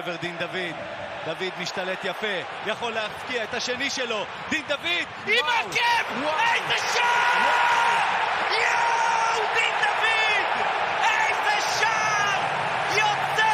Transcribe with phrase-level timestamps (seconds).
[0.00, 0.76] לעבר דין דוד.
[1.24, 4.24] דוד משתלט יפה, יכול להפקיע את השני שלו.
[4.50, 6.12] דין דוד, עם עקב!
[6.14, 7.40] איזה שער!
[8.50, 9.46] יואו!
[9.54, 10.46] דין דוד!
[11.02, 12.40] איזה שער!
[12.90, 13.52] יוצא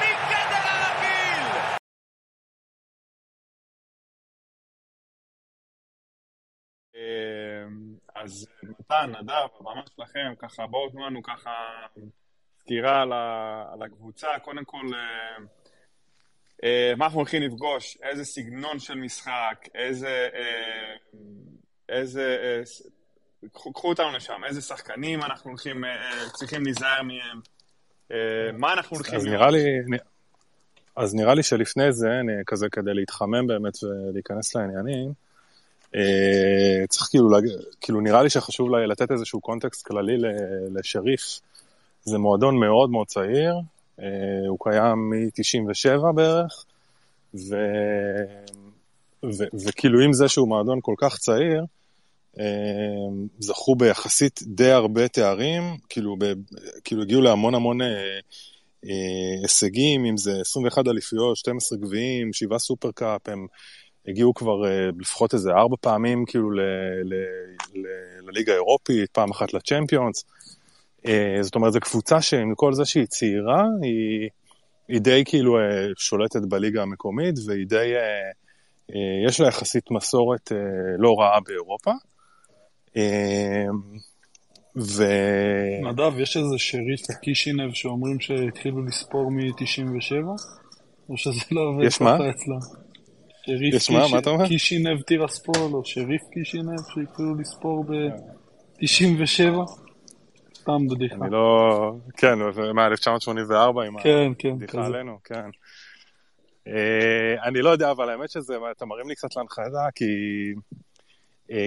[0.00, 1.60] מגדר הרגיל!
[8.14, 11.50] אז מתן, נדב, הבמה שלכם, ככה בואו תנו לנו ככה
[12.58, 13.02] סקירה
[13.72, 14.28] על, הקבוצה.
[14.42, 15.36] קודם כל, אה,
[16.96, 17.98] מה אנחנו הולכים לפגוש?
[18.02, 19.68] איזה סגנון של משחק?
[19.74, 20.28] איזה...
[20.34, 21.20] אה,
[21.88, 22.36] איזה...
[22.42, 22.62] אה,
[23.52, 24.44] קחו, קחו אותנו לשם.
[24.48, 27.40] איזה שחקנים אנחנו הולכים, אה, אה, צריכים להיזהר מהם?
[28.12, 28.16] אה,
[28.52, 29.18] מה אנחנו הולכים...
[29.18, 29.64] אז נראה לי...
[30.96, 35.12] אז נראה לי שלפני זה, אני, כזה כדי להתחמם באמת ולהיכנס לעניינים,
[35.94, 37.28] אה, צריך כאילו.
[37.80, 40.16] כאילו נראה לי שחשוב לתת איזשהו קונטקסט כללי
[40.74, 41.40] לשריף.
[42.04, 43.60] זה מועדון מאוד מאוד צעיר, אה,
[44.48, 46.64] הוא קיים מ-97 בערך,
[47.34, 47.56] ו...
[49.24, 49.44] ו...
[49.66, 51.64] וכאילו עם זה שהוא מועדון כל כך צעיר,
[52.40, 52.44] אה,
[53.38, 56.24] זכו ביחסית די הרבה תארים, כאילו, ב...
[56.84, 57.86] כאילו הגיעו להמון המון אה,
[58.84, 63.46] אה, הישגים, אם זה 21 אליפויות, 12 גביעים, 7 סופרקאפ, הם
[64.08, 64.62] הגיעו כבר
[65.00, 66.60] לפחות איזה ארבע פעמים כאילו ל,
[67.04, 67.14] ל,
[67.74, 67.86] ל,
[68.26, 70.24] לליגה האירופית, פעם אחת לצ'מפיונס.
[71.06, 74.28] Uh, זאת אומרת, זו קבוצה שעם כל זה שהיא צעירה, היא,
[74.88, 75.62] היא די כאילו uh,
[75.96, 78.92] שולטת בליגה המקומית, והיא די, uh,
[79.28, 80.52] יש לה יחסית מסורת
[80.98, 81.90] לא רעה באירופה.
[84.76, 85.04] ו...
[85.82, 90.26] נדב, יש איזה שריף קישינב שאומרים שהתחילו לספור מ-97?
[91.08, 92.58] או שזה לא עובד ככה אצלם?
[93.72, 94.08] יש מה?
[94.08, 94.48] מה אתה אומר?
[94.48, 99.85] קישינב טירספול, או שריף קישינב, שהתחילו לספור ב-97.
[100.66, 101.14] סתם בדיחה.
[101.14, 101.92] אני לא...
[102.16, 102.38] כן,
[102.74, 104.48] מה, 1984 עם כן, כן.
[104.48, 105.50] הבדיחה עלינו, כן.
[107.44, 110.04] אני לא יודע, אבל האמת שזה, אתה מרים לי קצת להנחייתה, כי,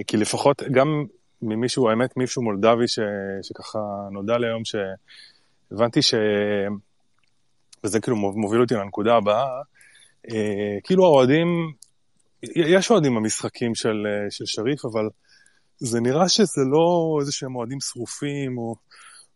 [0.06, 1.04] כי לפחות גם
[1.42, 2.98] ממישהו, האמת, מישהו מולדבי ש,
[3.42, 3.78] שככה
[4.12, 6.14] נודע לי היום, שהבנתי ש...
[7.84, 9.46] וזה כאילו מוביל אותי לנקודה הבאה,
[10.30, 11.72] אה, כאילו האוהדים,
[12.42, 15.08] יש אוהדים במשחקים של, אה, של שריף, אבל
[15.80, 18.74] זה נראה שזה לא איזה שהם אוהדים שרופים, או,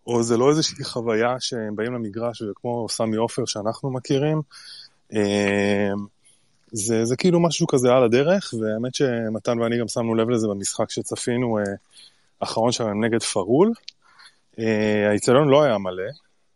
[0.06, 4.40] או זה לא איזושהי חוויה שהם באים למגרש, וכמו סמי עופר שאנחנו מכירים.
[5.14, 5.90] אה,
[6.72, 10.90] זה, זה כאילו משהו כזה על הדרך, והאמת שמתן ואני גם שמנו לב לזה במשחק
[10.90, 11.58] שצפינו,
[12.40, 13.72] האחרון שלהם נגד פרול.
[15.08, 16.10] האיצטדיון לא היה מלא,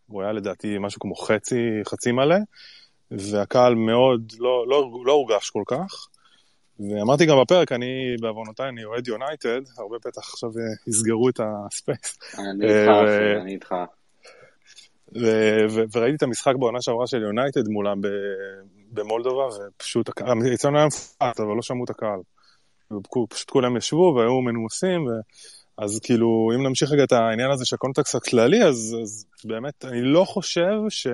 [0.07, 2.37] הוא היה לדעתי משהו כמו חצי, חצי מלא,
[3.11, 6.09] והקהל מאוד לא, לא, לא הורגש כל כך.
[6.81, 12.19] ואמרתי גם בפרק, אני בעוונותיי, אני אוהד יונייטד, הרבה בטח עכשיו אה, יסגרו את הספייס.
[12.39, 13.75] אני איתך, אחי, אני איתך.
[15.93, 18.01] וראיתי את המשחק בעונה שעברה של יונייטד מולם
[18.93, 20.11] במולדובה, ופשוט,
[20.55, 22.21] אצלנו היה מפחד, אבל לא שמעו את הקהל.
[23.31, 25.11] פשוט כולם ישבו והיו מנומסים, ו...
[25.79, 30.03] אז כאילו, אם נמשיך רגע את העניין הזה של הקונטקסט הכללי, אז, אז באמת, אני
[30.03, 31.07] לא חושב ש...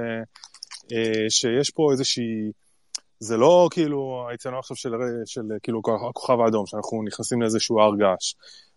[0.93, 2.51] אה, שיש פה איזושהי,
[3.19, 4.93] זה לא כאילו האיצטדיון עכשיו של,
[5.27, 8.35] של כאילו הכוכב האדום, שאנחנו נכנסים לאיזשהו הר געש,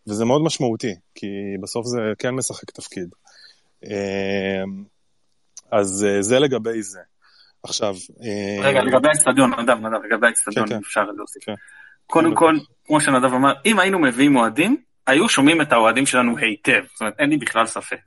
[0.08, 1.28] וזה מאוד משמעותי, כי
[1.62, 3.10] בסוף זה כן משחק תפקיד.
[3.86, 4.64] אה,
[5.72, 7.00] אז אה, זה לגבי זה.
[7.64, 7.96] עכשיו...
[8.62, 10.80] רגע, לגבי האיצטדיון, נדב, נדב, לגבי האיצטדיון, כן, כן.
[10.80, 11.44] אפשר להוסיף.
[11.46, 11.54] כן.
[12.08, 12.56] קודם כל,
[12.86, 14.78] כמו שנדב אמר, אם היינו מביאים אוהדים,
[15.08, 18.00] היו שומעים את האוהדים שלנו היטב, זאת אומרת, אין לי בכלל ספק.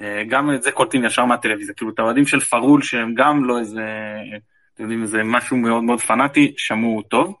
[0.00, 3.58] אה, גם את זה קולטים ישר מהטלוויזיה, כאילו את האוהדים של פרול שהם גם לא
[3.58, 3.86] איזה,
[4.74, 7.36] אתם יודעים, איזה משהו מאוד מאוד פנאטי, שמעו טוב.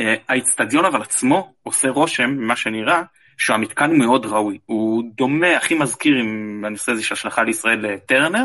[0.00, 3.02] אה, האיצטדיון אבל עצמו עושה רושם, ממה שנראה,
[3.38, 4.58] שהמתקן מאוד ראוי.
[4.66, 8.44] הוא דומה, הכי מזכיר עם הנושא הזה של השלכה לישראל לטרנר,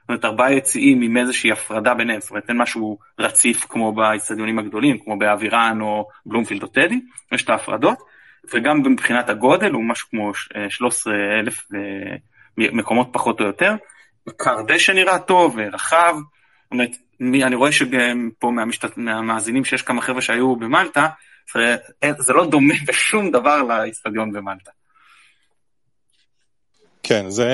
[0.00, 4.58] זאת אומרת ארבעה יציאים עם איזושהי הפרדה ביניהם, זאת אומרת אין משהו רציף כמו באיצטדיונים
[4.58, 7.00] הגדולים, כמו באבירן או בלומפילד או טדי,
[7.32, 7.98] יש את ההפרדות,
[8.54, 10.32] וגם מבחינת הגודל הוא משהו כמו
[10.68, 11.68] 13,000
[12.58, 13.74] מקומות פחות או יותר.
[14.36, 18.96] קר דשא נראה טוב, רחב, זאת אומרת, אני רואה שפה מהמשת...
[18.96, 21.08] מהמאזינים שיש כמה חבר'ה שהיו במלטה,
[21.54, 21.76] זה,
[22.18, 24.70] זה לא דומה בשום דבר לאיצטדיון במלטה.
[27.02, 27.48] כן, זה,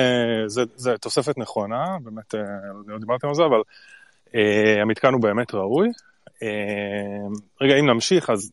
[0.47, 2.41] זה, זה תוספת נכונה, באמת, אה,
[2.87, 3.61] לא דיברתם על זה, אבל
[4.27, 5.89] uh, המתקן הוא באמת ראוי.
[6.27, 8.51] Uh, רגע, אם נמשיך, אז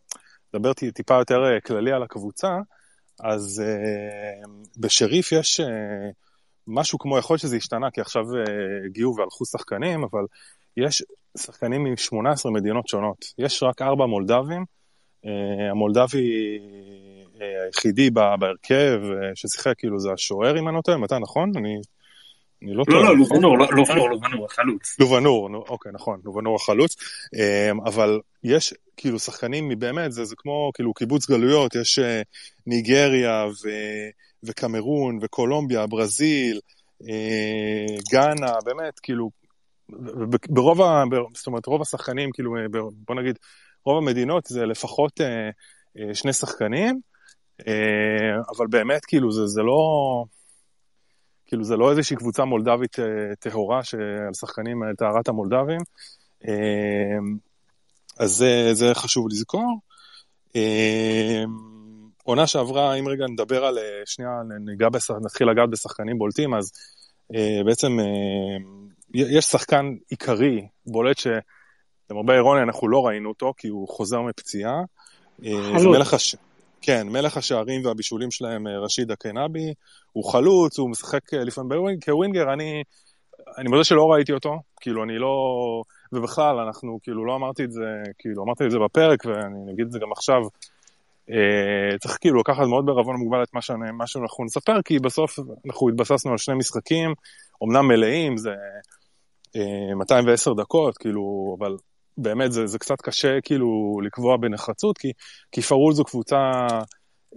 [0.55, 2.49] נדבר טיפה יותר כללי על הקבוצה.
[3.21, 4.49] אז uh,
[4.79, 5.65] בשריף יש uh,
[6.69, 10.25] משהו כמו, יכול להיות שזה השתנה, כי עכשיו uh, הגיעו והלכו שחקנים, אבל
[10.77, 11.03] יש
[11.39, 13.25] שחקנים מ-18 מדינות שונות.
[13.39, 14.65] יש רק ארבע מולדבים.
[15.25, 15.29] Uh,
[15.71, 19.01] המולדבי uh, היחידי בהרכב
[19.35, 21.53] ששיחק, כאילו, זה השוער, אם אני לא טועה, מתי, נכון?
[21.57, 21.81] אני
[22.63, 23.03] אני לא טועה.
[23.03, 23.43] לא, לא, נכון?
[23.43, 24.97] לובנור, לובנור, לובנור, החלוץ.
[25.01, 26.97] לובנור, אוקיי, נכון, לובנור החלוץ.
[27.35, 32.23] אמ, אבל יש כאילו שחקנים מבאמת, זה, זה כמו כאילו קיבוץ גלויות, יש אה,
[32.67, 33.69] ניגריה ו,
[34.43, 36.61] וקמרון וקולומביה, ברזיל,
[37.09, 39.31] אה, גאנה, באמת, כאילו,
[40.49, 42.63] ברוב, ה, זאת אומרת, רוב השחקנים, כאילו, אה,
[43.07, 43.39] בוא נגיד,
[43.85, 45.21] רוב המדינות זה לפחות
[46.13, 47.01] שני שחקנים,
[48.57, 49.79] אבל באמת, כאילו, זה, זה לא...
[51.49, 52.97] כאילו זה לא איזושהי קבוצה מולדבית
[53.39, 55.81] טהורה שעל שחקנים על טהרת המולדבים.
[58.19, 59.79] אז זה, זה חשוב לזכור.
[62.25, 64.31] עונה שעברה, אם רגע נדבר על, שנייה,
[64.61, 66.73] ניגע בשח, נתחיל לגעת בשחקנים בולטים, אז
[67.67, 67.97] בעצם
[69.15, 74.83] יש שחקן עיקרי, בולט שלמרבה אירוניה אנחנו לא ראינו אותו, כי הוא חוזר מפציעה.
[75.43, 76.13] חלוץ.
[76.13, 76.37] הש...
[76.81, 79.75] כן, מלך השערים והבישולים שלהם, רשיד הקנאבי,
[80.13, 82.83] הוא חלוץ, הוא משחק לפעמים כווינגר, אני,
[83.59, 85.35] אני מודה שלא ראיתי אותו, כאילו אני לא...
[86.13, 87.87] ובכלל, אנחנו כאילו לא אמרתי את זה,
[88.19, 90.41] כאילו אמרתי את זה בפרק, ואני אגיד את זה גם עכשיו,
[91.31, 95.39] אה, צריך כאילו לקחת מאוד בערבון מוגבל את מה, שאני, מה שאנחנו נספר, כי בסוף
[95.67, 97.13] אנחנו התבססנו על שני משחקים,
[97.65, 98.51] אמנם מלאים, זה
[99.57, 101.77] אה, 210 דקות, כאילו, אבל
[102.19, 105.13] באמת זה, זה קצת קשה כאילו לקבוע בנחרצות, כי,
[105.53, 106.37] כי פרול זו קבוצה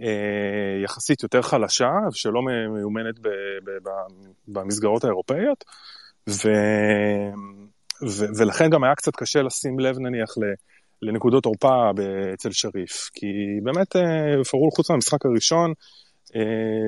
[0.00, 2.40] אה, יחסית יותר חלשה, שלא
[2.74, 3.28] מיומנת ב,
[3.64, 3.90] ב, ב,
[4.48, 5.64] במסגרות האירופאיות,
[6.28, 6.48] ו...
[8.08, 10.30] ו- ולכן גם היה קצת קשה לשים לב נניח
[11.02, 11.90] לנקודות עורפה
[12.34, 13.26] אצל שריף, כי
[13.62, 15.72] באמת אה, פרול חוץ מהמשחק הראשון,
[16.36, 16.40] אה,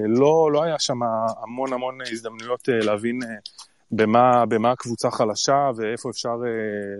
[0.08, 0.98] לא, לא היה שם
[1.42, 3.18] המון המון הזדמנויות אה, להבין
[3.90, 6.34] במה, במה הקבוצה חלשה ואיפה אפשר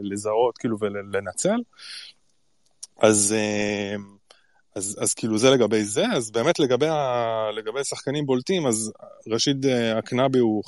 [0.03, 1.57] לזהות כאילו ולנצל.
[3.03, 3.35] אז,
[4.75, 8.93] אז, אז כאילו זה לגבי זה, אז באמת לגבי, ה, לגבי שחקנים בולטים, אז
[9.27, 9.57] ראשית
[9.99, 10.63] אקנבי הוא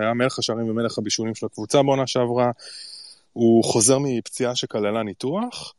[0.00, 2.50] היה מלך השערים ומלך הבישולים של הקבוצה בעונה שעברה,
[3.32, 5.74] הוא חוזר מפציעה שכללה ניתוח,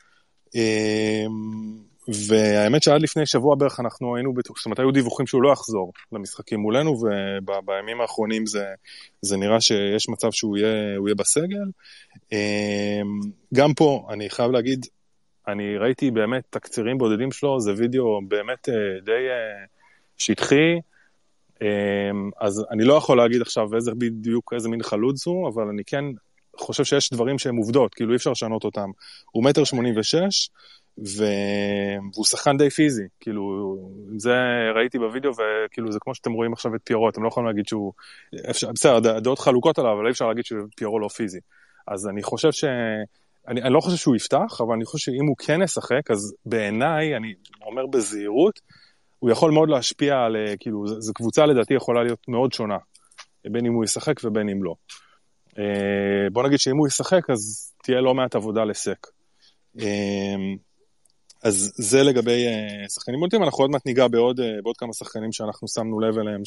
[2.28, 6.60] והאמת שעד לפני שבוע בערך אנחנו היינו, זאת אומרת היו דיווחים שהוא לא יחזור למשחקים
[6.60, 8.66] מולנו, ובימים האחרונים זה,
[9.22, 11.66] זה נראה שיש מצב שהוא יהיה, יהיה בסגל.
[13.54, 14.86] גם פה, אני חייב להגיד,
[15.48, 18.70] אני ראיתי באמת תקצירים בודדים שלו, זה וידאו באמת
[19.06, 19.28] די
[20.18, 20.80] שטחי,
[22.42, 26.06] אז אני לא יכול להגיד עכשיו איזה בדיוק, איזה מין חלוץ הוא, אבל אני כן
[26.58, 28.90] חושב שיש דברים שהם עובדות, כאילו אי אפשר לשנות אותם.
[29.32, 30.50] הוא מטר שמונים ושש,
[31.00, 33.76] והוא שחקן די פיזי, כאילו,
[34.18, 34.34] זה
[34.76, 37.94] ראיתי בווידאו, וכאילו זה כמו שאתם רואים עכשיו את פיירו, אתם לא יכולים להגיד שהוא,
[38.50, 41.40] אפשר, בסדר, הדעות חלוקות עליו, אבל אי אפשר להגיד שפיירו לא פיזי.
[41.88, 42.64] אז אני חושב ש...
[43.48, 47.16] אני, אני לא חושב שהוא יפתח, אבל אני חושב שאם הוא כן ישחק, אז בעיניי,
[47.16, 47.34] אני
[47.66, 48.60] אומר בזהירות,
[49.20, 52.78] הוא יכול מאוד להשפיע על, כאילו, זו קבוצה לדעתי יכולה להיות מאוד שונה,
[53.52, 54.76] בין אם הוא ישחק ובין אם לא.
[55.60, 59.08] אה, בוא נגיד שאם הוא ישחק, אז תהיה לא מעט עבודה לסק.
[61.46, 65.32] אה, אז זה לגבי אה, שחקנים בולטים, אנחנו עוד מעט ניגע בעוד, בעוד כמה שחקנים
[65.32, 66.42] שאנחנו שמנו לב אליהם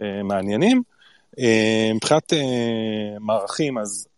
[0.00, 0.82] שמעניינים.
[1.94, 2.32] מבחינת
[3.20, 4.08] מערכים, אז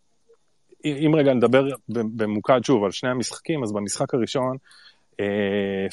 [0.85, 4.57] אם רגע נדבר במוקד שוב על שני המשחקים, אז במשחק הראשון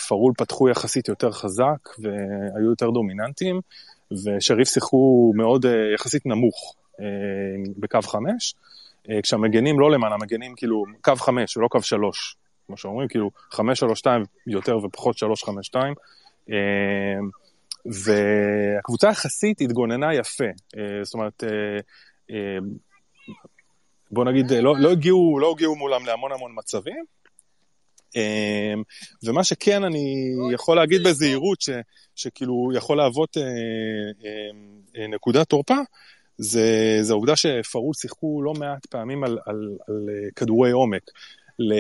[0.09, 3.61] פרול פתחו יחסית יותר חזק והיו יותר דומיננטיים,
[4.13, 6.75] ושריף שיחקו מאוד יחסית נמוך.
[7.01, 8.55] אה, בקו 5,
[9.11, 13.78] אה, כשהמגנים לא למעלה, המגנים כאילו קו 5 ולא קו 3, כמו שאומרים, כאילו 5,
[13.78, 15.94] 3, 2 יותר ופחות 3, 5, 2.
[17.87, 21.44] והקבוצה יחסית התגוננה יפה, אה, זאת אומרת,
[24.11, 27.04] בוא נגיד, לא, לא, הגיעו, לא הגיעו מולם להמון המון מצבים,
[29.23, 31.70] ומה שכן אני יכול להגיד בזהירות, ש,
[32.14, 33.37] שכאילו יכול להוות
[35.08, 35.76] נקודת תורפה,
[36.38, 41.02] זה, זה העובדה שפרול שיחקו לא מעט פעמים על, על, על אה, כדורי עומק.
[41.59, 41.73] ל,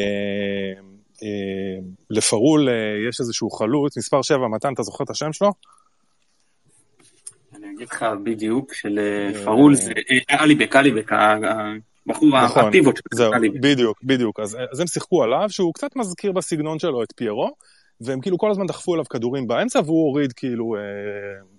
[1.22, 1.78] אה,
[2.10, 2.74] לפרול אה,
[3.08, 5.52] יש איזשהו חלוץ, מספר 7, מתן, אתה זוכר את השם שלו?
[7.56, 8.98] אני אגיד לך בדיוק, של
[9.44, 9.92] פרול זה
[10.30, 13.60] אליבק, אליבק, הבחור נכון, הפיבוט של אליבק.
[13.60, 14.40] בדיוק, בדיוק.
[14.40, 17.54] אז, הם שיחקו עליו, שהוא קצת מזכיר בסגנון שלו את פיירו.
[18.00, 20.80] והם כאילו כל הזמן דחפו אליו כדורים באמצע, והוא הוריד כאילו אה,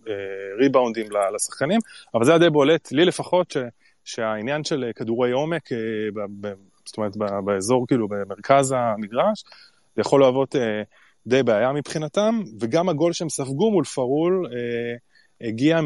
[0.07, 0.13] אה,
[0.59, 1.05] ריבאונדים
[1.35, 1.79] לשחקנים,
[2.13, 3.57] אבל זה היה די בולט, לי לפחות,
[4.03, 5.77] שהעניין של כדורי עומק, אה,
[6.87, 9.43] זאת אומרת באזור, כאילו במרכז המגרש,
[9.95, 10.81] זה יכול להוות אה,
[11.27, 15.79] די בעיה מבחינתם, וגם הגול שהם ספגו מול פרול אה, הגיע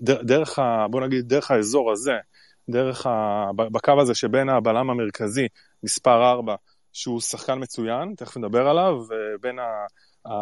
[0.00, 2.12] מדרך, ה, בוא נגיד, דרך האזור הזה,
[2.68, 5.46] דרך ה, בקו הזה שבין הבלם המרכזי,
[5.82, 6.54] מספר 4,
[6.92, 8.94] שהוא שחקן מצוין, תכף נדבר עליו,
[9.40, 9.86] בין ה,
[10.26, 10.32] ה,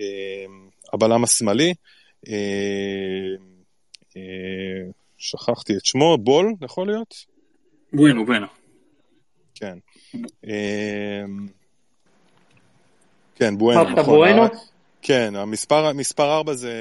[0.00, 0.46] אה,
[0.92, 1.74] הבלם השמאלי,
[2.28, 2.34] אה,
[4.16, 7.14] אה, שכחתי את שמו, בול, יכול להיות?
[7.92, 8.46] בואנו, בואנו.
[9.56, 9.78] כן.
[13.34, 14.04] כן, בואנו, נכון.
[14.04, 14.42] בואנו?
[15.02, 16.72] כן, המספר, מספר 4 זה...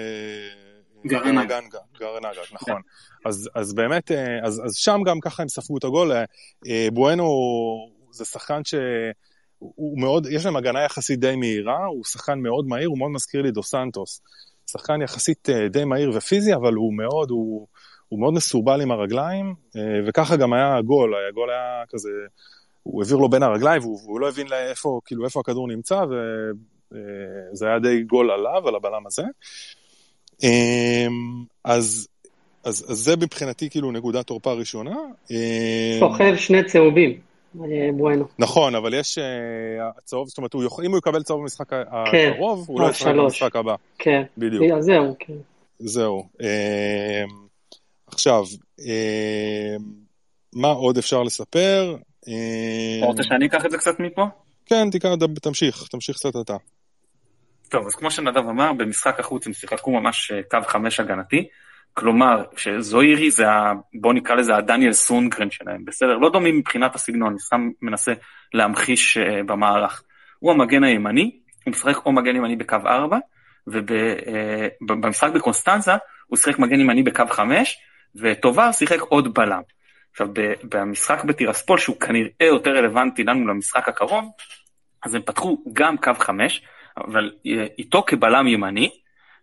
[1.05, 1.59] גרנגה.
[1.99, 2.81] גרנגה, נכון.
[3.25, 4.11] אז, אז באמת,
[4.43, 6.11] אז, אז שם גם ככה הם ספגו את הגול.
[6.93, 7.25] בואנו
[8.11, 8.75] זה שחקן ש...
[9.59, 13.41] הוא מאוד, יש להם הגנה יחסית די מהירה, הוא שחקן מאוד מהיר, הוא מאוד מזכיר
[13.41, 14.21] לי דו סנטוס.
[14.71, 17.67] שחקן יחסית אה, די מהיר ופיזי, אבל הוא מאוד, הוא,
[18.07, 22.09] הוא מאוד מסורבל עם הרגליים, אה, וככה גם היה הגול, הגול היה כזה,
[22.85, 27.65] הוא העביר לו בין הרגליים, והוא, והוא לא הבין לאיפה, כאילו, איפה הכדור נמצא, וזה
[27.65, 29.23] אה, היה די גול עליו, על הבלם הזה.
[31.63, 32.07] אז,
[32.63, 34.95] אז, אז זה מבחינתי כאילו נקודת תורפה ראשונה.
[35.99, 37.19] סוחב שני צהובים.
[37.97, 38.25] בואנו.
[38.39, 39.23] נכון, אבל יש אה,
[40.03, 41.81] צהוב, זאת אומרת, אם הוא יקבל צהוב במשחק כן.
[41.91, 43.75] הקרוב, הוא לא ישחק במשחק הבא.
[43.97, 44.63] כן, בדיוק.
[44.79, 45.33] זהו, כן.
[45.79, 46.23] זהו.
[46.41, 47.23] אה,
[48.07, 48.43] עכשיו,
[48.79, 49.75] אה,
[50.53, 51.95] מה עוד אפשר לספר?
[52.99, 54.25] אתה רוצה שאני אקח את זה קצת מפה?
[54.65, 54.87] כן,
[55.41, 56.55] תמשיך, תמשיך קצת אתה.
[57.69, 61.47] טוב, אז כמו שנדב אמר, במשחק החוץ הם שיחקו ממש קו חמש הגנתי.
[61.93, 66.17] כלומר, שזוהירי זה, ה, בוא נקרא לזה הדניאל סונגרן שלהם, בסדר?
[66.17, 68.13] לא דומים מבחינת הסגנון, אני סתם מנסה
[68.53, 70.03] להמחיש uh, במערך.
[70.39, 73.17] הוא המגן הימני, הוא משחק או מגן ימני בקו 4,
[73.67, 75.91] ובמשחק בקונסטנזה
[76.27, 77.77] הוא שיחק מגן ימני בקו 5,
[78.15, 79.61] וטובר שיחק עוד בלם.
[80.15, 80.27] עכשיו,
[80.63, 84.31] במשחק בטירספול, שהוא כנראה יותר רלוונטי לנו למשחק הקרוב,
[85.03, 86.61] אז הם פתחו גם קו 5,
[86.97, 88.89] אבל אה, איתו כבלם ימני,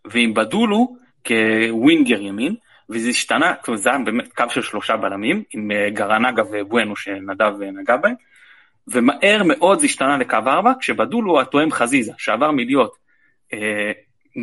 [0.05, 2.55] ועם בדולו כווינגר ימין,
[2.91, 6.97] וזה השתנה, זאת אומרת, זה היה באמת קו של שלושה בלמים, עם אה, גרנגה ובואנו
[6.97, 8.14] שנדב נגע בהם,
[8.88, 12.97] ומהר מאוד זה השתנה לקו ארבע, כשבדולו התואם חזיזה, שעבר מלהיות
[13.52, 13.93] אה,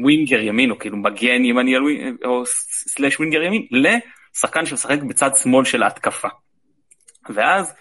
[0.01, 1.75] ווינגר ימין, או כאילו מגן ימני,
[2.25, 3.67] או סלאש ווינגר ימין,
[4.35, 6.27] לשחקן שמשחק בצד שמאל של ההתקפה.
[7.29, 7.73] ואז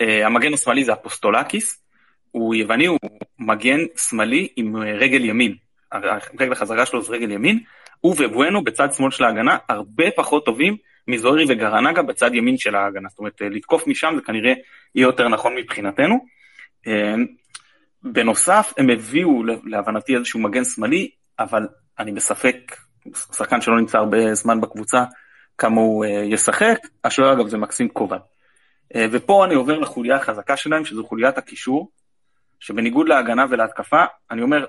[0.00, 1.82] אה, המגן השמאלי זה אפוסטולקיס,
[2.30, 2.98] הוא יווני, הוא
[3.38, 5.54] מגן שמאלי עם אה, רגל ימין.
[6.40, 7.60] רגל החזרה שלו זה רגל ימין,
[8.00, 10.76] הוא ובואנו בצד שמאל של ההגנה הרבה פחות טובים
[11.08, 13.08] מזוהרי וגרנגה בצד ימין של ההגנה.
[13.08, 14.52] זאת אומרת, לתקוף משם זה כנראה
[14.94, 16.26] יהיה יותר נכון מבחינתנו.
[16.86, 17.26] אמ,
[18.02, 22.76] בנוסף, הם הביאו להבנתי איזשהו מגן שמאלי, אבל אני בספק,
[23.36, 25.04] שחקן שלא נמצא הרבה זמן בקבוצה,
[25.58, 26.78] כמה הוא אה, ישחק.
[27.04, 28.18] השוער אגב זה מקסים קובן.
[28.94, 31.90] אה, ופה אני עובר לחוליה החזקה שלהם, שזו חוליית הקישור,
[32.60, 34.64] שבניגוד להגנה ולהתקפה, אני אומר,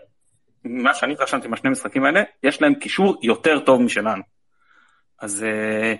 [0.63, 4.23] מה שאני התרשמתי מהשני המשחקים האלה, יש להם קישור יותר טוב משלנו.
[5.19, 5.97] אז uh,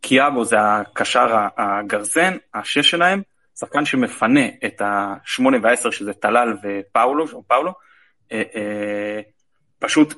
[0.00, 3.22] קיאבו זה הקשר הגרזן, השש שלהם,
[3.60, 7.72] שחקן שמפנה את השמונה והעשר, שזה טלל ופאולו, או פאולו,
[9.78, 10.14] פשוט,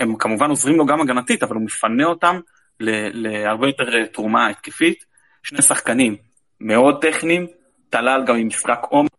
[0.00, 2.40] הם כמובן עוזרים לו גם הגנתית, אבל הוא מפנה אותם
[2.80, 5.04] להרבה יותר תרומה התקפית.
[5.42, 6.16] שני שחקנים
[6.60, 7.46] מאוד טכניים,
[7.90, 9.10] טלל גם עם משחק עומק,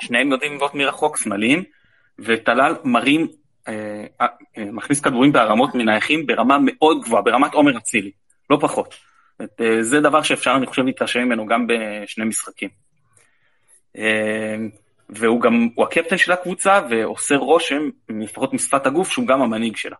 [0.00, 1.64] שניהם יודעים לבעוט מרחוק, שמאליים,
[2.18, 3.28] וטלל מרים,
[3.68, 4.26] אה, אה,
[4.72, 8.10] מכניס כדורים בהרמות מנייחים ברמה מאוד גבוהה, ברמת עומר אצילי,
[8.50, 8.94] לא פחות.
[9.42, 12.68] את, אה, זה דבר שאפשר, אני חושב, להתרשם ממנו גם בשני משחקים.
[13.98, 14.56] אה,
[15.08, 19.96] והוא גם, הוא הקפטן של הקבוצה ועושה רושם, לפחות משפת הגוף, שהוא גם המנהיג שלה.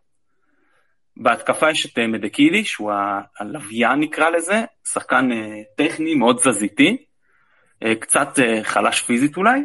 [1.16, 2.92] בהתקפה יש את אה, מדקילי, שהוא
[3.40, 6.96] הלוויין נקרא לזה, שחקן אה, טכני מאוד תזזיתי,
[7.82, 8.28] אה, קצת
[8.62, 9.60] חלש פיזית אולי,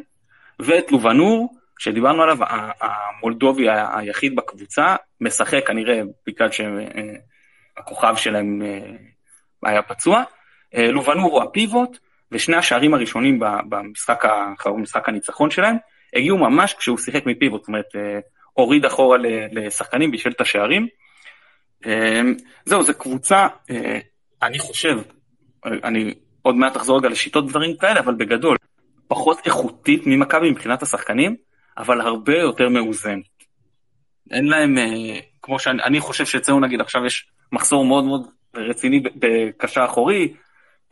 [0.60, 2.38] ואת לובנור, שדיברנו עליו,
[2.82, 8.62] המולדובי היחיד בקבוצה, משחק כנראה בגלל שהכוכב שלהם
[9.64, 10.24] היה פצוע.
[10.74, 11.98] לובנור הוא הפיבוט,
[12.32, 13.40] ושני השערים הראשונים
[13.70, 14.24] במשחק,
[14.66, 15.76] במשחק הניצחון שלהם,
[16.16, 17.96] הגיעו ממש כשהוא שיחק מפיבוט, זאת אומרת,
[18.54, 19.18] הוריד אחורה
[19.52, 20.88] לשחקנים בשביל את השערים.
[22.66, 23.48] זהו, זו קבוצה,
[24.44, 24.98] אני חושב,
[25.66, 28.58] אני עוד מעט אחזור רגע לשיטות דברים כאלה, אבל בגדול,
[29.08, 31.36] פחות איכותית ממכבי מבחינת השחקנים,
[31.78, 33.24] אבל הרבה יותר מאוזנת.
[34.32, 39.86] אין להם, אה, כמו שאני חושב שאצלנו נגיד עכשיו יש מחסור מאוד מאוד רציני בקשר
[39.86, 40.34] אחורי,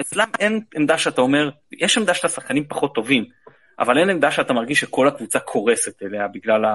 [0.01, 3.25] אצלם אין עמדה שאתה אומר, יש עמדה של השחקנים פחות טובים,
[3.79, 6.65] אבל אין עמדה שאתה מרגיש שכל הקבוצה קורסת אליה בגלל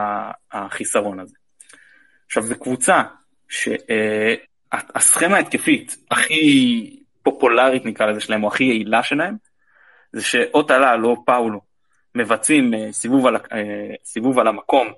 [0.52, 1.35] החיסרון הזה.
[2.26, 3.02] עכשיו, זו קבוצה
[3.49, 9.37] שהסכמה ההתקפית הכי פופולרית נקרא לזה שלהם, או הכי יעילה שלהם,
[10.13, 11.61] זה שאו טלל או פאולו
[12.15, 14.89] מבצעים אה, סיבוב על, אה, סיבוב על המקום,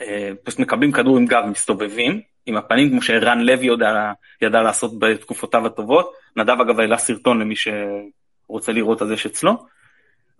[0.00, 4.98] אה, פשוט מקבלים כדור עם גב, מסתובבים עם הפנים, כמו שערן לוי ידע, ידע לעשות
[4.98, 6.12] בתקופותיו הטובות.
[6.36, 9.66] נדב אגב העלה סרטון למי שרוצה לראות את זה שאצלו.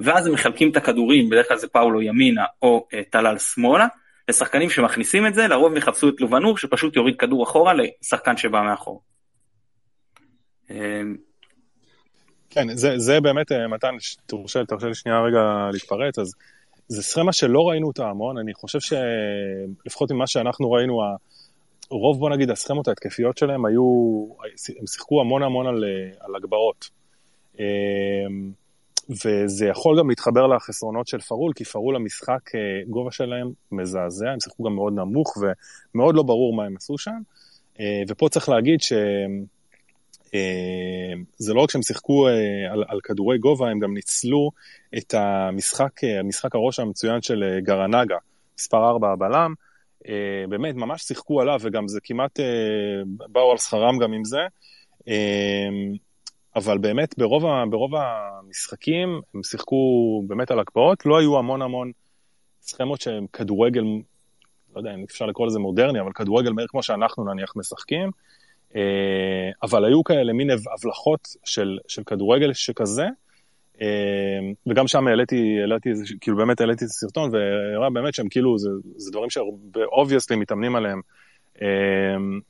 [0.01, 3.87] ואז הם מחלקים את הכדורים, בדרך כלל זה פאולו ימינה או טלל שמאלה,
[4.29, 9.03] לשחקנים שמכניסים את זה, לרוב יחפשו את לובנור שפשוט יוריד כדור אחורה לשחקן שבא מאחור.
[12.51, 13.95] כן, זה, זה באמת, מתן,
[14.27, 16.35] תרשה, לי שנייה רגע להתפרץ, אז
[16.89, 21.01] זה סכמה שלא ראינו אותה המון, אני חושב שלפחות ממה שאנחנו ראינו,
[21.91, 23.83] רוב, בוא נגיד, הסכמות ההתקפיות שלהם היו,
[24.81, 25.85] הם שיחקו המון המון על,
[26.21, 26.91] על הגבהות.
[29.11, 34.41] וזה יכול גם להתחבר לחסרונות של פרול, כי פרול המשחק, אה, גובה שלהם מזעזע, הם
[34.41, 35.37] שיחקו גם מאוד נמוך
[35.95, 37.19] ומאוד לא ברור מה הם עשו שם.
[37.81, 38.97] אה, ופה צריך להגיד שזה
[40.35, 42.27] אה, לא רק שהם שיחקו
[42.71, 44.51] על, על כדורי גובה, הם גם ניצלו
[44.99, 48.17] את המשחק, המשחק הראש המצוין של גרנגה,
[48.59, 49.55] מספר 4 הבלם.
[50.49, 52.41] באמת, ממש שיחקו עליו, וגם זה כמעט
[53.29, 54.41] באו על שכרם גם עם זה.
[56.57, 59.77] אבל באמת ברוב, ה, ברוב המשחקים הם שיחקו
[60.27, 61.93] באמת על הקפאות, לא היו המון המון
[62.63, 63.83] סכמות שהם כדורגל,
[64.75, 68.11] לא יודע אם אפשר לקרוא לזה מודרני, אבל כדורגל מהיר כמו שאנחנו נניח משחקים,
[68.77, 73.07] אה, אבל היו כאלה מין הבלחות של, של כדורגל שכזה,
[73.81, 78.71] אה, וגם שם העליתי, העליתי, כאילו באמת העליתי את הסרטון, והראה באמת שהם כאילו, זה,
[78.97, 81.01] זה דברים שאובייסלי מתאמנים עליהם,
[81.63, 81.67] אה,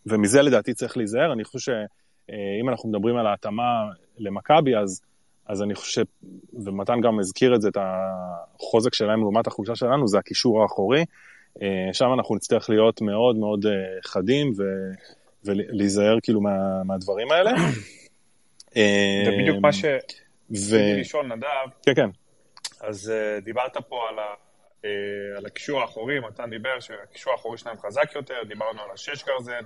[0.06, 1.68] ומזה לדעתי צריך להיזהר, אני חושב ש...
[2.32, 3.84] אה, אם אנחנו מדברים על ההתאמה
[4.18, 5.02] למכבי, אז,
[5.46, 6.04] אז אני חושב,
[6.64, 11.04] ומתן גם הזכיר את זה, את החוזק שלהם לעומת החולשה שלנו, זה הקישור האחורי.
[11.62, 13.72] אה, שם אנחנו נצטרך להיות מאוד מאוד אה,
[14.04, 14.62] חדים ו,
[15.44, 17.50] ולהיזהר כאילו מה, מהדברים האלה.
[19.24, 19.84] זה בדיוק מה ש...
[20.50, 20.76] ו...
[21.00, 21.46] לשאול, נדב.
[21.82, 22.08] כן, כן.
[22.80, 23.12] אז
[23.44, 24.34] דיברת פה על, ה...
[25.36, 29.64] על הקישור האחורי, מתן דיבר שהקישור האחורי שלהם חזק יותר, דיברנו על השש גרזן.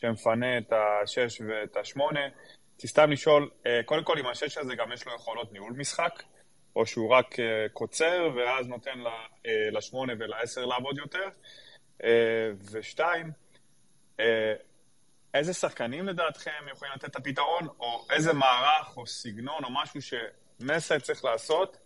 [0.00, 2.20] שמפנה את השש ואת השמונה.
[2.74, 6.22] רציתי סתם לשאול, אה, קודם כל אם השש הזה גם יש לו יכולות ניהול משחק,
[6.76, 8.98] או שהוא רק אה, קוצר ואז נותן
[9.46, 11.28] אה, לשמונה ולעשר לעבוד יותר?
[12.72, 13.32] ושתיים,
[15.34, 20.98] איזה שחקנים לדעתכם יכולים לתת את הפתרון, או איזה מערך או סגנון או משהו שמסע
[21.00, 21.76] צריך לעשות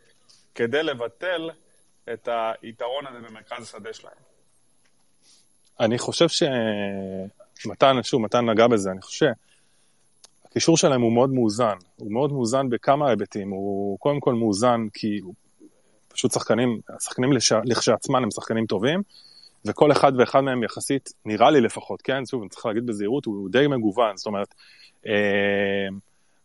[0.54, 1.50] כדי לבטל
[2.12, 2.28] את
[2.62, 4.14] היתרון הזה במרכז השדה שלהם?
[5.80, 6.42] אני חושב ש...
[7.66, 9.26] מתן, שוב, מתן נגע בזה, אני חושב
[10.46, 11.76] שהקישור שלהם הוא מאוד מאוזן.
[11.96, 13.50] הוא מאוד מאוזן בכמה היבטים.
[13.50, 15.34] הוא קודם כל מאוזן כי הוא
[16.08, 17.30] פשוט שחקנים, השחקנים
[17.64, 19.02] לכשעצמם הם שחקנים טובים,
[19.64, 23.50] וכל אחד ואחד מהם יחסית, נראה לי לפחות, כן, שוב, אני צריך להגיד בזהירות, הוא
[23.50, 24.54] די מגוון, זאת אומרת,
[25.06, 25.88] אה,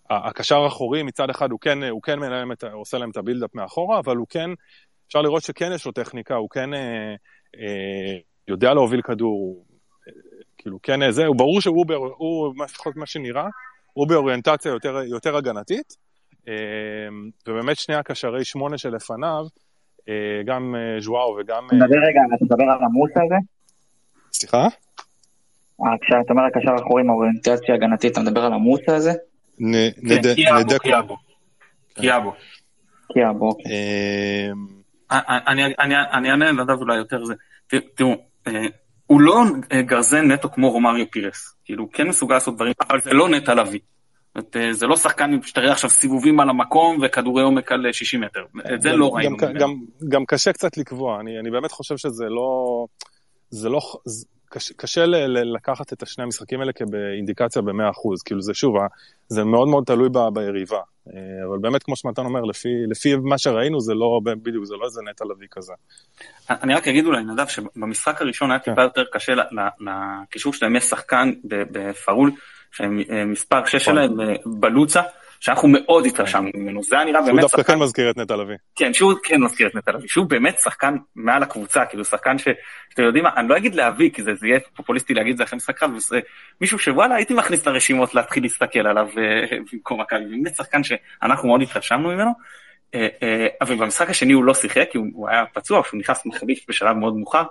[0.10, 3.99] הקשר האחורי מצד אחד הוא כן, הוא כן מנהל את, עושה להם את הבילדאפ מאחורה,
[3.99, 4.49] אבל הוא כן,
[5.08, 7.15] אפשר לראות שכן יש לו טכניקה, הוא כן אה,
[7.58, 9.65] אה, יודע להוביל כדור,
[10.65, 11.86] כאילו, כן, זה, הוא ברור שהוא,
[12.17, 13.47] הוא, לפחות מה שנראה,
[13.93, 15.97] הוא באוריינטציה יותר, יותר הגנתית,
[16.47, 16.54] אמ,
[17.47, 19.45] ובאמת שני הקשרי שמונה שלפניו,
[20.10, 21.67] אה, גם אה, ז'ואאו וגם...
[21.67, 23.36] אתה מדבר רגע, אתה מדבר על המוס הזה?
[24.34, 24.67] סליחה?
[25.82, 29.13] אה, כשאתה אומר הקשר האחורי עם האוריינטציה הגנתית, אתה מדבר על המוס הזה?
[29.58, 31.17] כן, קיאבו, קיאבו.
[31.93, 32.34] קיאבו.
[33.13, 33.58] קיאבו.
[36.13, 37.34] אני אענה לדב אולי יותר זה.
[37.95, 38.15] תראו,
[39.07, 43.01] הוא לא אה, גרזן נטו כמו רומריו פירס, כאילו הוא כן מסוגל לעשות דברים, אבל
[43.01, 43.79] זה לא נטע לביא.
[44.37, 48.45] אה, זה לא שחקן שתראה עכשיו סיבובים על המקום וכדורי עומק על 60 אה, מטר,
[48.73, 49.37] את זה גם, לא ראינו.
[49.37, 49.69] גם, גם,
[50.09, 52.85] גם קשה קצת לקבוע, אני, אני באמת חושב שזה לא...
[53.49, 53.79] זה לא...
[54.49, 57.73] קשה, קשה ל, ל, לקחת את השני המשחקים האלה כאינדיקציה ב-100%,
[58.25, 58.75] כאילו זה שוב,
[59.27, 60.81] זה מאוד מאוד תלוי ב, ביריבה.
[61.47, 65.01] אבל באמת, כמו שמתן אומר, לפי, לפי מה שראינו, זה לא בדיוק, זה לא איזה
[65.10, 65.73] נטע לביא כזה.
[66.49, 68.81] אני רק אגיד אולי, נדב, שבמשחק הראשון היה טיפה כן.
[68.81, 69.34] יותר קשה
[70.25, 72.31] לקישור שלהם, יש שחקן בפאול,
[72.71, 73.93] שמספר 6 נכון.
[73.93, 75.01] שלהם אה, בלוצה.
[75.45, 77.47] שאנחנו מאוד התרשמנו ממנו, זה היה נראה באמת שחקן...
[77.47, 78.55] שהוא דווקא כן מזכיר את נטע לביא.
[78.75, 83.03] כן, שהוא כן מזכיר את נטע לביא, שהוא באמת שחקן מעל הקבוצה, כאילו שחקן שאתם
[83.03, 85.58] יודעים מה, אני לא אגיד להביא, כי זה, זה יהיה פופוליסטי להגיד את זה אחרי
[85.58, 86.19] משחק אחד, וזה
[86.62, 91.62] מישהו שוואלה הייתי מכניס לרשימות להתחיל להסתכל עליו אה, במקום מכבי, באמת שחקן שאנחנו מאוד
[91.62, 92.31] התרשמנו ממנו.
[92.95, 96.65] אה, אה, אבל במשחק השני הוא לא שיחק, כי הוא היה פצוע, שהוא נכנס מחליף
[96.69, 97.43] בשלב מאוד מאוחר,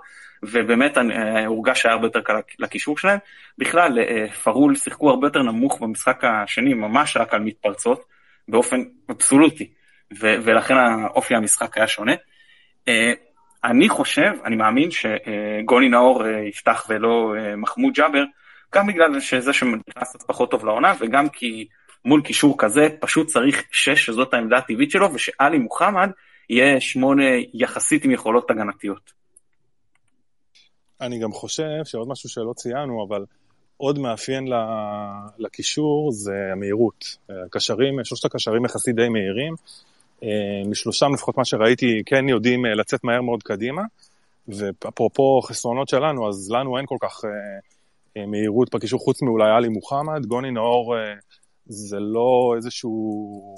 [0.51, 3.19] ובאמת אה, הורגש שהיה הרבה יותר קל לקישור שלהם.
[3.57, 3.99] בכלל,
[4.43, 8.03] פרול שיחקו הרבה יותר נמוך במשחק השני, ממש רק על מתפרצות,
[8.47, 9.69] באופן אבסולוטי,
[10.19, 12.13] ולכן האופי המשחק היה שונה.
[13.63, 18.23] אני חושב, אני מאמין שגוני נאור יפתח ולא מחמוד ג'אבר,
[18.75, 21.67] גם בגלל שזה שנכנס פחות טוב לעונה, וגם כי
[22.05, 26.09] מול קישור כזה, פשוט צריך שש, שזאת העמדה הטבעית שלו, ושאלי מוחמד
[26.49, 29.24] יהיה שמונה יחסית עם יכולות הגנתיות.
[31.01, 33.25] אני גם חושב שעוד משהו שלא ציינו, אבל
[33.77, 34.47] עוד מאפיין
[35.37, 37.17] לקישור זה המהירות.
[37.45, 39.55] הקשרים, שלושת הקשרים יחסית די מהירים.
[40.23, 40.29] אה,
[40.69, 43.81] משלושתם, לפחות מה שראיתי, כן יודעים אה, לצאת מהר מאוד קדימה.
[44.47, 47.21] ואפרופו חסרונות שלנו, אז לנו אין כל כך
[48.17, 50.25] אה, מהירות בקישור, חוץ מאולי עלי מוחמד.
[50.25, 50.95] גוני נאור
[51.67, 53.55] זה לא איזשהו,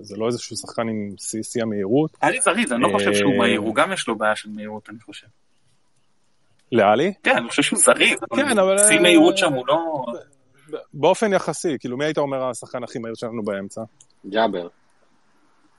[0.00, 2.16] זה לא איזשהו שחקן עם שיא המהירות.
[2.20, 4.88] עלי זריז, אני לא חושב שהוא אה, מהיר, הוא גם יש לו בעיה של מהירות,
[4.90, 5.26] אני חושב.
[6.72, 7.12] לאלי?
[7.22, 8.78] כן, אני חושב שהוא זריז, כן, אבל...
[8.78, 10.04] שיא מהירות שם הוא לא...
[10.94, 13.80] באופן יחסי, כאילו מי היית אומר השחקן הכי מהיר שלנו באמצע?
[14.30, 14.68] ג'אבר.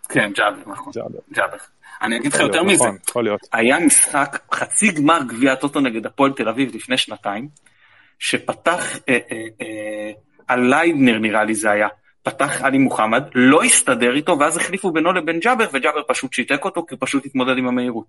[0.09, 0.93] כן, ג'אבר, נכון.
[1.33, 1.57] ג'אבר.
[2.01, 6.49] אני אגיד לך יותר מזה, נכון, היה משחק, חצי גמר גביע הטוטו נגד הפועל תל
[6.49, 7.47] אביב לפני שנתיים,
[8.19, 10.11] שפתח אה, אה, אה,
[10.47, 11.87] על ליידנר נראה לי זה היה,
[12.23, 16.85] פתח עלי מוחמד, לא הסתדר איתו, ואז החליפו בינו לבין ג'אבר, וג'אבר פשוט שיתק אותו,
[16.85, 18.05] כי הוא פשוט התמודד עם המהירות.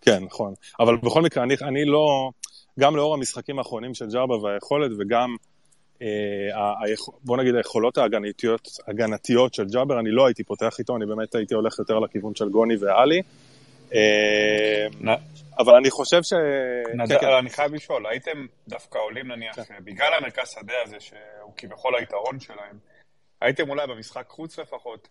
[0.00, 0.54] כן, נכון.
[0.80, 2.30] אבל בכל מקרה, אני, אני לא,
[2.80, 5.36] גם לאור המשחקים האחרונים של ג'אבר והיכולת, וגם
[6.02, 6.08] אה,
[7.24, 11.54] בוא נגיד היכולות ההגנתיות, הגנתיות של ג'אבר, אני לא הייתי פותח איתו, אני באמת הייתי
[11.54, 13.22] הולך יותר לכיוון של גוני ואלי.
[13.94, 15.16] אה,
[15.58, 16.32] אבל אני חושב ש...
[17.08, 17.26] כן, כן.
[17.38, 19.74] אני חייב לשאול, הייתם דווקא עולים נניח, כן.
[19.84, 22.78] בגלל המרכז שדה הזה, שהוא כביכול היתרון שלהם,
[23.40, 25.08] הייתם אולי במשחק חוץ לפחות,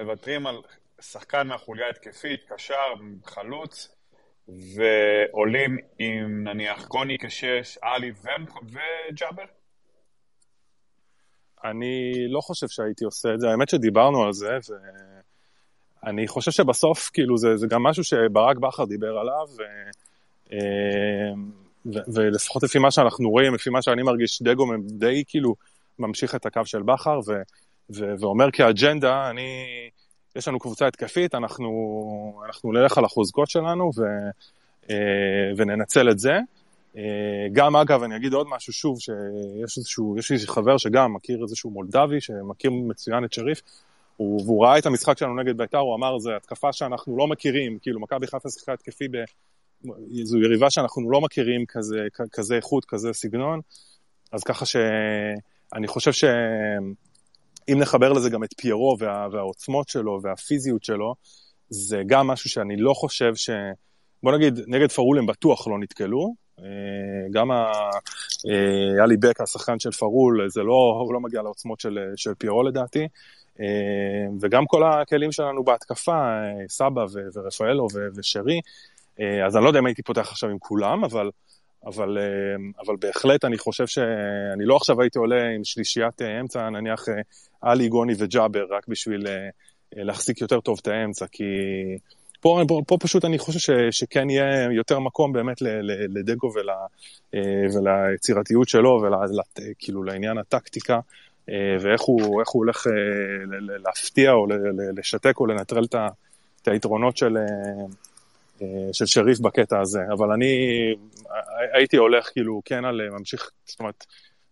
[0.00, 0.56] מוותרים על
[1.00, 2.94] שחקן מהחוליה התקפית, קשר,
[3.24, 3.93] חלוץ,
[4.48, 9.44] ועולים עם נניח גוני כשש, עלי וג'אבר?
[11.64, 14.58] אני לא חושב שהייתי עושה את זה, האמת שדיברנו על זה,
[16.02, 19.62] ואני חושב שבסוף, כאילו, זה, זה גם משהו שברק בכר דיבר עליו, ו,
[20.52, 21.32] אה,
[21.86, 25.54] ו, ולפחות לפי מה שאנחנו רואים, לפי מה שאני מרגיש, דגו די כאילו
[25.98, 27.32] ממשיך את הקו של בכר, ו,
[27.90, 29.66] ו, ואומר כאג'נדה, אני,
[30.36, 31.70] יש לנו קבוצה התקפית, אנחנו,
[32.46, 34.02] אנחנו נלך על החוזקות שלנו, ו,
[34.90, 36.38] אה, וננצל את זה.
[36.96, 37.02] אה,
[37.52, 41.70] גם אגב, אני אגיד עוד משהו שוב, שיש איזשהו, יש לי חבר שגם מכיר איזשהו
[41.70, 43.60] מולדבי, שמכיר מצוין את שריף,
[44.16, 47.78] הוא, והוא ראה את המשחק שלנו נגד בית"ר, הוא אמר, זו התקפה שאנחנו לא מכירים,
[47.82, 49.16] כאילו מכבי חיפה שיחקה התקפי, ב...
[50.24, 53.60] זו יריבה שאנחנו לא מכירים כזה, כזה איכות, כזה סגנון,
[54.32, 56.12] אז ככה שאני חושב
[57.68, 59.28] שאם נחבר לזה גם את פיירו וה...
[59.32, 61.14] והעוצמות שלו והפיזיות שלו,
[61.68, 63.50] זה גם משהו שאני לא חושב ש...
[64.22, 66.64] בוא נגיד, נגד פרול הם בטוח לא נתקלו, אה,
[67.32, 67.50] גם
[69.02, 73.08] עלי בק, השחקן של פרול, זה לא, הוא לא מגיע לעוצמות של, של פירו לדעתי.
[73.60, 73.66] אה,
[74.40, 78.60] וגם כל הכלים שלנו בהתקפה, אה, סבא ורפאלו ושרי,
[79.46, 81.30] אז אני לא יודע אם הייתי פותח עכשיו עם כולם, אבל,
[81.86, 82.18] אבל,
[82.86, 87.04] אבל בהחלט אני חושב שאני לא עכשיו הייתי עולה עם שלישיית אמצע, נניח
[87.62, 89.26] עלי, גוני וג'אבר, רק בשביל
[89.92, 91.44] להחזיק יותר טוב את האמצע, כי
[92.44, 95.62] פה, פה, פה פשוט אני חושב ש, שכן יהיה יותר מקום באמת
[96.08, 96.70] לדגו ול,
[97.34, 97.40] אה,
[97.74, 99.02] וליצירתיות שלו,
[99.58, 100.98] וכאילו לעניין הטקטיקה,
[101.50, 102.92] אה, ואיך הוא, הוא הולך אה,
[103.84, 104.46] להפתיע או
[104.96, 105.84] לשתק או לנטרל
[106.62, 107.36] את היתרונות של,
[108.92, 110.00] של שריף בקטע הזה.
[110.12, 110.68] אבל אני
[111.72, 114.04] הייתי הולך כאילו כן על ממשיך, זאת אומרת,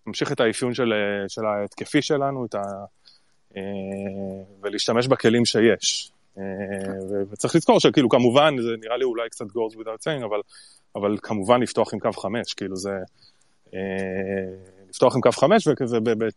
[0.06, 0.92] ממשיך את האפיון של,
[1.28, 2.62] של ההתקפי שלנו, את ה...
[4.62, 6.12] ולהשתמש בכלים שיש.
[6.38, 6.44] אה,
[7.30, 10.40] וצריך לזכור שכאילו כמובן, זה נראה לי אולי קצת goes without saying, אבל,
[10.96, 12.98] אבל כמובן לפתוח עם קו חמש, כאילו זה...
[13.74, 13.80] אה,
[14.88, 15.68] לפתוח עם קו חמש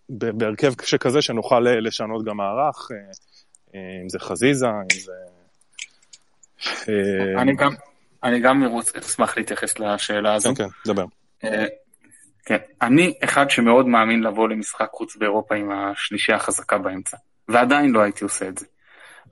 [0.09, 2.89] ובהרכב שכזה שנוכל לשנות גם מערך,
[3.75, 5.13] אה, אם זה חזיזה, אם זה...
[7.37, 7.71] אני גם,
[8.23, 8.63] אני גם
[8.99, 10.55] אשמח להתייחס לשאלה הזו.
[10.55, 11.05] כן, כן, דבר.
[12.45, 18.01] כן, אני אחד שמאוד מאמין לבוא למשחק חוץ באירופה עם השלישייה החזקה באמצע, ועדיין לא
[18.01, 18.65] הייתי עושה את זה.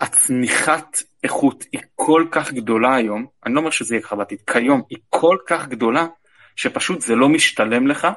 [0.01, 4.97] הצניחת איכות היא כל כך גדולה היום, אני לא אומר שזה יהיה בעתיד, כיום היא
[5.09, 6.05] כל כך גדולה,
[6.55, 8.07] שפשוט זה לא משתלם לך,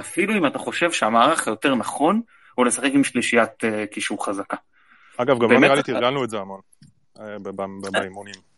[0.00, 2.20] אפילו אם אתה חושב שהמערך היותר נכון,
[2.54, 4.56] הוא לשחק עם שלישיית uh, קישור חזקה.
[5.16, 6.60] אגב, גם לא נראה לי תרגלנו את זה המון,
[7.20, 7.36] אה,
[7.92, 8.53] באימונים.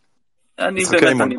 [0.59, 1.37] אני באמת, אני...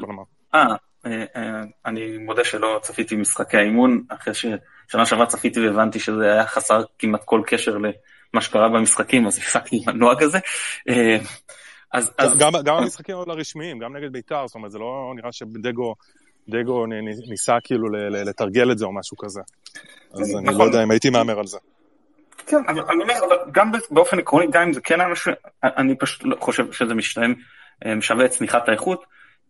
[0.56, 0.66] אה,
[1.06, 6.84] אה, אני מודה שלא צפיתי משחקי האימון, אחרי ששנה שעברה צפיתי והבנתי שזה היה חסר
[7.00, 7.78] כמעט כל קשר
[8.34, 10.40] מה שקרה במשחקים, אז הפסקתי עם הנוהג הזה.
[10.90, 11.18] אה,
[11.94, 12.38] אז, אז...
[12.40, 15.96] גם, גם המשחקים הרשמיים, גם נגד בית"ר, זאת אומרת, זה לא נראה שדגו
[16.50, 16.86] דגו
[17.30, 19.42] ניסה כאילו לתרגל את זה או משהו כזה.
[20.14, 21.58] אז אני לא יודע אם הייתי מהמר על זה.
[22.48, 23.14] כן, אני אומר,
[23.52, 25.32] גם באופן עקרוני, גם אם זה כן היה משהו,
[25.64, 27.34] אני פשוט לא חושב שזה משתלם,
[27.86, 29.04] אה, משווה את צמיחת האיכות.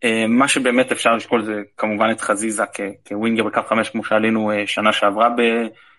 [0.04, 2.64] אה, מה שבאמת אפשר לשקול זה כמובן את חזיזה
[3.08, 5.30] כווינגר בקו 5 כמו שעלינו שנה שעברה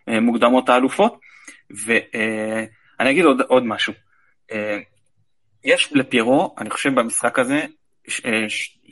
[0.07, 1.19] במוקדמות האלופות.
[1.71, 3.93] ואני אגיד עוד, עוד משהו.
[4.53, 4.79] אה,
[5.65, 7.67] יש לפיירו, אני חושב במשחק הזה,
[8.25, 8.45] אה,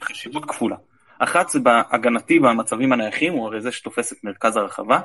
[0.03, 0.77] חשיבות כפולה.
[1.18, 5.01] אחת זה בהגנתי במצבים הנייחים, הוא הרי זה שתופס את מרכז הרחבה.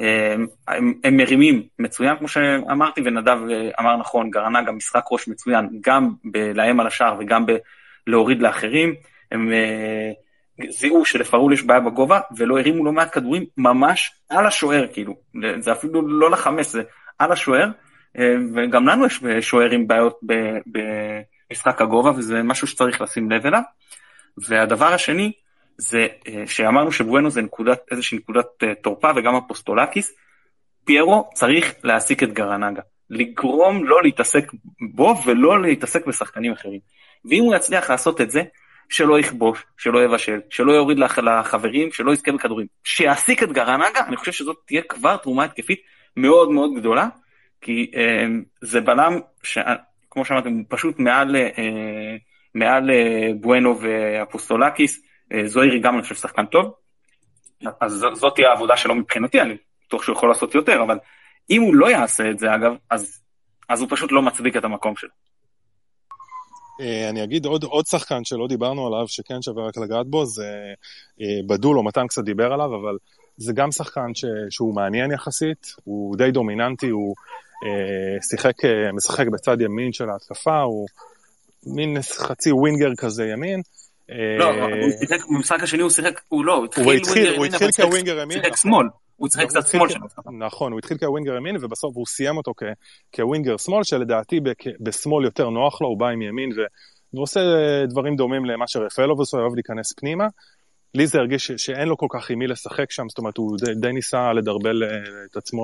[0.00, 0.34] אה,
[0.68, 3.38] הם, הם מרימים מצוין, כמו שאמרתי, ונדב
[3.80, 7.46] אמר נכון, גרנה גם משחק ראש מצוין, גם בלאיים על השער וגם
[8.06, 8.94] בלהוריד לאחרים.
[9.32, 9.52] הם
[10.70, 15.14] זיהו שלפרול יש בעיה בגובה, ולא הרימו לא מעט כדורים ממש על השוער, כאילו,
[15.58, 16.82] זה אפילו לא לחמש, זה
[17.18, 17.70] על השוער,
[18.18, 20.20] אה, וגם לנו יש שוער עם בעיות
[20.66, 23.62] במשחק הגובה, וזה משהו שצריך לשים לב אליו.
[24.48, 25.32] והדבר השני,
[25.78, 30.14] זה אה, שאמרנו שבואנו זה נקודת, איזושהי נקודת אה, תורפה, וגם אפוסטולקיס,
[30.84, 34.52] פיירו צריך להעסיק את גרנגה, לגרום לא להתעסק
[34.94, 36.80] בו ולא להתעסק בשחקנים אחרים.
[37.24, 38.42] ואם הוא יצליח לעשות את זה,
[38.88, 42.66] שלא יכבוש, שלא יבשל, שלא יוריד לחברים, שלא יזכה בכדורים.
[42.84, 45.80] שיעסיק את גרנגה, אני חושב שזאת תהיה כבר תרומה התקפית
[46.16, 47.08] מאוד מאוד גדולה,
[47.60, 48.26] כי אה,
[48.62, 49.58] זה בלם, ש...
[50.10, 52.16] כמו שאמרתם, פשוט מעל, אה,
[52.54, 55.02] מעל אה, בואנו ואפוסטולקיס,
[55.46, 56.74] זוהירי גם אני חושב שחקן טוב,
[57.80, 60.98] אז זאת תהיה העבודה שלו מבחינתי, אני בטוח שהוא יכול לעשות יותר, אבל
[61.50, 63.20] אם הוא לא יעשה את זה אגב, אז,
[63.68, 65.10] אז הוא פשוט לא מצדיק את המקום שלו.
[66.80, 70.48] אה, אני אגיד עוד, עוד שחקן שלא דיברנו עליו, שכן שווה רק לגעת בו, זה
[71.20, 72.96] אה, בדול, או מתן קצת דיבר עליו, אבל
[73.36, 77.14] זה גם שחקן ש, שהוא מעניין יחסית, הוא די דומיננטי, הוא
[77.64, 80.86] אה, שיחק, אה, משחק בצד ימין של ההתקפה, הוא
[81.66, 83.60] מין חצי ווינגר כזה ימין.
[84.38, 86.66] לא, הוא שיחק, במשחק השני הוא שיחק, הוא לא,
[87.36, 88.86] הוא התחיל כווינגר ימין, שיחק שמאל.
[89.16, 90.06] הוא צריך קצת שמאל שלו.
[90.38, 92.52] נכון, הוא התחיל כווינגר ימין, ובסוף הוא סיים אותו
[93.16, 94.40] כווינגר שמאל, שלדעתי
[94.80, 96.50] בשמאל יותר נוח לו, הוא בא עם ימין
[97.12, 97.40] והוא עושה
[97.88, 100.26] דברים דומים למה שרפאלוב עושה, אוהב להיכנס פנימה.
[100.94, 103.92] לי זה הרגיש שאין לו כל כך עם מי לשחק שם, זאת אומרת, הוא די
[103.92, 104.88] ניסה לדרבל אה,
[105.30, 105.62] את עצמו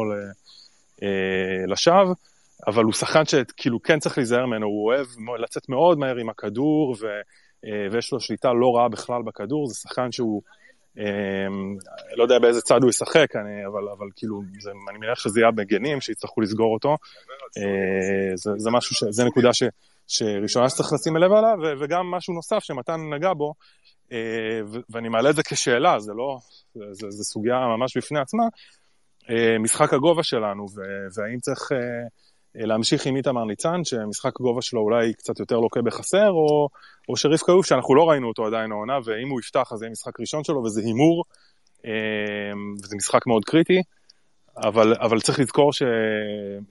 [1.02, 2.14] אה, לשווא,
[2.66, 5.06] אבל הוא שחקן שכאילו כן צריך להיזהר ממנו, הוא אוהב
[5.38, 7.08] לצאת מאוד מהר עם הכדור, אה,
[7.90, 10.42] ויש לו שליטה לא רעה בכלל בכדור, זה שחקן שהוא...
[10.98, 11.76] אמ,
[12.16, 15.50] לא יודע באיזה צד הוא ישחק, אני, אבל, אבל כאילו, זה, אני מניח שזה יהיה
[15.50, 16.96] בגנים שיצטרכו לסגור אותו.
[17.58, 19.62] אה, זה, זה משהו, ש, זה נקודה ש,
[20.06, 23.54] שראשונה שצריך לשים לב עליו, וגם משהו נוסף שמתן נגע בו,
[24.12, 26.38] אה, ואני מעלה את זה כשאלה, זה לא,
[26.74, 28.44] זה, זה סוגיה ממש בפני עצמה,
[29.30, 30.66] אה, משחק הגובה שלנו,
[31.16, 31.72] והאם צריך
[32.54, 36.68] להמשיך עם איתמר ניצן, שמשחק הגובה שלו אולי קצת יותר לוקה בחסר, או,
[37.08, 39.92] או שריף כיוף, שאנחנו לא ראינו אותו עדיין העונה, ואם הוא יפתח אז זה יהיה
[39.92, 41.24] משחק ראשון שלו, וזה הימור,
[41.84, 41.90] אמ,
[42.82, 43.82] וזה משחק מאוד קריטי,
[44.56, 45.82] אבל, אבל צריך לזכור ש,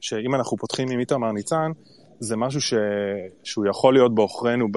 [0.02, 1.72] שאם אנחנו פותחים עם איתמר ניצן,
[2.20, 2.74] זה משהו ש,
[3.44, 4.68] שהוא יכול להיות בעוכרינו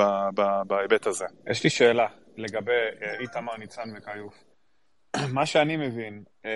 [0.67, 1.25] בהיבט הזה.
[1.51, 4.35] יש לי שאלה לגבי אה, איתמר ניצן וכיוף.
[5.37, 6.51] מה שאני מבין, אמ,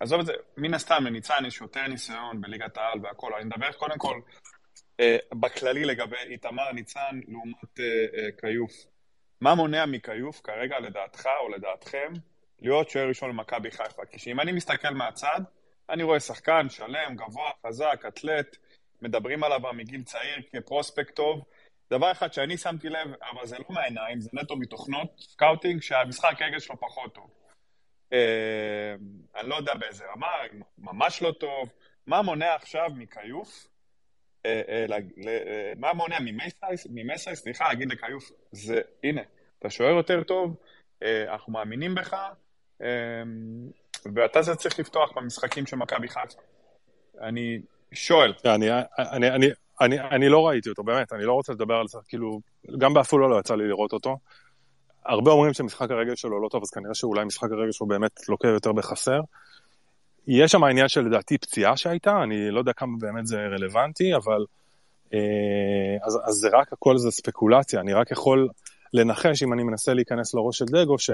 [0.00, 3.98] עזוב את זה, מן הסתם לניצן יש יותר ניסיון בליגת העל והכל, אני מדבר קודם
[3.98, 4.20] כל
[5.34, 8.72] בכללי לגבי איתמר ניצן לעומת אה, כיוף.
[9.40, 12.12] מה מונע מכיוף כרגע לדעתך או לדעתכם
[12.60, 14.04] להיות שוער ראשון למכבי חיפה?
[14.10, 15.40] כי שאם אני מסתכל מהצד,
[15.90, 18.56] אני רואה שחקן שלם, גבוה, חזק, אתלט,
[19.02, 21.44] מדברים עליו מגיל צעיר כ prospect טוב.
[21.90, 26.58] דבר אחד שאני שמתי לב, אבל זה לא מהעיניים, זה נטו מתוכנות scouting, שהמשחק רגל
[26.58, 27.30] שלו פחות טוב.
[28.12, 28.94] אה,
[29.36, 30.28] אני לא יודע באיזה רמה,
[30.78, 31.72] ממש לא טוב.
[32.06, 33.66] מה מונע עכשיו מכיוף?
[34.46, 34.86] אה,
[35.28, 36.16] אה, מה מונע
[36.90, 39.20] ממסי, סליחה, להגיד לכיוף, זה, הנה,
[39.58, 40.56] אתה שוער יותר טוב,
[41.02, 42.16] אנחנו מאמינים בך,
[44.14, 46.40] ואתה זה צריך לפתוח במשחקים של מכבי חיפה.
[47.20, 47.60] אני
[47.92, 48.32] שואל.
[49.80, 52.40] אני, אני לא ראיתי אותו, באמת, אני לא רוצה לדבר על זה, כאילו,
[52.78, 54.16] גם בעפולה לא יצא לי לראות אותו.
[55.04, 58.48] הרבה אומרים שמשחק הרגל שלו לא טוב, אז כנראה שאולי משחק הרגל שלו באמת לוקה
[58.48, 59.20] יותר בחסר.
[60.26, 64.44] יש שם עניין של לדעתי פציעה שהייתה, אני לא יודע כמה באמת זה רלוונטי, אבל
[65.14, 65.18] אה,
[66.02, 68.48] אז, אז זה רק הכל זה ספקולציה, אני רק יכול
[68.94, 71.10] לנחש אם אני מנסה להיכנס לראש של דגו, ש,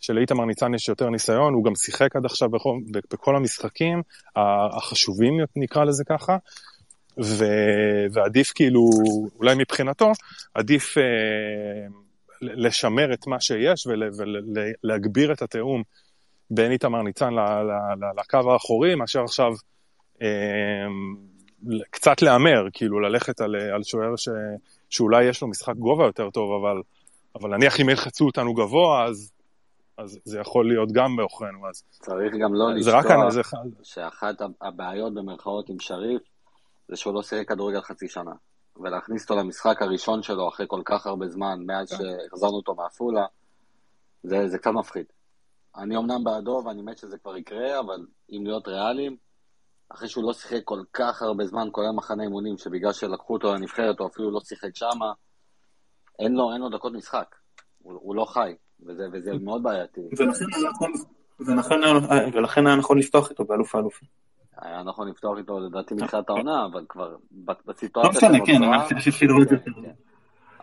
[0.00, 2.78] שלאיתמר ניצן יש יותר ניסיון, הוא גם שיחק עד עכשיו בכל,
[3.12, 4.02] בכל המשחקים
[4.36, 6.36] החשובים, נקרא לזה ככה,
[7.22, 7.44] ו,
[8.12, 8.90] ועדיף כאילו,
[9.38, 10.12] אולי מבחינתו,
[10.54, 11.02] עדיף אה,
[12.42, 15.82] לשמר את מה שיש ולהגביר את התיאום
[16.50, 17.30] בין איתמר ניצן
[18.18, 19.52] לקו האחורי, מאשר עכשיו
[20.22, 20.28] אה,
[21.90, 24.28] קצת להמר, כאילו ללכת על, על שוער ש,
[24.90, 26.82] שאולי יש לו משחק גובה יותר טוב, אבל,
[27.34, 29.32] אבל נניח אם ילחצו אותנו גבוה, אז,
[29.98, 31.68] אז זה יכול להיות גם בעוכרינו.
[31.68, 31.82] אז...
[31.90, 33.40] צריך גם לא לשכוח זה...
[33.82, 36.22] שאחת הבעיות במרכאות עם שריף,
[36.88, 38.32] זה שהוא לא שיחק כדורגל חצי שנה.
[38.76, 41.96] ולהכניס אותו למשחק הראשון שלו אחרי כל כך הרבה זמן, מאז כן.
[41.96, 43.26] שהחזרנו אותו מעפולה,
[44.22, 45.04] זה, זה קצת מפחיד.
[45.76, 49.16] אני אמנם בעדו ואני מת שזה כבר יקרה, אבל אם להיות ריאליים,
[49.88, 54.00] אחרי שהוא לא שיחק כל כך הרבה זמן, כולל מחנה אימונים, שבגלל שלקחו אותו לנבחרת,
[54.00, 55.12] או אפילו לא שיחק שמה,
[56.18, 57.34] אין לו, אין לו דקות משחק.
[57.78, 58.54] הוא, הוא לא חי,
[58.86, 60.00] וזה, וזה מאוד בעייתי.
[62.32, 64.08] ולכן היה נכון לפתוח איתו באלוף האלופים.
[64.56, 67.16] היה נכון לפתוח איתו לדעתי מתחילת העונה, אבל כבר
[67.66, 68.46] בסיטואציה לא שנוצרה...
[68.46, 68.78] כן, אבל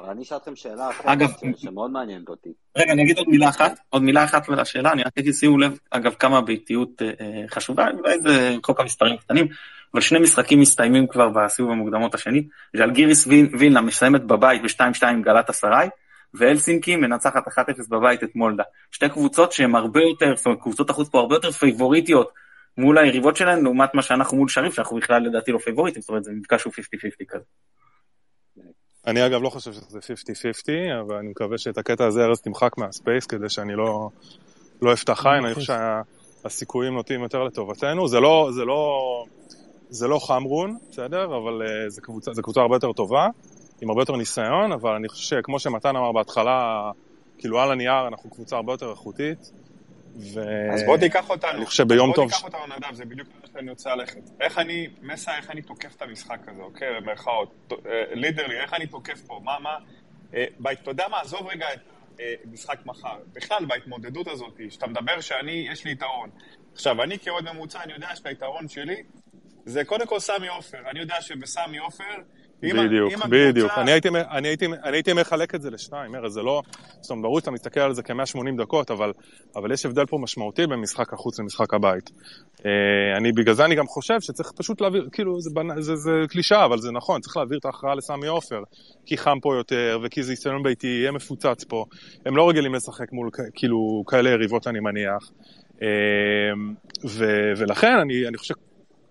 [0.02, 2.50] אבל אני אשאל אתכם שאלה אחרת, שמאוד מעניינת אותי.
[2.78, 5.78] רגע, אני אגיד עוד מילה אחת, עוד מילה אחת לשאלה, אני רק אגיד, שימו לב,
[5.92, 9.48] אגב, כמה באיטיות אה, חשובה, אולי זה כל כך מספרים קטנים,
[9.94, 15.50] אבל שני משחקים מסתיימים כבר בסיבוב המוקדמות השני, ז'לגיריס וילנה מסיימת בבית ב-2-2 עם גלת
[15.50, 15.90] אסריי,
[16.34, 17.52] והלסינקי מנצחת 1-0
[17.90, 18.64] בבית את מולדה.
[18.92, 22.32] שתי קבוצות שהן הרבה יותר, זאת אומרת, קבוצות החוץ פה הרבה יותר פייבוריטיות
[22.78, 26.24] מול היריבות שלהן, לעומת מה שאנחנו מול שריף, שאנחנו בכלל לדעתי לא פייבוריטים, זאת אומרת,
[26.24, 27.44] זה מפגש שהוא 50-50 כזה.
[29.08, 32.90] אני אגב לא חושב שזה 50-50, אבל אני מקווה שאת הקטע הזה ארז תמחק מה
[32.90, 34.10] space, כדי שאני לא,
[34.82, 35.74] לא אפתח עין, אני חושב
[36.44, 38.08] שהסיכויים נוטים יותר לטובתנו.
[38.08, 39.02] זה לא, זה לא,
[39.90, 41.26] זה לא חמרון, בסדר?
[41.26, 43.28] אבל uh, זה קבוצה, זה קבוצה הרבה יותר טובה,
[43.82, 46.92] עם הרבה יותר ניסיון, אבל אני חושב שכמו שמתן אמר בהתחלה,
[47.38, 49.52] כאילו על הנייר אנחנו קבוצה הרבה יותר איכותית.
[50.16, 50.42] ו...
[50.74, 51.52] אז בוא תיקח אותנו.
[51.52, 52.30] אני חושב ביום טוב...
[52.30, 54.22] בוא תיקח אותנו, נדב, זה בדיוק מה שאני רוצה ללכת.
[54.42, 56.88] איך אני, מסע, איך אני תוקף את המשחק הזה, אוקיי?
[57.02, 57.74] במרכאות.
[58.12, 59.40] לידרלי, איך אני תוקף פה?
[59.44, 59.78] מה, מה...
[60.34, 61.80] אה, אתה יודע מה, עזוב רגע את
[62.20, 63.18] אה, משחק מחר.
[63.34, 66.30] בכלל, בהתמודדות הזאת, שאתה מדבר שאני, יש לי יתרון.
[66.74, 69.04] עכשיו, אני כאוהד ממוצע, אני יודע שהיתרון שלי
[69.66, 70.90] זה קודם כל סמי עופר.
[70.90, 72.04] אני יודע שבסמי עופר...
[72.64, 73.72] בדיוק, בדיוק.
[73.78, 74.48] אני
[74.84, 76.62] הייתי, מחלק את זה לשניים, ארז, זה לא...
[77.02, 79.12] זאת אומרת, ברור שאתה מסתכל על זה כ-180 דקות, אבל,
[79.56, 82.12] אבל יש הבדל פה משמעותי בין משחק החוץ למשחק הבית.
[82.66, 86.92] אה, אני, בגלל זה אני גם חושב שצריך פשוט להעביר, כאילו, זה, קלישאה, אבל זה
[86.92, 88.64] נכון, צריך להעביר את ההכרעה לסמי עופר,
[89.06, 91.86] כי חם פה יותר, וכי זה יסטיון ביתי, יהיה מפוצץ פה.
[92.26, 95.32] הם לא רגילים לשחק מול, כאילו, כאלה יריבות, אני מניח.
[95.82, 95.88] אה,
[97.58, 98.54] ולכן אני, אני חושב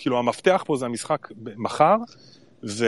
[0.00, 1.96] כאילו המפתח פה זה המשחק מחר,
[2.68, 2.84] ו...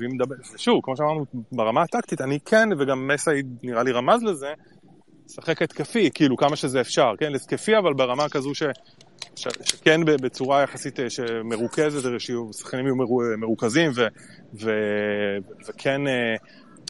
[0.00, 3.30] נדבר, ושוב, כמו שאמרנו, ברמה הטקטית, אני כן, וגם מסי
[3.62, 4.52] נראה לי רמז לזה,
[5.26, 8.62] לשחק התקפי, כאילו כמה שזה אפשר, כן, התקפי, אבל ברמה כזו ש...
[9.36, 9.48] ש...
[9.62, 12.96] שכן בצורה יחסית אה, שמרוכזת, ששחקנים יהיו
[13.38, 14.06] מרוכזים, ו...
[14.54, 14.70] ו...
[15.68, 16.34] וכן, אה,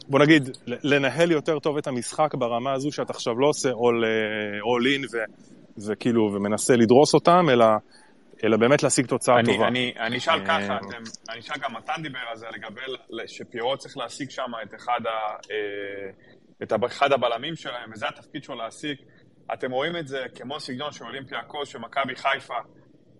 [0.07, 4.59] בוא נגיד, לנהל יותר טוב את המשחק ברמה הזו שאתה עכשיו לא עושה all, אה,
[4.59, 5.17] all in ו...
[5.87, 7.65] וכאילו, ומנסה לדרוס אותם, אלא
[8.43, 9.67] אלא באמת להשיג תוצאה אני, טובה.
[9.67, 12.81] אני, אני אשאל אה, ככה, אתם, אני אשאל גם מתן דיבר על זה, לגבי
[13.27, 16.09] שפירו צריך להשיג שם את אחד, ה, אה,
[16.63, 18.97] את אחד הבלמים שלהם, וזה התפקיד שלו להשיג.
[19.53, 22.57] אתם רואים את זה כמו סגנון של אולימפיאקוס, שמכבי חיפה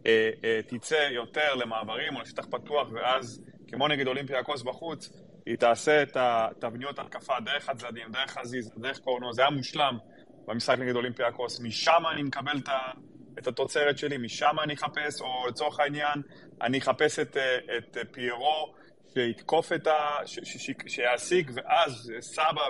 [0.05, 5.09] אה, אה, תצא יותר למעברים או לשטח פתוח, ואז, כמו נגד אולימפיאקוס בחוץ,
[5.45, 9.97] היא תעשה את התבניות התקפה דרך הצדדים, דרך חזיזה, דרך קורנו, זה היה מושלם
[10.47, 11.59] במשחק נגד אולימפיאקוס.
[11.59, 12.79] משם אני מקבל את ה...
[13.39, 16.21] את התוצרת שלי, משם אני אחפש, או לצורך העניין,
[16.61, 18.73] אני אחפש את, אה, את פיירו
[19.13, 19.91] שיתקוף את ה...
[20.87, 22.61] שיעסיק, ואז סבא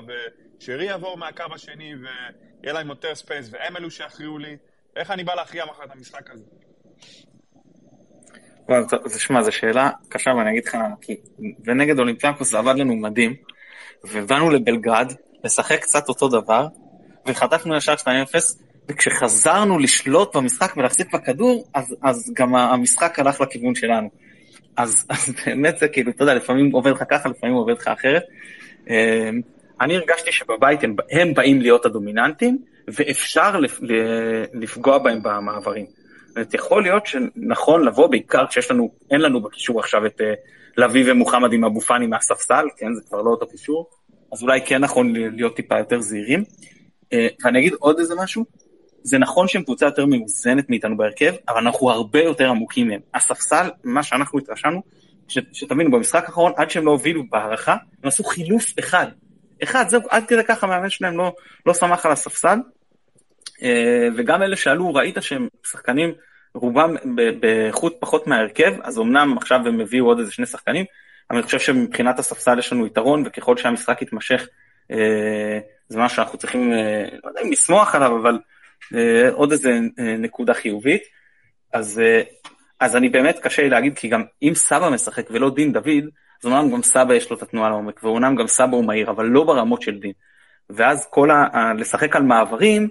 [0.59, 4.57] ושרי יעבור מהקו השני, ויהיה להם יותר space, והם אלו שיכריעו לי.
[4.95, 6.43] איך אני בא להכריע מחר את המשחק הזה?
[9.17, 11.15] שמע, זו שאלה קשה, ואני אגיד לך, כי
[11.65, 13.35] ונגד אולימפיאקוס זה עבד לנו מדהים,
[14.03, 16.67] ובאנו לבלגרד לשחק קצת אותו דבר,
[17.25, 18.05] וחטפנו ישר 2-0,
[18.91, 24.09] וכשחזרנו לשלוט במשחק ולהחזיק בכדור, אז, אז גם המשחק הלך לכיוון שלנו.
[24.77, 28.23] אז, אז באמת זה כאילו, אתה יודע, לפעמים עובד לך ככה, לפעמים עובד לך אחרת.
[28.89, 29.41] אמ,
[29.81, 33.59] אני הרגשתי שבבית הם, הם באים להיות הדומיננטים, ואפשר
[34.53, 35.85] לפגוע בהם במעברים.
[35.85, 40.33] זאת אומרת, יכול להיות שנכון לבוא, בעיקר כשיש לנו, אין לנו בקישור עכשיו את אה,
[40.77, 43.89] לביא ומוחמד עם אבו פאני מהספסל, כן, זה כבר לא אותו קישור,
[44.33, 46.43] אז אולי כן נכון להיות טיפה יותר זהירים.
[47.13, 48.45] אה, ואני אגיד עוד איזה משהו,
[49.03, 52.99] זה נכון שהם קבוצה יותר מאוזנת מאיתנו בהרכב, אבל אנחנו הרבה יותר עמוקים מהם.
[53.13, 54.81] הספסל, מה שאנחנו התרשמנו,
[55.27, 57.71] שתבינו, במשחק האחרון, עד שהם לא הובילו בהערכה,
[58.03, 59.07] הם עשו חילוף אחד.
[59.63, 61.33] אחד, זהו, עד כדי כך המאמן שלהם לא,
[61.65, 62.59] לא שמח על הספסל.
[63.63, 66.13] אה, וגם אלה שעלו, ראית שהם שחקנים,
[66.53, 66.95] רובם
[67.39, 70.85] באיכות פחות מההרכב, אז אמנם עכשיו הם הביאו עוד איזה שני שחקנים,
[71.29, 74.47] אבל אני חושב שמבחינת הספסל יש לנו יתרון, וככל שהמשחק יתמשך,
[74.91, 75.59] אה,
[75.89, 78.39] זה משהו שאנחנו צריכים, אה, לא יודע אם לשמוח עליו, אבל
[79.31, 81.01] עוד איזה אה, נקודה חיובית.
[81.73, 82.21] אז, אה,
[82.79, 86.03] אז אני באמת קשה לי להגיד, כי גם אם סבא משחק ולא דין דוד,
[86.41, 89.25] אז אומנם גם סבא יש לו את התנועה לעומק, ואומנם גם סבא הוא מהיר, אבל
[89.25, 90.11] לא ברמות של דין.
[90.69, 91.31] ואז כל.
[91.31, 92.87] ה לשחק על מעברים,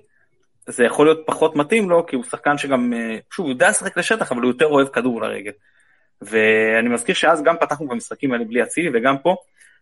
[0.67, 2.93] זה יכול להיות פחות מתאים לו, כי הוא שחקן שגם,
[3.31, 5.53] שוב, הוא יודע לשחק לשטח, אבל הוא יותר אוהב כדור לרגל.
[6.23, 9.37] ואני מזכיר שאז גם פתחנו במשחקים האלה בלי אצילי, וגם פה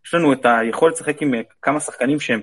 [0.07, 2.41] יש לנו את היכולת לשחק עם כמה שחקנים שהם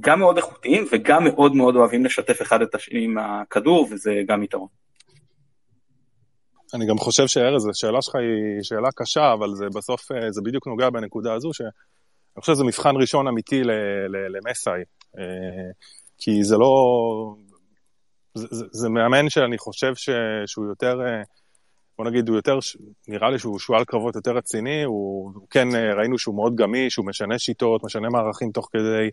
[0.00, 4.42] גם מאוד איכותיים וגם מאוד מאוד אוהבים לשתף אחד את השני עם הכדור, וזה גם
[4.42, 4.68] יתרון.
[6.74, 10.66] אני גם חושב שארז, השאלה שלך היא שאלה קשה, אבל זה בסוף, אה, זה בדיוק
[10.66, 11.70] נוגע בנקודה הזו, שאני
[12.40, 13.62] חושב שזה מבחן ראשון אמיתי
[14.34, 14.80] למסאי,
[15.18, 15.70] אה,
[16.18, 16.74] כי זה לא...
[18.34, 20.10] זה, זה, מאמן שאני חושב ש,
[20.46, 21.00] שהוא יותר...
[22.00, 22.58] אה, בוא נגיד, הוא יותר,
[23.08, 27.06] נראה לי שהוא שועל קרבות יותר רציני, הוא, הוא כן, ראינו שהוא מאוד גמיש, הוא
[27.06, 29.10] משנה שיטות, משנה מערכים תוך כדי,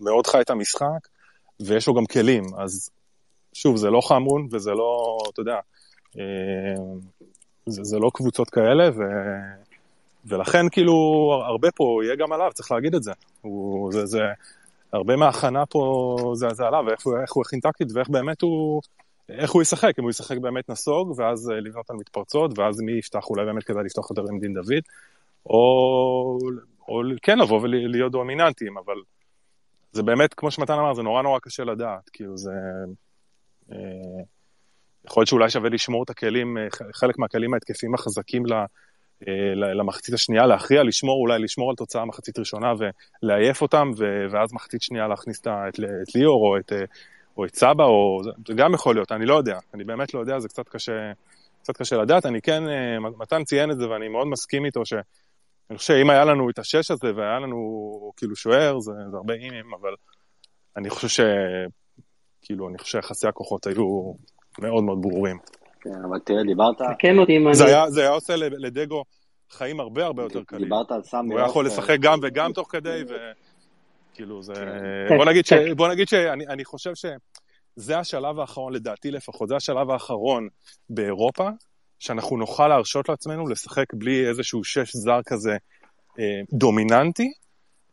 [0.00, 1.08] מאוד חי את המשחק,
[1.60, 2.90] ויש לו גם כלים, אז
[3.52, 5.56] שוב, זה לא חמון וזה לא, אתה יודע,
[7.66, 9.02] זה, זה לא קבוצות כאלה, ו,
[10.24, 10.94] ולכן כאילו
[11.46, 13.12] הרבה פה יהיה גם עליו, צריך להגיד את זה.
[13.40, 14.20] הוא, זה, זה
[14.92, 18.82] הרבה מההכנה פה זה, זה עליו, איך, איך הוא הכין טקטית ואיך באמת הוא,
[19.28, 22.92] איך הוא ישחק, אם הוא ישחק באמת נסוג, ואז אה, לבנות על מתפרצות, ואז מי
[22.92, 24.82] יפתח, אולי באמת כדאי לפתוח יותר עם דין דוד,
[25.46, 26.38] או,
[26.88, 28.94] או כן לבוא ולהיות דומיננטיים, אבל
[29.92, 32.50] זה באמת, כמו שמתן אמר, זה נורא נורא קשה לדעת, כאילו זה...
[33.72, 33.78] אה,
[35.06, 38.42] יכול להיות שאולי שווה לשמור את הכלים, אה, חלק מהכלים ההתקפיים החזקים
[39.74, 42.72] למחצית השנייה, להכריע, לשמור, אולי לשמור על תוצאה מחצית ראשונה
[43.22, 43.90] ולעייף אותם,
[44.30, 45.46] ואז מחצית שנייה להכניס את,
[46.02, 46.72] את ליאור או את,
[47.36, 48.20] או את סבא, או...
[48.46, 49.58] זה גם יכול להיות, אני לא יודע.
[49.74, 51.12] אני באמת לא יודע, זה קצת קשה,
[51.62, 52.26] קצת קשה לדעת.
[52.26, 56.24] אני כן, אה, מתן ציין את זה ואני מאוד מסכים איתו, שאני חושב שאם היה
[56.24, 57.58] לנו את השש הזה והיה לנו
[58.16, 59.94] כאילו שוער, זה, זה הרבה אימים, אבל
[60.76, 61.20] אני חושב ש...
[62.42, 64.12] כאילו, אני חושב שיחסי הכוחות היו
[64.58, 65.38] מאוד מאוד ברורים.
[65.80, 66.96] כן, אבל תראה, דיברת...
[66.96, 67.54] תקן אותי אם אני...
[67.54, 69.04] זה היה, עושה לדגו
[69.50, 70.62] חיים הרבה הרבה יותר קלים.
[70.62, 73.14] דיברת על סמי הוא היה יכול לשחק גם וגם תוך כדי, ו...
[74.14, 74.54] כאילו זה...
[75.08, 75.16] כן.
[75.16, 75.52] בוא נגיד, ש...
[75.52, 75.74] כן.
[75.74, 80.48] בוא נגיד שאני חושב שזה השלב האחרון, לדעתי לפחות, זה השלב האחרון
[80.90, 81.48] באירופה,
[81.98, 85.56] שאנחנו נוכל להרשות לעצמנו לשחק בלי איזשהו שש זר כזה
[86.18, 87.32] אה, דומיננטי,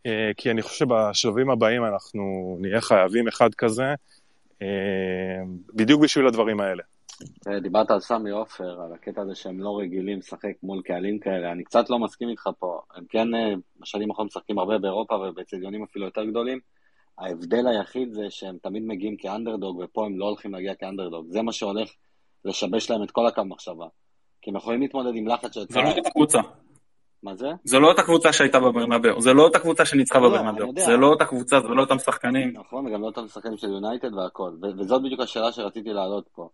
[0.05, 3.93] אה, כי אני חושב שבשלבים הבאים אנחנו נהיה חייבים אחד כזה,
[4.61, 4.67] אה,
[5.73, 6.83] בדיוק בשביל הדברים האלה.
[7.47, 11.51] אה, דיברת על סמי עופר, על הקטע הזה שהם לא רגילים לשחק מול קהלים כאלה,
[11.51, 12.81] אני קצת לא מסכים איתך פה.
[12.95, 16.59] הם כן אה, בשנים האחרונות משחקים הרבה באירופה ובאצטדיונים אפילו יותר גדולים.
[17.17, 21.25] ההבדל היחיד זה שהם תמיד מגיעים כאנדרדוג, ופה הם לא הולכים להגיע כאנדרדוג.
[21.29, 21.89] זה מה שהולך
[22.45, 23.87] לשבש להם את כל הקו מחשבה.
[24.41, 25.65] כי הם יכולים להתמודד עם לחץ של...
[25.69, 26.39] זה לא אותה קבוצה.
[27.23, 27.47] מה זה?
[27.63, 31.07] זה לא אותה קבוצה שהייתה בברנבאו, זה לא אותה קבוצה שניצחה לא, בברנבאו, זה לא
[31.07, 32.53] אותה קבוצה, זה לא אותם שחקנים.
[32.53, 36.49] נכון, וגם לא אותם שחקנים של יונייטד והכל, וזאת בדיוק השאלה שרציתי להעלות פה.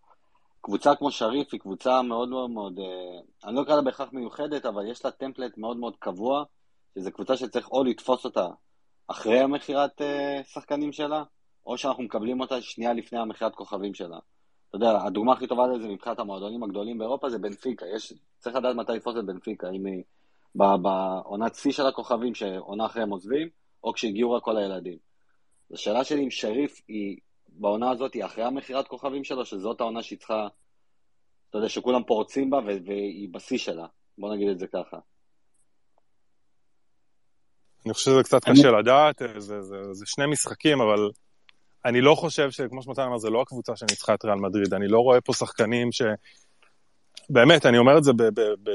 [0.60, 4.66] קבוצה כמו שריף היא קבוצה מאוד מאוד מאוד, אה, אני לא אקרא לה בהכרח מיוחדת,
[4.66, 6.44] אבל יש לה טמפלט מאוד מאוד קבוע,
[6.94, 8.46] שזו קבוצה שצריך או לתפוס אותה
[9.06, 11.22] אחרי המכירת אה, שחקנים שלה,
[11.66, 14.18] או שאנחנו מקבלים אותה שנייה לפני המכירת כוכבים שלה.
[14.68, 18.76] אתה יודע, הדוגמה הכי טובה לזה מבחינת המועדונים הגדולים באירופה זה בנפיקה, יש, צריך לדעת
[18.76, 20.02] מתי לתפוס את בנפיקה, אם היא
[20.54, 23.48] בעונת שיא של הכוכבים שעונה אחרי הם עוזבים,
[23.84, 24.98] או כשהגיעו רק כל הילדים.
[25.72, 27.18] השאלה שלי אם שריף היא
[27.58, 30.48] בעונה הזאת אחרי המכירת כוכבים שלו, שזאת העונה שהיא צריכה,
[31.50, 33.86] אתה יודע, שכולם פורצים בה והיא בשיא שלה.
[34.18, 34.96] בוא נגיד את זה ככה.
[37.86, 41.10] אני חושב שזה קצת קשה לדעת, זה, זה, זה, זה שני משחקים, אבל
[41.84, 44.98] אני לא חושב שכמו שמתן אמר, זה לא הקבוצה שניצחה את ריאל מדריד, אני לא
[44.98, 46.02] רואה פה שחקנים ש...
[47.30, 48.12] באמת, אני אומר את זה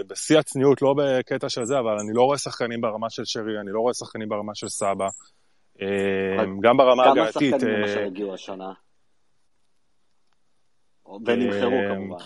[0.08, 3.72] בשיא הצניעות, לא בקטע של זה, אבל אני לא רואה שחקנים ברמה של שרי, אני
[3.72, 5.08] לא רואה שחקנים ברמה של סבא.
[5.82, 7.51] אה, גם ברמה הגעתית...
[7.51, 8.74] כמה שחקנים למשל הגיעו השנה?
[11.26, 12.26] ונמכרו אה, כמובן.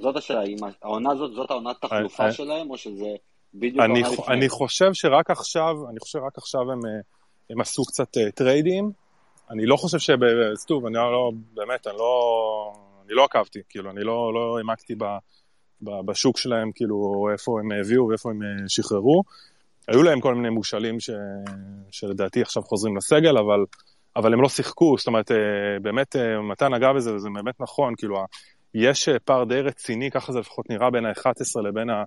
[0.00, 0.40] זאת השאלה,
[0.82, 3.08] העונה הזאת, זאת העונת תחלופה אה, שלהם, או שזה
[3.54, 4.24] בדיוק העונה לפני?
[4.28, 6.62] אני חושב שרק עכשיו, אני חושב שרק עכשיו
[7.50, 8.90] הם, עשו קצת טריידים.
[9.50, 10.16] אני לא חושב שב...
[10.54, 12.72] שוב, אני לא, באמת, אני לא,
[13.06, 14.94] אני לא עקבתי, כאילו, אני לא, לא העמקתי
[15.82, 19.22] בשוק שלהם, כאילו, איפה הם הביאו ואיפה הם שחררו.
[19.88, 21.10] היו להם כל מיני מושאלים ש...
[21.90, 23.64] שלדעתי עכשיו חוזרים לסגל, אבל,
[24.16, 25.36] אבל הם לא שיחקו, זאת אומרת, אה,
[25.82, 28.24] באמת, אה, מתן נגע בזה, וזה באמת נכון, כאילו,
[28.74, 32.04] יש אה, פער די רציני, ככה זה לפחות נראה בין ה-11 לבין ה...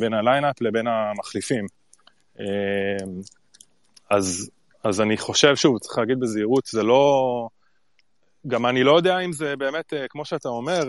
[0.00, 1.66] בין הליינאפ לבין המחליפים.
[4.10, 4.50] אז,
[4.84, 7.48] אז אני חושב, שוב, צריך להגיד בזהירות, זה לא...
[8.46, 10.80] גם אני לא יודע אם זה באמת, כמו שאתה אומר,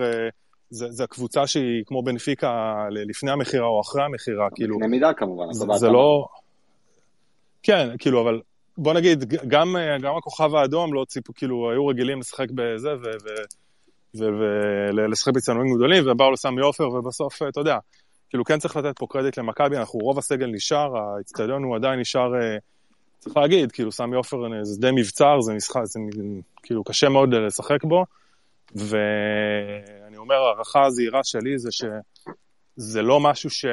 [0.70, 4.76] זה, זה הקבוצה שהיא כמו בנפיקה לפני המכירה או אחרי המכירה, כאילו...
[4.76, 6.28] בקנה מידה כמובן, זה, זה לא...
[7.64, 8.42] כן, כאילו, אבל
[8.78, 12.90] בוא נגיד, גם, גם הכוכב האדום לא ציפו, כאילו, היו רגילים לשחק בזה
[14.14, 17.78] ולשחק בצנועים גדולים, ובאו לסמי עופר, ובסוף, אתה יודע,
[18.30, 22.36] כאילו, כן צריך לתת פה קרדיט למכבי, אנחנו, רוב הסגל נשאר, האצטדיון הוא עדיין נשאר,
[22.36, 22.58] אה,
[23.20, 26.00] צריך להגיד, כאילו, סמי עופר זה די מבצר, זה משחק, זה
[26.64, 28.06] כאילו, קשה מאוד לשחק בו,
[28.78, 28.98] ו...
[30.26, 33.66] אומר, הערכה הזהירה שלי זה שזה לא משהו ש...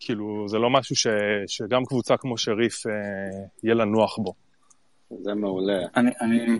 [0.00, 1.06] כאילו, זה לא משהו ש...
[1.46, 2.92] שגם קבוצה כמו שריף אה,
[3.62, 4.34] יהיה לה נוח בו.
[5.22, 5.78] זה מעולה.
[5.96, 6.58] אני, אני,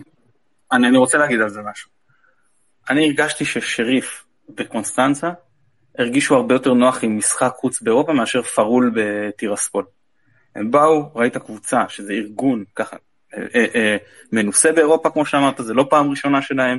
[0.72, 1.90] אני, אני רוצה להגיד על זה משהו.
[2.90, 4.24] אני הרגשתי ששריף
[4.58, 5.30] וקונסטנצה
[5.98, 9.84] הרגישו הרבה יותר נוח עם משחק חוץ באירופה מאשר פרול בטירספול.
[10.54, 12.96] הם באו, ראית קבוצה, שזה ארגון ככה,
[14.32, 16.78] מנוסה באירופה כמו שאמרת, זה לא פעם ראשונה שלהם,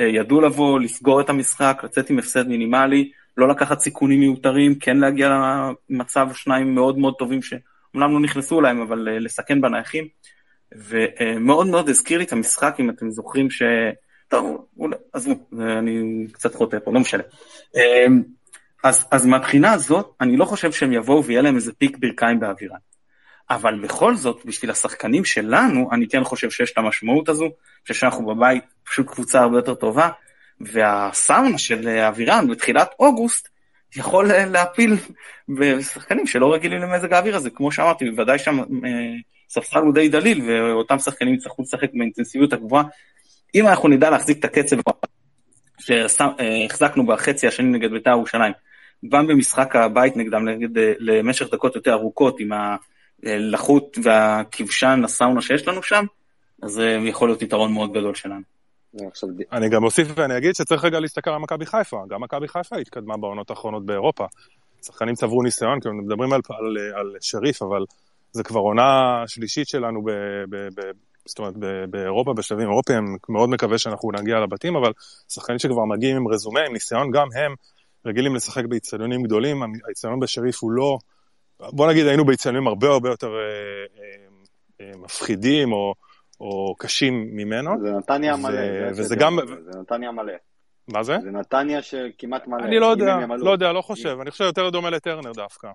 [0.00, 5.28] ידעו לבוא, לסגור את המשחק, לצאת עם הפסד מינימלי, לא לקחת סיכונים מיותרים, כן להגיע
[5.90, 10.08] למצב שניים מאוד מאוד טובים שאומנם לא נכנסו להם, אבל לסכן בנייחים.
[10.76, 13.62] ומאוד מאוד הזכיר לי את המשחק, אם אתם זוכרים ש...
[14.28, 14.66] טוב,
[15.12, 15.34] עזבו,
[15.78, 17.22] אני קצת חוטא פה, לא משנה.
[18.84, 22.76] אז, אז מהבחינה הזאת, אני לא חושב שהם יבואו ויהיה להם איזה פיק ברכיים באווירה.
[23.50, 27.50] אבל בכל זאת, בשביל השחקנים שלנו, אני כן חושב שיש את המשמעות הזו,
[27.92, 30.08] שאנחנו בבית פשוט קבוצה הרבה יותר טובה,
[30.60, 33.48] והסאונה של אבירן בתחילת אוגוסט
[33.96, 34.96] יכול להפיל
[35.48, 38.64] בשחקנים שלא רגילים למזג האוויר הזה, כמו שאמרתי, בוודאי שם אה,
[39.48, 42.84] ספסל הוא די דליל, ואותם שחקנים יצטרכו לשחק באינטנסיביות הגבוהה.
[43.54, 44.76] אם אנחנו נדע להחזיק את הקצב
[45.78, 48.52] שהחזקנו בחצי השני נגד בית"ר ירושלים,
[49.08, 52.50] גם במשחק הבית נגדם נגד, אה, למשך דקות יותר ארוכות עם
[53.22, 56.04] הלחות והכבשן, הסאונה שיש לנו שם,
[56.62, 58.42] אז זה יכול להיות יתרון מאוד גדול שלנו.
[59.52, 63.16] אני גם אוסיף ואני אגיד שצריך רגע להסתכל על מכבי חיפה, גם מכבי חיפה התקדמה
[63.16, 64.24] בעונות האחרונות באירופה.
[64.82, 67.84] שחקנים צברו ניסיון, כאילו מדברים על, על, על שריף, אבל
[68.32, 70.10] זה כבר עונה שלישית שלנו, ב,
[70.50, 70.80] ב, ב,
[71.26, 71.54] זאת אומרת,
[71.90, 74.92] באירופה, בשלבים אירופיים, אני מאוד מקווה שאנחנו נגיע לבתים, אבל
[75.28, 77.54] שחקנים שכבר מגיעים עם רזומה, עם ניסיון, גם הם
[78.06, 80.98] רגילים לשחק באיצטדיונים גדולים, האיצטדיון בשריף הוא לא,
[81.70, 85.94] בוא נגיד היינו באיצטדיונים הרבה הרבה יותר אה, אה, אה, מפחידים או,
[86.40, 87.70] או קשים ממנו.
[87.80, 89.38] זה נתניה מלא, זה, וזה גם...
[89.70, 90.32] זה נתניה מלא.
[90.88, 91.16] מה זה?
[91.22, 92.64] זה נתניה שכמעט מלא.
[92.64, 95.68] אני לא יודע, לא יודע, לא חושב, אני חושב יותר דומה לטרנר דווקא,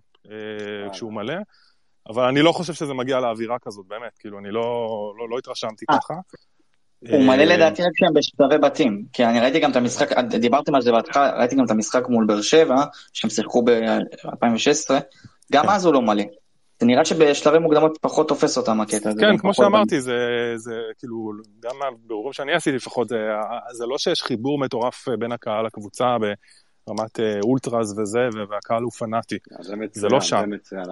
[0.92, 1.36] כשהוא מלא.
[2.10, 5.86] אבל אני לא חושב שזה מגיע לאווירה כזאת, באמת, כאילו, אני לא, לא, לא התרשמתי
[5.92, 6.14] ככה.
[7.10, 10.82] הוא מלא לדעתי רק שהם בשלבי בתים, כי אני ראיתי גם את המשחק, דיברתם על
[10.82, 12.76] זה בהתחלה, ראיתי גם את המשחק מול באר שבע,
[13.14, 14.94] שהם שיחקו ב-2016,
[15.52, 15.70] גם כן.
[15.70, 16.24] אז הוא לא מלא.
[16.80, 19.22] זה נראה שבשלבי מוקדמות פחות תופס אותם הקטע הזה.
[19.22, 20.14] כן, כמו שאמרתי, זה,
[20.56, 23.16] זה כאילו, גם מהבירורים שאני עשיתי לפחות, זה,
[23.72, 26.06] זה לא שיש חיבור מטורף בין הקהל לקבוצה
[26.90, 28.20] רמת אה, אולטראז וזה,
[28.50, 29.38] והקהל הוא פנאטי.
[29.92, 30.50] זה לא שם.
[30.50, 30.86] מצוין,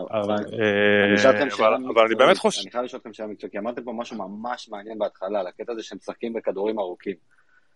[1.94, 2.62] אבל אני באמת חושב...
[2.62, 5.72] אני חייב לשאול אתכם שאלה מקצועית, כי אמרתם פה משהו ממש מעניין בהתחלה, על הקטע
[5.72, 7.16] הזה שהם משחקים בכדורים ארוכים.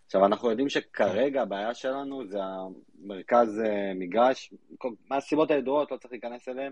[0.10, 4.54] עכשיו, אנחנו יודעים שכרגע הבעיה שלנו זה המרכז אה, מגרש,
[5.10, 6.72] מהסיבות הידועות, לא צריך להיכנס אליהן,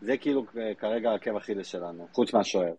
[0.00, 0.46] זה כאילו
[0.78, 2.72] כרגע העקב אכילס שלנו, חוץ מהשוער.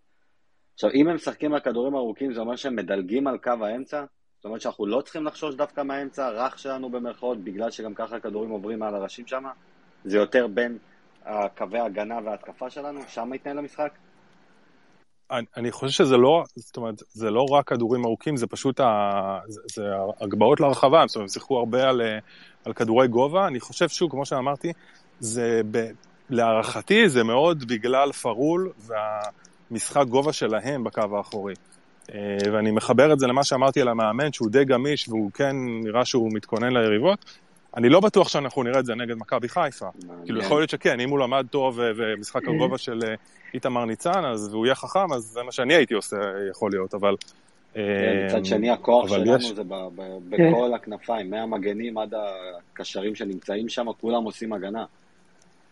[0.73, 4.45] עכשיו, אם הם משחקים על כדורים ארוכים, זה אומר שהם מדלגים על קו האמצע, זאת
[4.45, 8.79] אומרת שאנחנו לא צריכים לחשוש דווקא מהאמצע הרך שלנו במרכאות, בגלל שגם ככה הכדורים עוברים
[8.79, 9.43] מעל הראשים שם?
[10.05, 10.77] זה יותר בין
[11.57, 12.99] קווי ההגנה וההתקפה שלנו?
[13.07, 13.93] שם יתנהל המשחק?
[15.57, 19.61] אני, חושב שזה לא, זאת אומרת, זה לא רק כדורים ארוכים, זה פשוט ה, זה,
[19.73, 19.81] זה
[20.21, 22.01] הגבהות להרחבה, זאת אומרת, הם שיחקו הרבה על,
[22.65, 23.47] על כדורי גובה.
[23.47, 24.73] אני חושב, שוב, כמו שאמרתי,
[25.19, 25.87] זה ב,
[26.29, 31.53] להערכתי זה מאוד בגלל פרול והמשחק גובה שלהם בקו האחורי.
[32.13, 36.05] אה, ואני מחבר את זה למה שאמרתי על המאמן, שהוא די גמיש והוא כן נראה
[36.05, 37.25] שהוא מתכונן ליריבות.
[37.77, 39.85] אני לא בטוח שאנחנו נראה את זה נגד מכבי חיפה.
[40.25, 43.13] כאילו, יכול להיות שכן, אם הוא למד טוב ומשחק הגובה של אה,
[43.53, 46.17] איתמר ניצן, אז הוא יהיה חכם, אז זה מה שאני הייתי עושה,
[46.51, 47.15] יכול להיות, אבל...
[47.73, 47.79] כן,
[48.25, 49.63] מצד אה, שני, הכוח שלנו זה
[50.29, 52.13] בכל הכנפיים, מהמגנים עד
[52.73, 54.85] הקשרים שנמצאים שם, כולם עושים הגנה.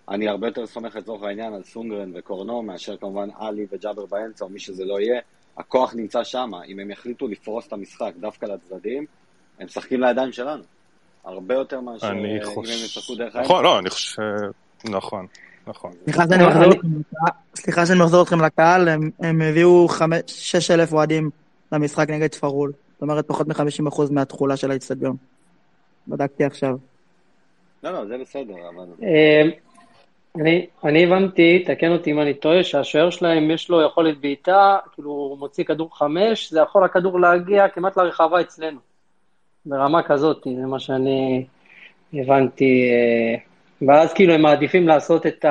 [0.10, 4.50] אני הרבה יותר סומך לצורך העניין על סונגרן וקורנו, מאשר כמובן עלי וג'אבר באמצע, או
[4.50, 5.22] מי שזה לא יהיה.
[5.58, 9.06] הכוח נמצא שם, אם הם יחליטו לפרוס את המשחק דווקא לצדדים,
[9.60, 10.64] הם משחקים לידיים שלנו.
[11.24, 13.52] הרבה יותר מאשר אם הם ישחקו דרך האמצע.
[13.52, 14.22] נכון, לא, אני חושב...
[14.84, 15.28] נכון,
[15.68, 15.92] נכון.
[17.56, 18.90] סליחה שאני מחזור אתכם לקהל,
[19.20, 19.88] הם הביאו
[20.28, 21.30] 6 אלף אוהדים
[21.72, 22.72] למשחק נגד ספרול.
[22.94, 25.16] זאת אומרת, פחות מ-50% מהתכולה של האיצטדיון.
[26.08, 26.76] בדקתי עכשיו.
[27.84, 28.86] לא, לא, זה בסדר, אבל...
[29.04, 29.42] אה,
[30.36, 35.10] אני, אני הבנתי, תקן אותי אם אני טועה, שהשוער שלהם יש לו יכולת בעיטה, כאילו
[35.10, 38.80] הוא מוציא כדור חמש, זה יכול הכדור להגיע כמעט לרחבה אצלנו.
[39.66, 41.46] ברמה כזאת, זה מה שאני
[42.14, 42.90] הבנתי.
[42.92, 43.51] אה,
[43.88, 45.46] ואז כאילו הם מעדיפים לעשות את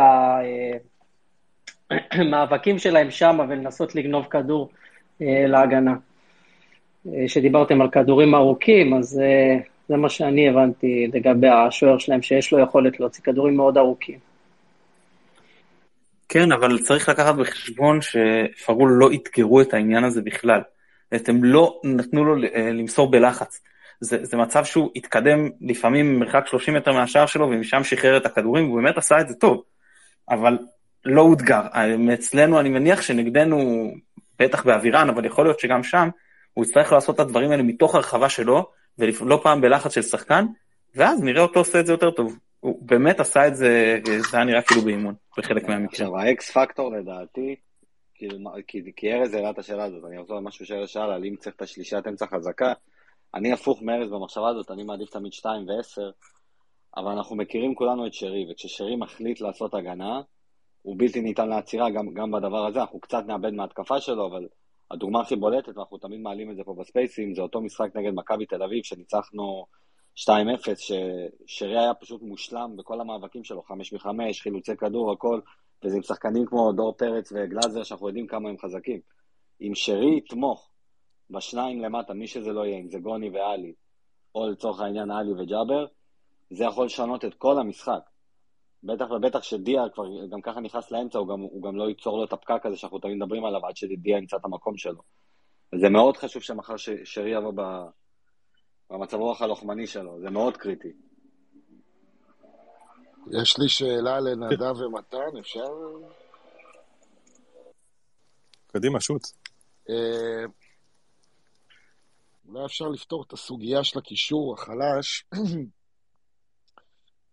[1.91, 4.71] המאבקים אה, שלהם שם ולנסות לגנוב כדור
[5.23, 5.95] אה, להגנה.
[7.27, 9.21] כשדיברתם על כדורים ארוכים, אז
[9.89, 14.19] זה מה שאני הבנתי לגבי השוער שלהם, שיש לו יכולת להוציא כדורים מאוד ארוכים.
[16.29, 20.61] כן, אבל צריך לקחת בחשבון שפרול לא אתגרו את העניין הזה בכלל.
[21.13, 23.61] הם לא נתנו לו אה, למסור בלחץ.
[24.01, 28.67] זה, זה מצב שהוא התקדם לפעמים מרחק 30 מטר מהשער שלו ומשם שחרר את הכדורים
[28.69, 29.63] והוא באמת עשה את זה טוב.
[30.31, 30.59] אבל
[31.05, 31.63] לא אותגר.
[32.15, 33.91] אצלנו אני מניח שנגדנו,
[34.39, 36.09] בטח באווירן, אבל יכול להיות שגם שם,
[36.55, 40.45] הוא יצטרך לעשות את הדברים האלה מתוך הרחבה שלו, ולא פעם בלחץ של שחקן,
[40.95, 42.39] ואז נראה אותו עושה את זה יותר טוב.
[42.61, 45.87] הוא באמת עשה את זה, זה היה נראה כאילו באימון, בחלק מהמקרים.
[45.87, 47.57] עכשיו, האקס פקטור לדעתי,
[48.15, 51.37] כאילו, כי, כי ארז הראה את השאלה הזאת, אני רוצה משהו שארז שאל על אם
[51.37, 52.73] צריך את השלישת אמצע חזקה,
[53.35, 56.03] אני הפוך מארז במחשבה הזאת, אני מעדיף תמיד 2 ו-10,
[56.97, 60.21] אבל אנחנו מכירים כולנו את שרי, וכששרי מחליט לעשות הגנה,
[60.83, 64.49] הוא בלתי ניתן לעצירה גם, גם בדבר הזה, אנחנו קצת נאבד מההתקפה שלו, אבל
[64.91, 68.47] הדוגמה הכי בולטת, ואנחנו תמיד מעלים את זה פה בספייסים, זה אותו משחק נגד מכבי
[68.47, 69.67] תל אביב, שניצחנו
[70.17, 70.21] 2-0,
[70.77, 74.09] ששרי היה פשוט מושלם בכל המאבקים שלו, 5 מ-5,
[74.43, 75.41] חילוצי כדור, הכל,
[75.85, 79.01] וזה עם שחקנים כמו דור פרץ וגלאזר, שאנחנו יודעים כמה הם חזקים.
[79.61, 80.70] אם שרי יתמוך
[81.31, 83.73] בשניים למטה, מי שזה לא יהיה, אם זה גוני ואלי,
[84.35, 85.87] או לצורך העניין עלי וג'אבר,
[86.51, 88.01] זה יכול לשנות את כל המשחק.
[88.83, 92.25] בטח ובטח שדיה כבר גם ככה נכנס לאמצע, הוא גם, הוא גם לא ייצור לו
[92.25, 95.03] את הפקק הזה שאנחנו תמיד מדברים עליו עד שדיה ימצא את המקום שלו.
[95.81, 96.75] זה מאוד חשוב שמחר
[97.05, 97.53] שרי יבוא
[98.91, 100.93] במצב רוח הלוחמני שלו, זה מאוד קריטי.
[103.33, 105.67] יש לי שאלה לנדב ומתן, אפשר?
[108.67, 109.23] קדימה, שוט.
[112.51, 115.25] אה, אולי אפשר לפתור את הסוגיה של הקישור החלש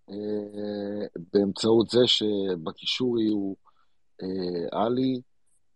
[0.10, 0.16] אה,
[1.34, 3.54] באמצעות זה שבקישור יהיו
[4.24, 5.22] אה, עלי,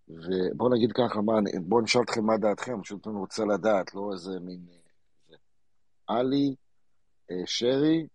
[0.07, 1.19] ובואו נגיד ככה,
[1.61, 4.65] בואו נשאל אתכם מה דעתכם, פשוט אני רוצה לדעת, לא איזה מין...
[6.07, 6.55] עלי,
[7.45, 8.07] שרי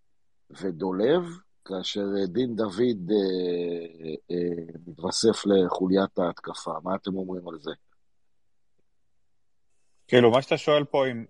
[0.51, 1.23] ודולב,
[1.65, 6.73] כאשר דין דוד אה, אה, מתווסף לחוליית ההתקפה.
[6.85, 7.71] מה אתם אומרים על זה?
[10.09, 11.25] כאילו, מה שאתה שואל פה, אם,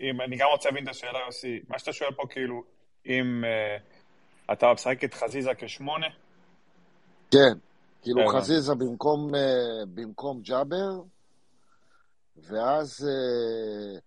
[0.00, 2.64] אם אני גם רוצה להבין את השאלה, יוסי, מה שאתה שואל פה, כאילו,
[3.06, 6.06] אם uh, אתה משחק את חזיזה כשמונה?
[7.30, 7.58] כן,
[8.02, 9.38] כאילו yeah, חזיזה במקום, uh,
[9.94, 11.02] במקום ג'אבר,
[12.36, 14.00] ואז uh,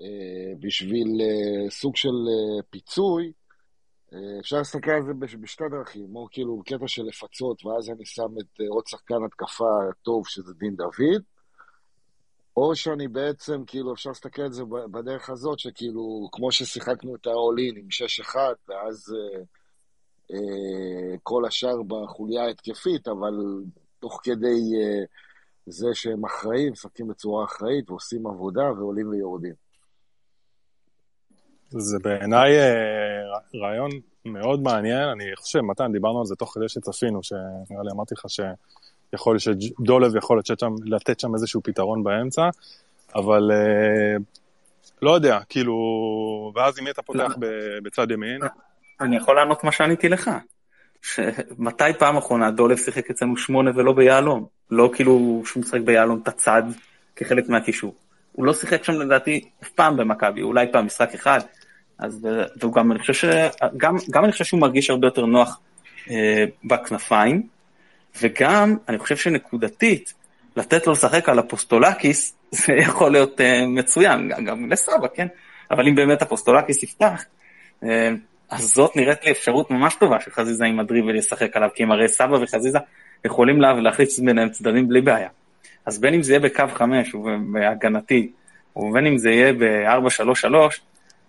[0.00, 3.32] uh, בשביל uh, סוג של uh, פיצוי,
[4.10, 8.28] uh, אפשר להסתכל על זה בשתי דרכים, או כאילו קטע של לפצות, ואז אני שם
[8.40, 11.22] את uh, עוד שחקן התקפה טוב, שזה דין דוד,
[12.56, 17.76] או שאני בעצם, כאילו, אפשר להסתכל על זה בדרך הזאת, שכאילו, כמו ששיחקנו את האולין
[17.76, 17.86] עם
[18.32, 18.36] 6-1,
[18.68, 19.40] ואז אה,
[20.32, 23.34] אה, כל השאר בחוליה ההתקפית, אבל
[23.98, 25.04] תוך כדי אה,
[25.66, 29.54] זה שהם אחראים, משחקים בצורה אחראית ועושים עבודה ועולים ויורדים.
[31.68, 33.90] זה בעיניי אה, רעיון
[34.24, 38.24] מאוד מעניין, אני חושב, מתן, דיברנו על זה תוך כדי שצפינו, שנראה לי אמרתי לך
[38.28, 38.40] ש...
[39.14, 42.42] יכול להיות שדולב יכול לתת שם, לתת שם איזשהו פתרון באמצע,
[43.14, 44.16] אבל אה,
[45.02, 45.74] לא יודע, כאילו,
[46.54, 47.48] ואז אם אתה פותח לא.
[47.82, 48.40] בצד ימין...
[49.00, 50.30] אני יכול לענות מה שעניתי לך.
[51.02, 54.46] שמתי פעם אחרונה דולב שיחק אצלנו שמונה ולא ביהלום?
[54.70, 56.62] לא כאילו שהוא משחק ביהלום את הצד
[57.16, 57.94] כחלק מהקישור.
[58.32, 61.40] הוא לא שיחק שם לדעתי אף פעם במכבי, אולי פעם משחק אחד.
[61.98, 62.28] אז
[62.60, 65.60] והוא גם, אני חושב שגם גם אני חושב שהוא מרגיש הרבה יותר נוח
[66.10, 67.42] אה, בכנפיים,
[68.20, 70.14] וגם, אני חושב שנקודתית,
[70.56, 75.26] לתת לו לשחק על אפוסטולקיס, זה יכול להיות uh, מצוין, גם, גם לסבא, כן?
[75.70, 77.24] אבל אם באמת אפוסטולקיס יפתח,
[77.82, 77.86] uh,
[78.50, 82.08] אז זאת נראית לי אפשרות ממש טובה שחזיזה עם הדריבל ישחק עליו, כי הם הרי
[82.08, 82.78] סבא וחזיזה
[83.24, 85.28] יכולים לה, להחליץ ביניהם צדדים בלי בעיה.
[85.86, 88.32] אז בין אם זה יהיה בקו 5 ובהגנתי,
[88.76, 90.44] ובין אם זה יהיה ב-4-3-3,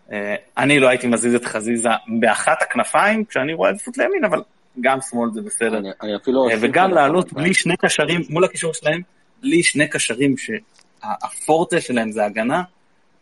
[0.10, 0.14] uh,
[0.58, 4.42] אני לא הייתי מזיז את חזיזה באחת הכנפיים כשאני רואה עדיפות לימין, אבל
[4.82, 5.78] גם שמאל זה בסדר.
[5.78, 6.50] אני, אני אפילו...
[6.50, 9.02] אה, וגם לעלות בלי שני קשרים, מול הקישור שלהם,
[9.42, 12.62] בלי שני קשרים שהפורטה שלהם זה הגנה,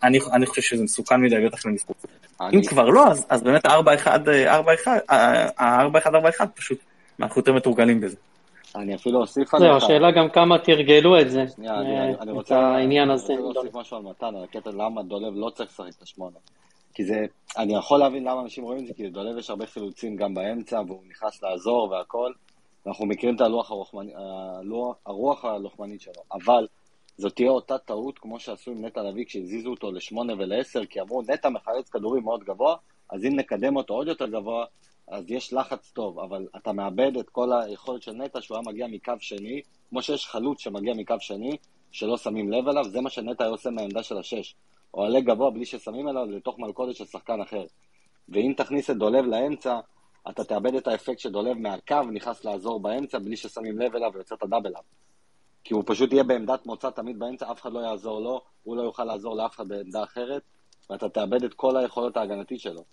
[0.04, 1.96] אני, אני חושב שזה מסוכן מדי, בטח למספור.
[2.42, 2.58] אני...
[2.58, 6.78] אם כבר לא, אז, אז באמת ה-4-1-4-1 פשוט,
[7.20, 8.16] אנחנו יותר מתורגלים בזה.
[8.76, 9.68] אני אפילו אוסיף עליך.
[9.68, 11.50] זהו, השאלה גם כמה תרגלו את זה, את
[12.52, 13.34] העניין הזה.
[13.34, 16.38] אני רוצה להוסיף משהו על מתן, על הקטע למה דולב לא צריך לשחק את השמונה.
[16.94, 17.26] כי זה,
[17.58, 20.82] אני יכול להבין למה אנשים רואים את זה, כי לדולב יש הרבה חילוצים גם באמצע,
[20.88, 22.32] והוא נכנס לעזור והכל,
[22.86, 26.68] ואנחנו מכירים את הלוח הרוחמני, הלוח, הרוח הלוחמנית שלו, אבל
[27.18, 31.22] זאת תהיה אותה טעות כמו שעשו עם נטע לביא כשהזיזו אותו לשמונה ולעשר, כי אמרו
[31.22, 32.76] נטע מחלץ כדורים מאוד גבוה,
[33.10, 34.66] אז אם נקדם אותו עוד יותר גבוה,
[35.08, 38.88] אז יש לחץ טוב, אבל אתה מאבד את כל היכולת של נטע שהוא היה מגיע
[38.88, 41.58] מקו שני, כמו שיש חלוץ שמגיע מקו שני,
[41.92, 44.56] שלא שמים לב אליו, זה מה שנטע עושה מהעמדה של השש.
[44.94, 47.66] או עלה גבוה בלי ששמים אליו לתוך מלכודת של שחקן אחר.
[48.30, 49.80] ואם תכניס את דולב לאמצע,
[50.30, 54.44] אתה תאבד את האפקט שדולב מהקו נכנס לעזור באמצע בלי ששמים לב אליו ויוצא את
[54.44, 54.86] הדאבל אפ.
[55.64, 58.82] כי הוא פשוט יהיה בעמדת מוצא תמיד באמצע, אף אחד לא יעזור לו, הוא לא
[58.82, 60.42] יוכל לעזור לאף אחד בעמדה אחרת,
[60.90, 62.84] ואתה תאבד את כל היכולת ההגנתית שלו.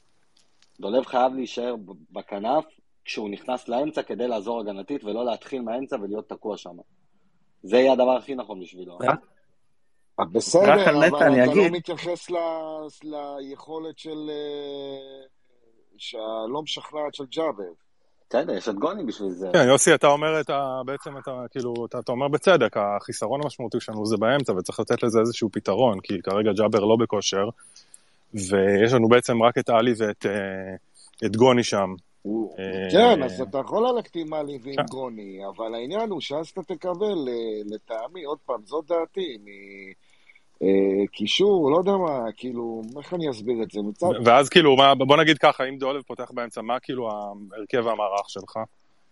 [0.81, 1.75] דולב חייב להישאר
[2.11, 2.65] בכנף
[3.05, 6.77] כשהוא נכנס לאמצע כדי לעזור הגנתית ולא להתחיל מהאמצע ולהיות תקוע שם.
[7.63, 8.99] זה יהיה הדבר הכי נכון בשבילו.
[10.33, 11.57] בסדר, אבל אתה לא אגיד...
[11.57, 12.37] לא מתייחס ל...
[13.05, 14.31] ליכולת של...
[14.31, 15.27] אה,
[15.99, 17.73] שהלא משכנעת של ג'אבר.
[18.31, 19.49] בסדר, יש את גוני בשביל זה.
[19.53, 20.81] כן, יוסי, אתה אומר את ה...
[20.87, 25.21] בעצם אתה, כאילו, אתה, אתה אומר בצדק, החיסרון המשמעותי שלנו זה באמצע, וצריך לתת לזה
[25.21, 27.49] איזשהו פתרון, כי כרגע ג'אבר לא בכושר,
[28.35, 30.27] ויש לנו בעצם רק את עלי ואת
[31.27, 31.95] את גוני שם.
[32.91, 34.83] כן, אז אתה יכול ללכת עם עלי ועם כן.
[34.91, 37.29] גוני, אבל העניין הוא שאז אתה תקבל,
[37.65, 39.93] לטעמי, עוד פעם, זאת דעתי, אה,
[41.13, 43.81] קישור, לא יודע מה, כאילו, איך אני אסביר את זה?
[43.83, 44.07] מצד...
[44.25, 48.59] ואז כאילו, מה, בוא נגיד ככה, אם דולב פותח באמצע, מה כאילו ההרכב והמערך שלך?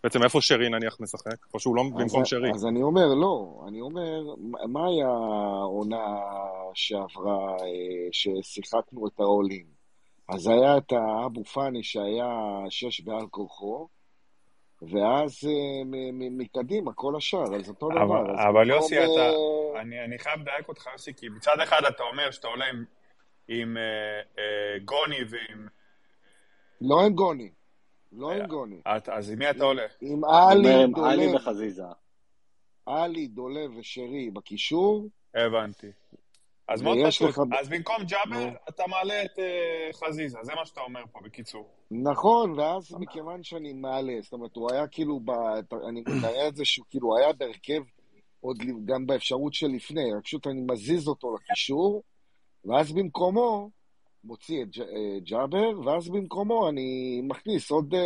[0.05, 1.37] בעצם איפה שרי נניח משחק?
[1.55, 2.51] או שהוא לא במקום שרי?
[2.55, 4.35] אז אני אומר, לא, אני אומר,
[4.69, 6.17] מה היה העונה
[6.75, 9.67] שעברה, אה, ששיחקנו את העולים?
[10.29, 12.31] אז היה את האבו פאני שהיה
[12.69, 13.89] שש בעל כורחו,
[14.83, 15.83] ואז אה,
[16.31, 18.49] מקדימה כל השאר, אז אותו דבר.
[18.49, 19.31] אבל יוסי, אתה,
[19.77, 22.65] אה, אני חייב לדייק אותך, יוסי, כי מצד אחד אתה אומר שאתה עולה
[23.49, 25.67] עם אה, גוני ועם...
[26.81, 27.51] לא עם גוני.
[28.13, 28.81] לא עם גוני.
[28.85, 29.87] אז עם מי אתה עולה?
[30.01, 31.05] עם עלי, דולב.
[31.05, 31.83] עלי וחזיזה.
[32.87, 35.09] עלי, דולב ושרי בקישור.
[35.35, 35.87] הבנתי.
[36.69, 37.41] אז מאוד פשוט, לך...
[37.61, 41.69] אז במקום ג'אבר, אתה מעלה את uh, חזיזה, זה מה שאתה אומר פה, בקיצור.
[41.91, 45.31] נכון, ואז מכיוון שאני מעלה, זאת אומרת, הוא היה כאילו, ב...
[45.89, 47.83] אני מתאר את זה שהוא כאילו היה בהרכב
[48.41, 52.03] עוד גם באפשרות שלפני, רק פשוט אני מזיז אותו לקישור,
[52.65, 53.71] ואז במקומו
[54.25, 57.97] מוציא את אה, ג'אבר, ואז במקומו אני מכניס עוד uh,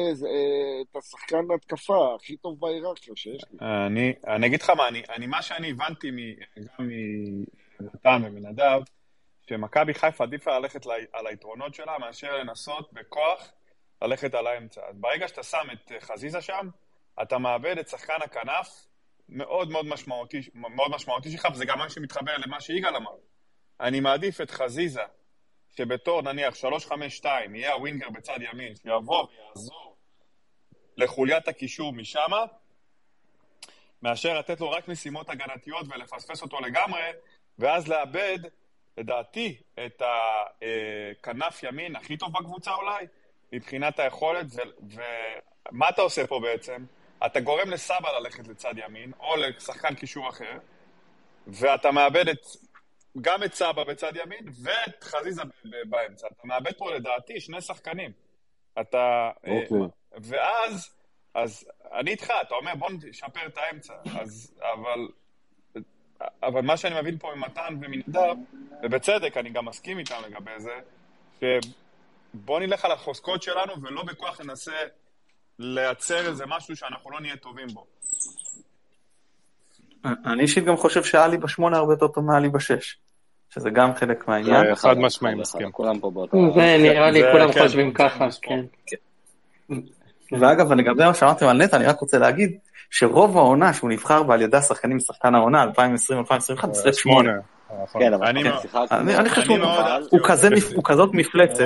[0.82, 3.58] את השחקן התקפה הכי טוב בהיררכיה שיש לי.
[3.86, 6.08] אני, אני אגיד לך מה, אני, אני, מה שאני הבנתי
[6.78, 6.88] גם
[7.94, 8.80] נתן ומנדב,
[9.48, 13.52] שמכבי חיפה עדיפה ללכת על היתרונות שלה מאשר לנסות בכוח
[14.02, 14.80] ללכת על האמצע.
[14.88, 16.68] אז ברגע שאתה שם את חזיזה שם,
[17.22, 18.86] אתה מאבד את שחקן הכנף
[19.28, 23.14] מאוד מאוד משמעותי, מאוד משמעותי שלך, וזה גם מה שמתחבר למה שיגאל אמר.
[23.80, 25.02] אני מעדיף את חזיזה,
[25.76, 29.96] שבתור נניח 3-5-2 יהיה הווינגר בצד ימין, שיבוא ויעזור
[30.96, 32.44] לחוליית הקישור משמה,
[34.02, 37.00] מאשר לתת לו רק משימות הגנתיות ולפספס אותו לגמרי,
[37.62, 38.38] ואז לאבד,
[38.98, 39.56] לדעתי,
[39.86, 43.06] את הכנף ימין הכי טוב בקבוצה אולי,
[43.52, 44.46] מבחינת היכולת,
[45.72, 46.84] ומה אתה עושה פה בעצם?
[47.26, 50.58] אתה גורם לסבא ללכת לצד ימין, או לשחקן קישור אחר,
[51.46, 52.46] ואתה מאבד את,
[53.20, 56.26] גם את סבא בצד ימין, ואת חזיזה באמצע.
[56.26, 58.12] אתה מאבד פה לדעתי שני שחקנים.
[58.80, 59.30] אתה...
[59.44, 59.48] Okay.
[59.48, 59.78] אה, אוקיי.
[60.12, 60.94] ואז,
[61.34, 65.08] אז אני איתך, אתה אומר בוא נשפר את האמצע, אז, אבל
[66.42, 68.34] אבל מה שאני מבין פה ממתן ומנדב,
[68.82, 70.74] ובצדק, אני גם מסכים איתם לגבי זה,
[71.40, 74.72] שבוא נלך על החוזקות שלנו ולא בכוח ננסה
[75.58, 77.86] לייצר איזה משהו שאנחנו לא נהיה טובים בו.
[80.04, 82.96] אני אישית גם חושב שאלי בשמונה הרבה יותר טוב מאלי בשש.
[83.54, 84.74] שזה גם חלק מהעניין.
[84.74, 85.72] חד משמעי מסכים.
[85.72, 86.36] כולם פה באותו...
[86.54, 88.64] זה נראה לי, כולם כן, חושבים ככה, כן.
[90.40, 92.58] ואגב, לגבי מה שאמרתם על נטע, אני רק רוצה להגיד,
[92.90, 97.32] שרוב העונה שהוא נבחר בה על ידי השחקנים משחקן העונה 2020-2021 זה סלט שמונה.
[97.92, 98.26] כן, אבל
[98.96, 99.42] אני חושב
[100.60, 101.64] שהוא כזאת מפלצת,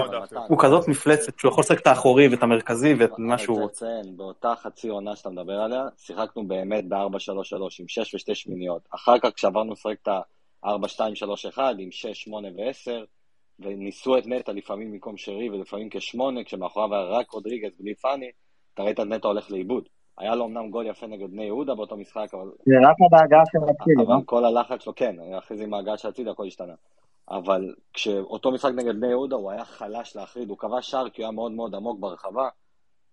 [0.48, 3.86] הוא כזאת מפלצת שהוא יכול לשחק את האחורי ואת המרכזי ואת מה שהוא רוצה.
[4.16, 6.96] באותה חצי עונה שאתה מדבר עליה, שיחקנו באמת ב-4-3-3
[7.80, 8.82] עם 6 ו-2 שמיניות.
[8.94, 12.90] אחר כך כשעברנו לשחק את ה-4-2-3-1 עם 6, 8 ו-10,
[13.60, 18.30] וניסו את נטע לפעמים במקום שרי ולפעמים כשמונה, כשמאחוריו היה רק רודריגז בלי פאני,
[18.77, 19.89] אתה ראית את נטע הולך לאיבוד.
[20.18, 22.51] היה לו אמנם גול יפה נגד בני יהודה באותו משחק, אבל...
[22.66, 26.09] זה רק בהגעה של אצילי, אבל כל הלחץ שלו, כן, אחרי זה עם ההגעה של
[26.09, 26.74] אצילי הכל השתנה.
[27.31, 31.27] אבל כשאותו משחק נגד בני יהודה הוא היה חלש להחריד, הוא קבע שער כי הוא
[31.27, 32.49] היה מאוד מאוד עמוק ברחבה,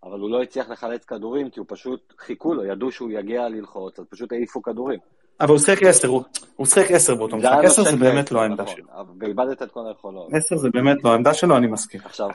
[0.04, 4.00] אבל הוא לא הצליח לחלץ כדורים כי הוא פשוט חיכו לו, ידעו שהוא יגיע ללחוץ,
[4.00, 5.00] אז פשוט העיפו כדורים.
[5.40, 6.08] אבל הוא שיחק עשר,
[6.56, 8.86] הוא שיחק עשר באותו משחק, עשר זה באמת לא העמדה שלו.
[9.20, 10.34] ואיבדת את כל היכולות.
[10.34, 12.02] עשר זה באמת לא העמדה שלו, אני מסכים.
[12.06, 12.30] עכשיו,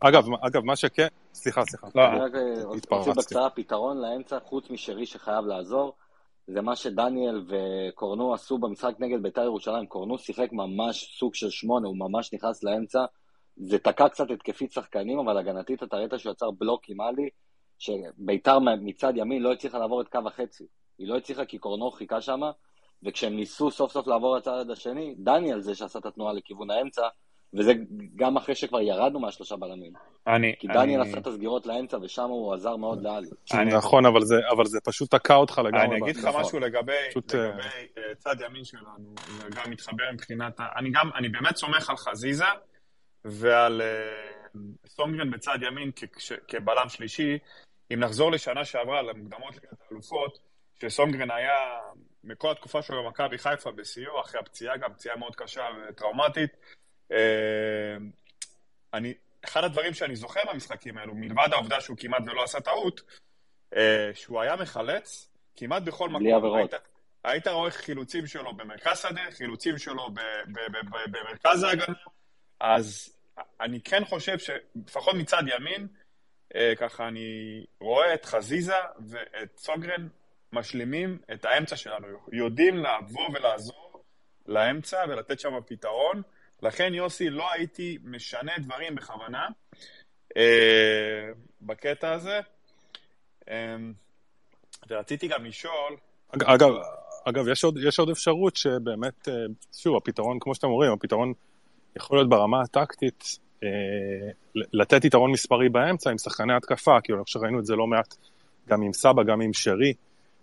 [0.00, 1.86] אגב, מה שכן, סליחה, סליחה.
[1.94, 2.32] לא, אני רק
[2.90, 5.92] רוצה בקצרה פתרון לאמצע, חוץ משרי שחייב לעזור,
[6.46, 9.86] זה מה שדניאל וקורנו עשו במשחק נגד בית"ר ירושלים.
[9.86, 13.04] קורנו שיחק ממש סוג של שמונה, הוא ממש נכנס לאמצע.
[13.56, 17.28] זה תקע קצת התקפית שחקנים, אבל הגנתית אתה ראית שהוא יצר בלוק עם עלי,
[17.78, 20.64] שבית"ר מצד ימין לא הצליחה לעבור את קו החצי.
[20.98, 22.40] היא לא הצליחה כי קורנו חיכה שם,
[23.02, 27.08] וכשהם ניסו סוף סוף לעבור לצד השני, דניאל זה שעשה את התנועה לכיוון האמצע,
[27.54, 27.72] וזה
[28.16, 29.92] גם אחרי שכבר ירדנו מהשלושה בלמים.
[30.26, 30.54] אני...
[30.58, 31.10] כי דניאל אני...
[31.10, 33.28] עשה את הסגירות לאמצע, ושם הוא עזר מאוד לאלי.
[33.52, 33.74] אני...
[33.74, 35.84] נכון, אבל זה, אבל זה פשוט תקע אותך לגמרי.
[35.84, 37.34] אני אגיד לך משהו לגבי, פשוט...
[37.34, 40.60] לגבי uh, צד ימין שלנו, זה גם מתחבר מבחינת...
[40.76, 42.44] אני גם, אני באמת סומך על חזיזה
[43.24, 47.38] ועל uh, סונגרן בצד ימין כ- כבלם שלישי.
[47.94, 50.38] אם נחזור לשנה שעברה, למוקדמות ליגת האלופות,
[50.82, 51.58] שסונגרן היה
[52.24, 56.50] מכל התקופה שלו במכבי חיפה בסיוע, אחרי הפציעה, גם פציעה מאוד קשה וטראומטית.
[57.12, 57.96] אה,
[58.94, 59.14] אני,
[59.44, 63.00] אחד הדברים שאני זוכר במשחקים האלו, מלבד העובדה שהוא כמעט ולא עשה טעות,
[64.14, 66.56] שהוא היה מחלץ כמעט בכל מקום.
[66.56, 66.72] היית,
[67.24, 70.08] היית רואה חילוצים שלו במרכז שדה, חילוצים שלו
[71.10, 71.96] במרכז ההגנה,
[72.60, 73.16] אז
[73.60, 75.88] אני כן חושב שלפחות מצד ימין,
[76.78, 78.76] ככה אני רואה את חזיזה
[79.08, 80.08] ואת סוגרן
[80.52, 84.04] משלימים את האמצע שלנו, יודעים לבוא ולעזור
[84.46, 86.22] לאמצע ולתת שם פתרון.
[86.62, 89.48] לכן, יוסי, לא הייתי משנה דברים בכוונה
[90.36, 91.28] אה,
[91.62, 92.40] בקטע הזה.
[93.50, 93.76] אה,
[94.88, 95.96] ורציתי גם לשאול...
[96.30, 96.70] אגב,
[97.24, 99.34] אגב יש, עוד, יש עוד אפשרות שבאמת, אה,
[99.76, 101.32] שוב, הפתרון, כמו שאתם אומרים, הפתרון
[101.96, 103.68] יכול להיות ברמה הטקטית, אה,
[104.72, 108.14] לתת יתרון מספרי באמצע עם שחקני התקפה, כאילו, ראינו את זה לא מעט
[108.68, 109.92] גם עם סבא, גם עם שרי,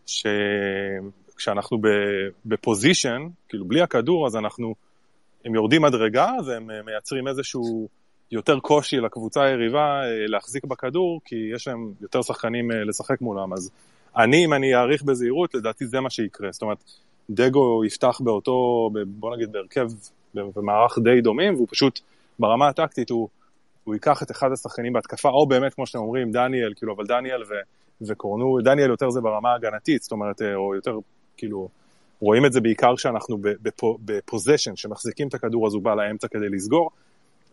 [0.05, 1.77] שכשאנחנו
[2.45, 4.75] בפוזיישן, כאילו בלי הכדור, אז אנחנו,
[5.45, 7.87] הם יורדים מדרגה והם אה, מייצרים איזשהו
[8.31, 13.53] יותר קושי לקבוצה היריבה אה, להחזיק בכדור, כי יש להם יותר שחקנים אה, לשחק מולם.
[13.53, 13.71] אז
[14.17, 16.51] אני, אם אני אעריך בזהירות, לדעתי זה מה שיקרה.
[16.51, 16.83] זאת אומרת,
[17.29, 19.87] דגו יפתח באותו, בוא נגיד בהרכב,
[20.33, 21.99] במערך די דומים, והוא פשוט,
[22.39, 23.29] ברמה הטקטית, הוא,
[23.83, 27.43] הוא ייקח את אחד השחקנים בהתקפה, או באמת, כמו שאתם אומרים, דניאל, כאילו, אבל דניאל
[27.43, 27.53] ו...
[28.07, 30.97] וקורנו, דניאל יותר זה ברמה ההגנתית, זאת אומרת, אה, או יותר,
[31.37, 31.69] כאילו,
[32.21, 33.37] רואים את זה בעיקר כשאנחנו
[34.05, 36.89] בפוזיישן, שמחזיקים את הכדור אז הוא בא לאמצע כדי לסגור,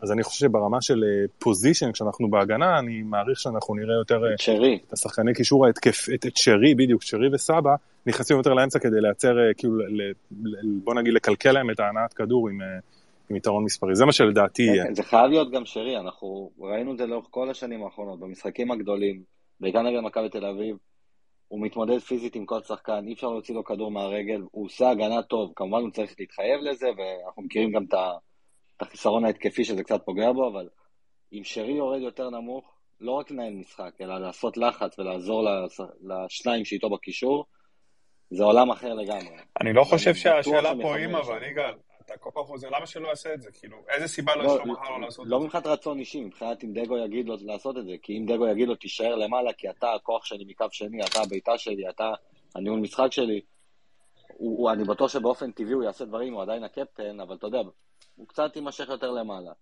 [0.03, 1.05] אז אני חושב שברמה של
[1.39, 4.35] פוזיישן, אה, כשאנחנו בהגנה, אני מעריך שאנחנו נראה יותר...
[4.35, 4.79] את שרי.
[4.89, 7.75] את השחקני קישור ההתקף, את, את שרי, בדיוק, שרי וסבא,
[8.07, 10.03] נכנסים יותר לאמצע כדי לייצר, אה, כאילו, ל,
[10.43, 12.61] ל, בוא נגיד, לקלקל להם את ההנעת כדור עם,
[13.31, 13.95] עם יתרון מספרי.
[13.95, 14.85] זה מה שלדעתי יהיה.
[14.93, 19.23] זה חייב להיות גם שרי, אנחנו ראינו את זה לאורך כל השנים האחרונות, במשחקים הגדולים.
[19.61, 20.77] בעיקר נגד מכבי תל אביב,
[21.49, 25.23] הוא מתמודד פיזית עם כל שחקן, אי אפשר להוציא לו כדור מהרגל, הוא עושה הגנה
[25.23, 27.95] טוב, כמובן הוא צריך להתחייב לזה, ואנחנו מכירים גם את
[28.81, 30.69] החיסרון ההתקפי שזה קצת פוגע בו, אבל
[31.33, 35.49] אם שרי יורד יותר נמוך, לא רק לנהל משחק, אלא לעשות לחץ ולעזור
[36.03, 37.45] לשניים שאיתו בקישור,
[38.31, 39.37] זה עולם אחר לגמרי.
[39.61, 41.75] אני לא חושב שהשאלה פה אם אבל, יגאל,
[42.11, 43.51] אתה כל פעם חוזר, למה שלא יעשה את זה?
[43.53, 45.41] כאילו, איזה סיבה לא, יש לו מחר לא לעשות את לא זה?
[45.41, 48.47] לא מבחינת רצון אישי, מבחינת אם דגו יגיד לו לעשות את זה, כי אם דגו
[48.47, 52.13] יגיד לו תישאר למעלה, כי אתה הכוח שלי מקו שני, אתה הביתה שלי, אתה
[52.55, 53.41] הניהול משחק שלי,
[54.29, 57.59] הוא, הוא, אני בטוח שבאופן טבעי הוא יעשה דברים, הוא עדיין הקפטן, אבל אתה יודע,
[58.17, 59.53] הוא קצת יימשך יותר למעלה.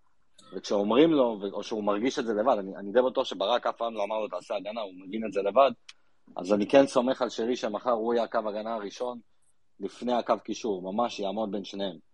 [0.53, 3.95] וכשאומרים לו, או שהוא מרגיש את זה לבד, אני, אני די בטוח שברק אף פעם
[3.95, 5.71] לא אמר לו תעשה הגנה, הוא מבין את זה לבד,
[6.37, 9.19] אז אני כן סומך על שרי שמחר הוא יהיה הקו הגנה הראשון
[9.81, 12.08] לפני הקו קישור, ממש יעמוד בין שניהם.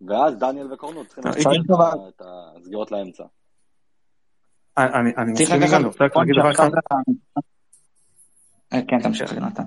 [0.00, 1.52] ואז דניאל וקורנו צריכים לעשות
[2.08, 3.24] את הסגירות לאמצע.
[4.78, 6.70] אני מסכים איתך, אני רוצה להגיד דבר אחד.
[8.72, 9.62] אה, כן, תמשיך, יונתן.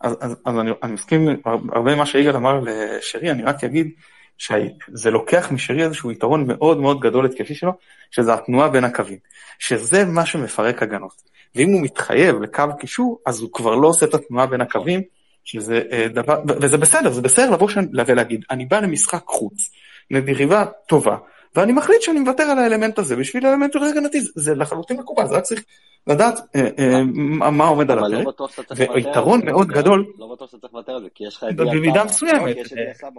[0.00, 1.28] אז אני מסכים
[1.72, 3.90] הרבה ממה שיגאל אמר לשרי, אני רק אגיד
[4.38, 7.72] שזה לוקח משרי איזשהו יתרון מאוד מאוד גדול התקפי שלו,
[8.10, 9.18] שזה התנועה בין הקווים,
[9.58, 11.22] שזה מה שמפרק הגנות.
[11.54, 15.02] ואם הוא מתחייב לקו קישור, אז הוא כבר לא עושה את התנועה בין הקווים,
[15.44, 17.68] שזה אה, דבר, וזה בסדר, זה בסדר לבוא
[18.06, 19.70] ולהגיד, אני בא למשחק חוץ,
[20.10, 21.16] ליריבה טובה,
[21.56, 25.36] ואני מחליט שאני מוותר על האלמנט הזה בשביל האלמנט יותר הגנתי, זה לחלוטין מקובל, זה
[25.36, 25.64] רק צריך
[26.06, 27.02] לדעת אה, אה,
[27.50, 31.08] מה עומד על לא הפרק, ויתרון מאוד גדול, לא בטוח שאתה צריך לוותר על זה,
[31.14, 32.56] כי יש לך את במידה מסוימת,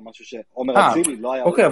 [0.04, 1.44] משהו שעומר אצילי לא היה...
[1.44, 1.66] אוקיי,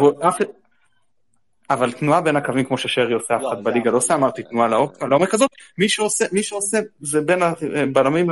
[1.70, 4.68] אבל תנועה בין הקווים כמו ששרי עושה, אף לא, אחד בליגה לא עושה, אמרתי תנועה
[5.02, 5.50] לעומק הזאת,
[6.32, 8.30] מי שעושה זה בין הבלמים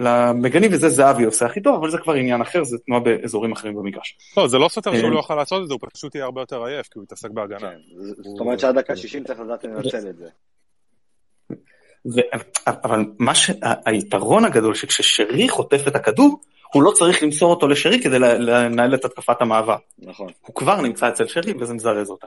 [0.00, 3.74] למגנים, וזה זהבי עושה הכי טוב, אבל זה כבר עניין אחר, זה תנועה באזורים אחרים
[3.74, 4.18] במגרש.
[4.36, 6.64] לא, זה לא סותר שהוא לא יכול לעשות את זה, הוא פשוט יהיה הרבה יותר
[6.64, 7.58] עייף, כי הוא יתעסק בהגנה.
[7.58, 7.76] כן,
[8.16, 10.28] זאת אומרת שעד דקה 60 צריך לדעת לנצל את זה.
[12.66, 16.40] אבל מה שהיתרון הגדול שכששרי חוטף את הכדור,
[16.72, 19.76] הוא לא צריך למסור אותו לשרי כדי לנהל את התקפת המעבר.
[19.98, 20.28] נכון.
[20.40, 22.26] הוא כבר נמצא אצל שרי וזה מזרז אותה.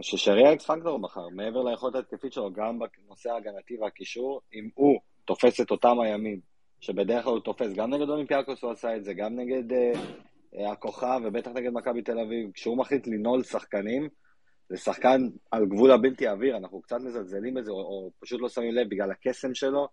[0.00, 5.60] ששרי האקס פקטור מחר, מעבר ליכולת ההתקפית שלו, גם בנושא ההגנתי והקישור, אם הוא תופס
[5.60, 6.49] את אותם הימים
[6.80, 9.96] שבדרך כלל הוא תופס, גם נגד אולימפיאקוס הוא עשה את זה, גם נגד uh,
[10.54, 14.08] uh, הכוכב ובטח נגד מכבי תל אביב, כשהוא מחליט לנעול שחקנים,
[14.68, 18.74] זה שחקן על גבול הבלתי עביר, אנחנו קצת מזלזלים בזה, או, או פשוט לא שמים
[18.74, 19.88] לב בגלל הקסם שלו,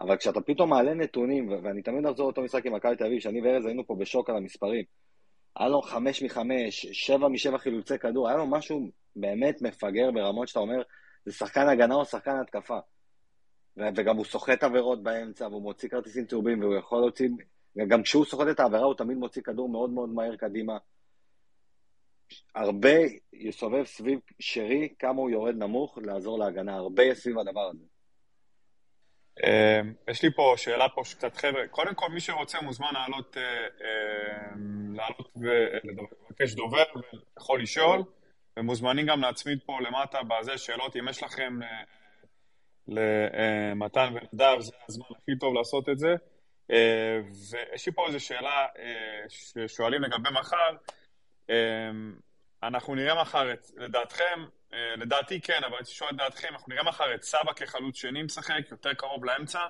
[0.00, 3.40] אבל כשאתה פתאום מעלה נתונים, ואני תמיד אחזור אותו משחק עם מכבי תל אביב, שאני
[3.40, 4.84] וארז היינו פה בשוק על המספרים,
[5.56, 10.60] היה לו חמש מחמש, שבע משבע חילוצי כדור, היה לו משהו באמת מפגר ברמות שאתה
[10.60, 10.82] אומר,
[11.24, 12.78] זה שחקן הגנה או שחקן התקפה.
[13.76, 17.28] וגם הוא סוחט עבירות באמצע, והוא מוציא כרטיסים צהובים, והוא יכול להוציא...
[17.88, 20.78] גם כשהוא סוחט את העבירה, הוא תמיד מוציא כדור מאוד מאוד מהר קדימה.
[22.54, 22.94] הרבה
[23.32, 27.84] יסובב סביב שרי, כמה הוא יורד נמוך, לעזור להגנה, הרבה יש סביב הדבר הזה.
[29.44, 33.06] אמ, יש לי פה שאלה פה שקצת חבר'ה, קודם כל מי שרוצה מוזמן אה,
[34.54, 36.84] אמ, לעלות ולבקש דובר
[37.36, 38.02] ויכול לשאול,
[38.56, 41.82] ומוזמנים גם להצמיד פה למטה בזה שאלות, אם יש לכם אה,
[42.90, 46.14] למתן ונדב, זה הזמן הכי טוב לעשות את זה.
[47.52, 48.66] ויש לי פה איזו שאלה
[49.28, 50.76] ששואלים לגבי מחר.
[52.62, 54.44] אנחנו נראה מחר את, לדעתכם,
[54.96, 58.70] לדעתי כן, אבל הייתי שואל את דעתכם, אנחנו נראה מחר את סבא כחלוץ שני משחק,
[58.70, 59.60] יותר קרוב לאמצע.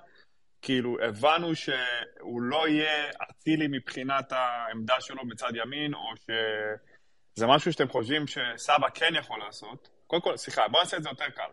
[0.63, 7.89] כאילו, הבנו שהוא לא יהיה אצילי מבחינת העמדה שלו בצד ימין, או שזה משהו שאתם
[7.89, 9.89] חושבים שסבא כן יכול לעשות.
[10.07, 11.51] קודם כל, סליחה, בואו נעשה את זה יותר קל.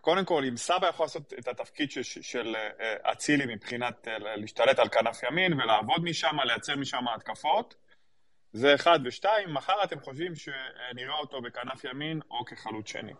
[0.00, 4.88] קודם כל, אם סבא יכול לעשות את התפקיד של אה, אצילי מבחינת אה, להשתלט על
[4.88, 7.74] כנף ימין ולעבוד משם, לייצר משם התקפות,
[8.52, 8.98] זה אחד.
[9.04, 13.12] ושתיים, מחר אתם חושבים שנראה אותו בכנף ימין או כחלוץ שני.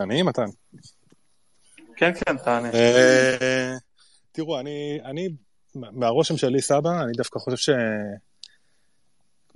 [0.00, 0.46] אני, מתן?
[1.96, 2.70] כן, כן, תענה.
[2.74, 3.74] אה,
[4.32, 5.28] תראו, אני,
[5.74, 7.70] מהרושם שלי סבא, אני דווקא חושב ש...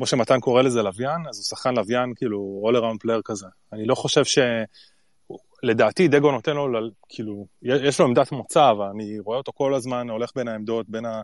[0.00, 3.46] כמו שמתן קורא לזה לוויין, אז הוא שחקן לוויין, כאילו, all around player כזה.
[3.72, 4.38] אני לא חושב ש...
[5.62, 6.66] לדעתי דגו נותן לו,
[7.08, 11.22] כאילו, יש לו עמדת מוצא, ואני רואה אותו כל הזמן הולך בין העמדות, בין, ה,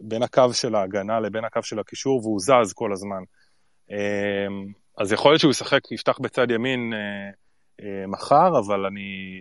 [0.00, 3.22] בין הקו של ההגנה לבין הקו של הקישור, והוא זז כל הזמן.
[3.90, 4.46] אה,
[4.98, 6.98] אז יכול להיות שהוא ישחק, יפתח בצד ימין אה,
[7.80, 9.40] אה, מחר, אבל אני...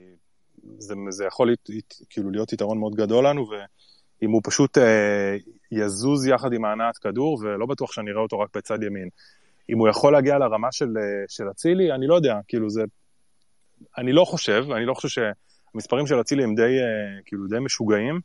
[0.78, 1.70] זה, זה יכול להיות,
[2.10, 5.36] כאילו להיות יתרון מאוד גדול לנו, ואם הוא פשוט אה,
[5.72, 9.10] יזוז יחד עם ההנעת כדור, ולא בטוח שאני אראה אותו רק בצד ימין.
[9.70, 12.84] אם הוא יכול להגיע לרמה של, אה, של אצילי, אני לא יודע, כאילו זה...
[13.98, 15.08] אני לא חושב, אני לא חושב
[15.74, 18.20] שהמספרים של אצילי הם די, אה, כאילו, די משוגעים.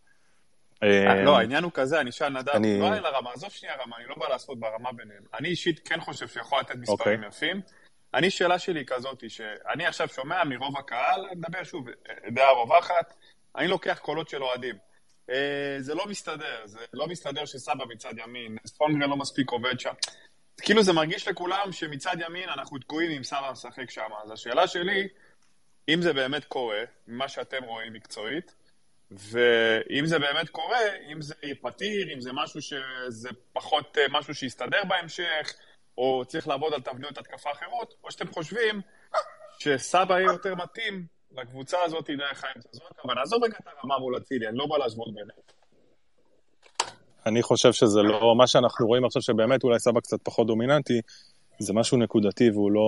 [0.82, 2.80] אה, לא, העניין הוא כזה, אני אשאל נדב, אני...
[2.80, 5.22] לא על הרמה, עזוב שנייה רמה, אני לא בא לעשות ברמה ביניהם.
[5.38, 7.26] אני אישית כן חושב שיכול לתת מספרים okay.
[7.26, 7.28] אוקיי.
[7.28, 7.61] יפים.
[8.14, 11.86] אני, שאלה שלי כזאת, שאני עכשיו שומע מרוב הקהל, אני מדבר שוב,
[12.28, 13.14] דעה רווחת,
[13.57, 14.89] אני לוקח קולות של אוהדים.
[15.31, 19.93] אה, זה לא מסתדר, זה לא מסתדר שסבא מצד ימין, ספונגרן לא מספיק עובד שם.
[20.62, 24.09] כאילו זה מרגיש לכולם שמצד ימין אנחנו תקועים עם סבא משחק שם.
[24.25, 25.09] אז השאלה שלי,
[25.89, 28.55] אם זה באמת קורה, ממה שאתם רואים מקצועית,
[29.11, 34.85] ואם זה באמת קורה, אם זה פתיר, אם זה משהו שזה פחות אה, משהו שיסתדר
[34.89, 35.53] בהמשך,
[35.99, 38.81] או צריך לעבוד על תבניות התקפה אחרות, או שאתם חושבים
[39.59, 42.68] שסבא יהיה יותר מתאים לקבוצה הזאת דרך האמצע.
[42.72, 43.20] זאת הכוונה.
[43.20, 45.28] נעזוב רגע את הרמה מול אצילי, אני לא בא להשוות ביניהם.
[47.26, 51.01] אני חושב שזה לא, מה שאנחנו רואים עכשיו שבאמת אולי סבא קצת פחות דומיננטי,
[51.59, 52.81] זה משהו נקודתי והוא לא,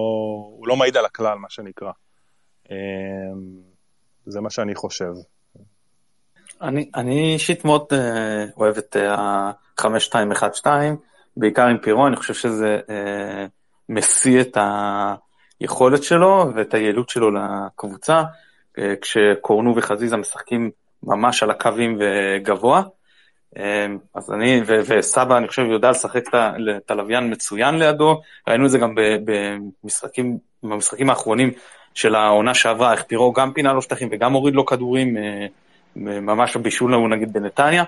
[0.63, 1.91] לא מעיד על הכלל, מה שנקרא.
[2.71, 2.77] אמ,
[4.27, 5.13] זה מה שאני חושב.
[6.95, 10.67] אני אישית מאוד אה, אוהב את ה-5212,
[11.37, 13.47] בעיקר עם פירו, אני חושב שזה אה,
[13.89, 14.57] משיא את
[15.63, 18.23] היכולת שלו ואת היעילות שלו לקבוצה,
[18.79, 20.71] אה, כשקורנו וחזיזה משחקים
[21.03, 22.83] ממש על הקווים וגבוה.
[23.57, 26.35] אה, אז אני, ו- וסבא, אני חושב, יודע לשחק
[26.77, 28.95] את הלוויין מצוין לידו, ראינו את זה גם
[29.25, 31.51] במשחקים, במשחקים האחרונים
[31.95, 35.47] של העונה שעברה, איך פירו גם פינה לו שטחים וגם הוריד לו כדורים, אה,
[35.97, 37.85] ממש בישול לנו נגיד בנתניה.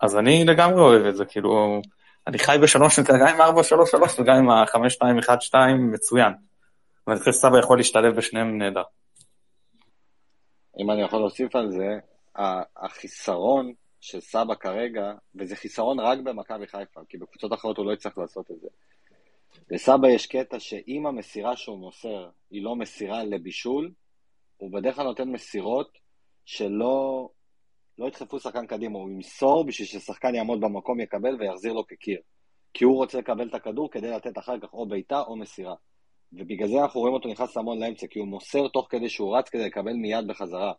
[0.00, 1.82] אז אני לגמרי אוהב את זה, כאילו,
[2.26, 5.54] אני חי בשלוש, גם עם 4-3-3 וגם עם ה-5-2-1-2
[5.92, 6.32] מצוין.
[7.06, 8.82] ואני חושב שסבא יכול להשתלב בשניהם נהדר.
[10.78, 11.98] אם אני יכול להוסיף על זה,
[12.76, 18.18] החיסרון של סבא כרגע, וזה חיסרון רק במכבי חיפה, כי בקבוצות אחרות הוא לא יצטרך
[18.18, 18.68] לעשות את זה.
[19.70, 23.92] לסבא יש קטע שאם המסירה שהוא מוסר היא לא מסירה לבישול,
[24.56, 25.98] הוא בדרך כלל נותן מסירות
[26.44, 27.28] שלא
[28.02, 32.20] לא ידחפו שחקן קדימה, הוא ימסור בשביל ששחקן יעמוד במקום, יקבל ויחזיר לו כקיר.
[32.74, 35.74] כי הוא רוצה לקבל את הכדור כדי לתת אחר כך או בעיטה או מסירה.
[36.32, 39.48] ובגלל זה אנחנו רואים אותו נכנס המון לאמצע, כי הוא מוסר תוך כדי שהוא רץ
[39.48, 40.72] כדי לקבל מיד בחזרה.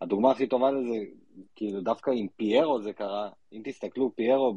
[0.00, 0.96] הדוגמה הכי טובה לזה,
[1.56, 4.56] כאילו דווקא עם פיירו זה קרה, אם תסתכלו, פיירו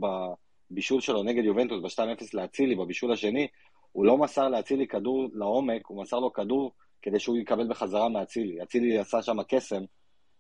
[0.72, 3.48] בבישול שלו נגד יובנטוס ב-2-0 לאצילי, בבישול השני,
[3.92, 8.64] הוא לא מסר לאצילי כדור לעומק, הוא מסר לו כדור כדי שהוא יקבל בחזרה מאצילי.
[8.64, 9.84] אצילי עשה שם קסם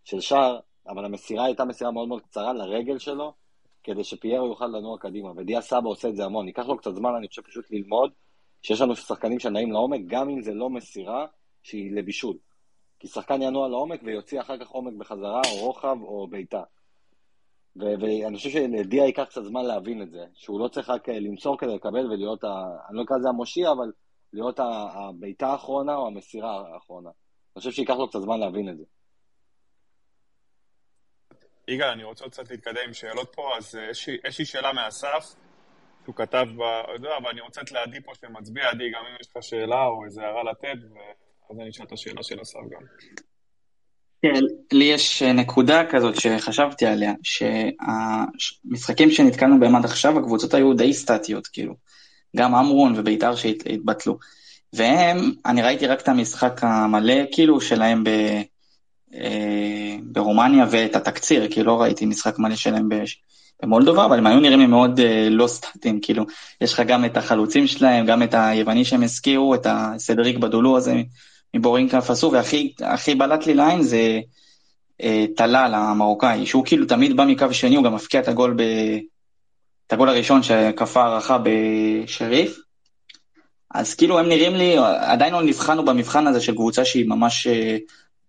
[0.03, 3.33] של שער, אבל המסירה הייתה מסירה מאוד מאוד קצרה לרגל שלו,
[3.83, 6.47] כדי שפיירו יוכל לנוע קדימה, ודיה סבא עושה את זה המון.
[6.47, 8.11] ייקח לו קצת זמן, אני חושב, פשוט ללמוד
[8.61, 11.25] שיש לנו שחקנים שנעים לעומק, גם אם זה לא מסירה
[11.63, 12.37] שהיא לבישול.
[12.99, 16.63] כי שחקן ינוע לעומק ויוציא אחר כך עומק בחזרה, או רוחב, או בעיטה.
[17.75, 21.57] ואני חושב שלדיה ייקח קצת זמן להבין את זה, שהוא לא צריך רק אה, למסור
[21.57, 22.47] כדי לקבל ולהיות, ה...
[22.89, 23.91] אני לא אקרא לזה המושיע, אבל
[24.33, 27.09] להיות הבעיטה האחרונה או המסירה האחרונה.
[27.09, 28.83] אני חושב שייקח לו קצת זמן להבין את זה.
[31.67, 33.89] יגאל, אני רוצה קצת להתקדם עם שאלות פה, אז אה,
[34.29, 35.35] יש לי שאלה מאסף,
[36.03, 36.61] שהוא כתב ב...
[36.99, 40.05] לא, אבל אני רוצה את לעדי פה שמצביע, עדי, גם אם יש לך שאלה או
[40.05, 42.81] איזה הערה לתת, ואז אני אשאל את השאלה של אסף גם.
[44.21, 44.33] כן,
[44.71, 50.93] לי יש אה, נקודה כזאת שחשבתי עליה, שהמשחקים שנתקלנו בהם עד עכשיו, הקבוצות היו די
[50.93, 51.73] סטטיות, כאילו.
[52.35, 54.17] גם אמרון וביתר שהתבטלו.
[54.73, 58.09] והם, אני ראיתי רק את המשחק המלא כאילו שלהם ב,
[60.03, 62.89] ברומניה ואת התקציר, כי לא ראיתי משחק מלא שלהם
[63.63, 66.25] במולדובה, אבל הם היו נראים לי מאוד אה, לא סטטיים, כאילו,
[66.61, 70.95] יש לך גם את החלוצים שלהם, גם את היווני שהם הזכירו, את הסדריק בדולו הזה
[71.53, 74.19] מבורינקה פסו, והכי בלט לי לעין זה
[75.01, 78.61] אה, טלל המרוקאי, שהוא כאילו תמיד בא מקו שני, הוא גם מפקיע את הגול, ב...
[79.87, 82.59] את הגול הראשון שכפה הערכה בשריף.
[83.73, 87.77] אז כאילו הם נראים לי, עדיין לא נבחנו במבחן הזה של קבוצה שהיא ממש אה,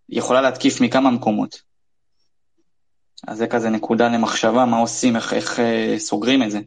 [0.09, 1.63] יכולה להתקיף מכמה מקומות.
[3.27, 6.59] אז זה כזה נקודה למחשבה, מה עושים, איך, איך אה, סוגרים את זה.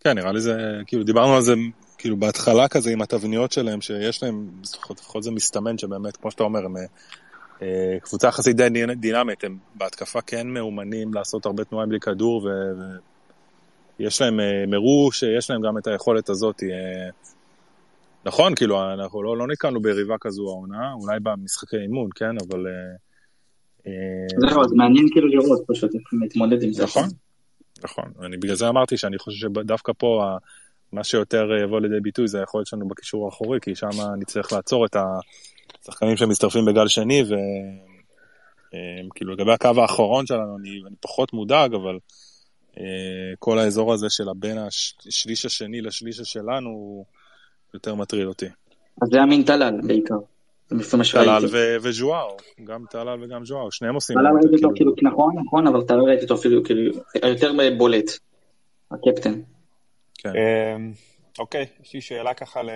[0.00, 1.54] כן, נראה לי זה, כאילו דיברנו על זה,
[1.98, 4.50] כאילו בהתחלה כזה עם התבניות שלהם, שיש להם,
[4.90, 6.76] לפחות זה מסתמן שבאמת, כמו שאתה אומר, הם
[7.62, 12.48] אה, קבוצה יחסית די דינמית, הם בהתקפה כן מאומנים לעשות הרבה תנועה בלי כדור,
[13.98, 16.62] ויש להם, הם הראו שיש להם גם את היכולת הזאת.
[16.62, 17.10] אה,
[18.24, 22.66] נכון, כאילו, אנחנו לא, לא נתקענו ביריבה כזו העונה, אולי במשחקי אימון, כן, אבל...
[23.86, 26.84] אה, זהו, זה מעניין כאילו לראות פשוט איך להתמודד עם זה.
[26.84, 27.08] נכון,
[27.84, 28.04] נכון.
[28.26, 30.36] אני בגלל זה אמרתי שאני חושב שדווקא פה,
[30.92, 34.96] מה שיותר יבוא לידי ביטוי זה היכולת שלנו בקישור האחורי, כי שם נצטרך לעצור את
[35.82, 37.24] השחקנים שמצטרפים בגל שני,
[39.10, 41.98] וכאילו לגבי הקו האחרון שלנו, אני, אני פחות מודאג, אבל
[43.38, 47.04] כל האזור הזה של בין השליש השני לשליש שלנו,
[47.74, 48.46] יותר מטריד אותי.
[49.02, 50.14] אז זה המין טלל בעיקר.
[51.12, 51.44] טלל
[51.82, 52.28] וז'ואר,
[52.64, 54.16] גם טלל וגם ז'ואר, שניהם עושים.
[54.16, 56.92] טלל ראיתי אותו כאילו, נכון, נכון, אבל טלל ראיתי אותו אפילו כאילו
[57.22, 58.10] יותר בולט,
[58.90, 59.40] הקפטן.
[60.14, 60.28] כן.
[60.28, 60.92] אמ,
[61.38, 62.70] אוקיי, יש לי שאלה ככה ל...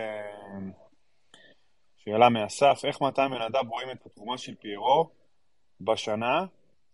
[1.96, 5.10] שאלה מאסף, איך מתן ונדב רואים את התרומה של פיירו
[5.80, 6.44] בשנה,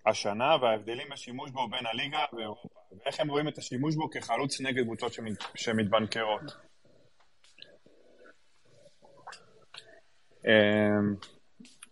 [0.06, 4.84] השנה, וההבדלים בשימוש בו בין הליגה ואירופה, ואיך הם רואים את השימוש בו כחלוץ נגד
[4.84, 5.12] קבוצות
[5.54, 6.71] שמתבנקרות.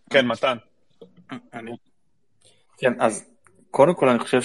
[0.09, 0.57] כן, מתן.
[2.77, 3.25] כן, אז
[3.71, 4.41] קודם כל אני חושב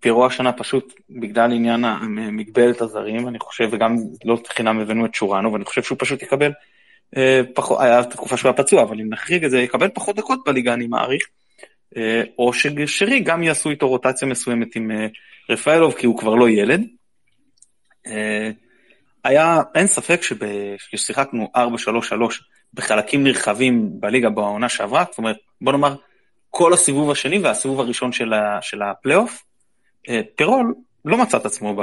[0.00, 1.84] שפירו השנה פשוט, בגלל עניין
[2.32, 6.52] מגבלת הזרים, אני חושב, וגם לא חינם הבאנו את שורנו, ואני חושב שהוא פשוט יקבל
[7.16, 10.40] אה, פחות, היה תקופה שהוא היה פצוע, אבל אם נחריג את זה, יקבל פחות דקות
[10.46, 11.28] בליגה, אני מעריך.
[11.96, 15.06] אה, או ששרי גם יעשו איתו רוטציה מסוימת עם אה,
[15.50, 16.82] רפאלוב, כי הוא כבר לא ילד.
[19.24, 20.20] היה, אין ספק
[20.78, 21.60] ששיחקנו 4-3-3
[22.74, 25.94] בחלקים נרחבים בליגה בעונה שעברה, זאת אומרת, בוא נאמר,
[26.50, 29.44] כל הסיבוב השני והסיבוב הראשון של, ה, של הפלייאוף,
[30.08, 31.82] אה, פירול לא מצא את עצמו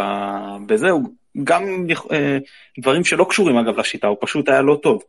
[0.66, 1.04] בזה, הוא
[1.44, 2.38] גם אה,
[2.80, 5.04] דברים שלא קשורים אגב לשיטה, הוא פשוט היה לא טוב.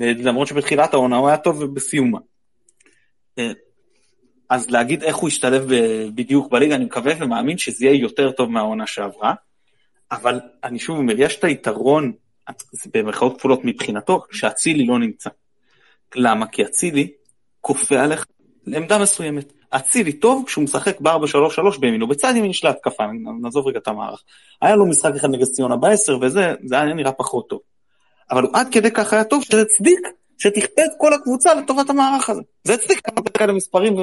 [0.00, 2.18] למרות שבתחילת העונה הוא היה טוב ובסיומה.
[3.38, 3.52] אה,
[4.48, 5.70] אז להגיד איך הוא ישתלב
[6.14, 9.34] בדיוק בליגה, אני מקווה ומאמין שזה יהיה יותר טוב מהעונה שעברה.
[10.12, 12.12] אבל אני שוב אומר, יש את היתרון,
[12.94, 15.30] במרכאות כפולות מבחינתו, שאצילי לא נמצא.
[16.14, 16.46] למה?
[16.46, 17.12] כי אצילי
[17.60, 18.26] כופה עליך
[18.66, 19.52] לעמדה מסוימת.
[19.70, 23.04] אצילי טוב כשהוא משחק ב-4-3-3 בימינו, בצד ימין של ההתקפה,
[23.42, 24.22] נעזוב רגע את המערך.
[24.62, 27.60] היה לו משחק אחד נגד ציונה ב-10 וזה, זה היה נראה פחות טוב.
[28.30, 30.00] אבל הוא עד כדי כך היה טוב שזה הצדיק
[30.38, 32.42] שתכפה את כל הקבוצה לטובת המערך הזה.
[32.64, 33.00] זה הצדיק
[33.34, 33.96] כאלה מספרים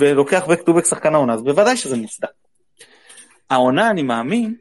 [0.00, 2.28] ולוקח back to back שחקן העונה, אז בוודאי שזה מוצדק.
[3.50, 4.54] העונה, אני מאמין,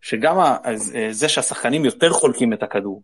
[0.00, 0.72] שגם אה,
[1.10, 3.02] זה שהשחקנים יותר חולקים את הכדור,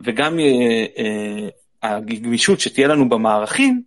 [0.00, 1.48] וגם אה, אה,
[1.82, 3.82] הגמישות שתהיה לנו במערכים,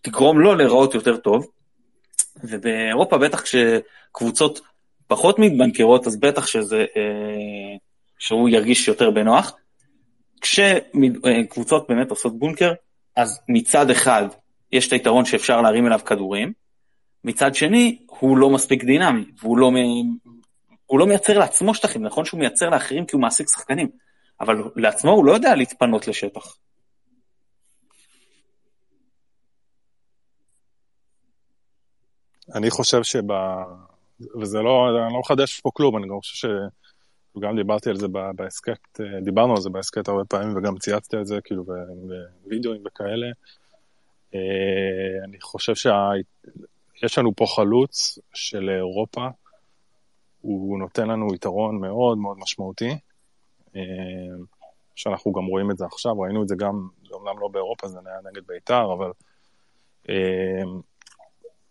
[0.00, 1.46] תגרום לו להיראות יותר טוב.
[2.44, 4.60] ובאירופה בטח כשקבוצות
[5.06, 6.84] פחות מתבנקרות, אז בטח שזה,
[8.18, 9.56] שהוא ירגיש יותר בנוח.
[10.40, 12.72] כשקבוצות באמת עושות בונקר,
[13.16, 14.24] אז מצד אחד
[14.72, 16.52] יש את היתרון שאפשר להרים אליו כדורים,
[17.24, 19.70] מצד שני הוא לא מספיק דינמי, והוא לא
[20.92, 23.90] הוא לא מייצר לעצמו שטחים, נכון שהוא מייצר לאחרים כי הוא מעסיק שחקנים,
[24.40, 26.56] אבל לעצמו הוא לא יודע להתפנות לשטח.
[32.54, 33.22] אני חושב שב...
[34.40, 36.50] וזה לא, אני לא מחדש פה כלום, אני גם חושב ש...
[37.40, 38.06] גם דיברתי על זה
[38.36, 41.64] בהסכת, דיברנו על זה בהסכת הרבה פעמים וגם צייצתי על זה, כאילו,
[42.44, 43.26] בווידאוים וכאלה.
[44.34, 49.28] אה, אני חושב שיש לנו פה חלוץ של אירופה,
[50.42, 52.98] הוא נותן לנו יתרון מאוד מאוד משמעותי,
[53.76, 53.82] אה,
[54.94, 58.18] שאנחנו גם רואים את זה עכשיו, ראינו את זה גם, אומנם לא באירופה, זה היה
[58.30, 59.10] נגד בית"ר, אבל
[60.08, 60.62] אה,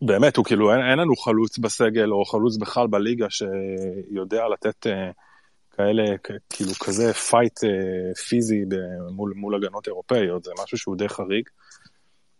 [0.01, 5.11] באמת, הוא כאילו, אין, אין לנו חלוץ בסגל, או חלוץ בכלל בליגה, שיודע לתת אה,
[5.71, 6.03] כאלה,
[6.49, 7.59] כאילו כזה fight
[8.27, 8.63] פיזי
[9.11, 11.49] מול, מול הגנות אירופאיות, זה משהו שהוא די חריג,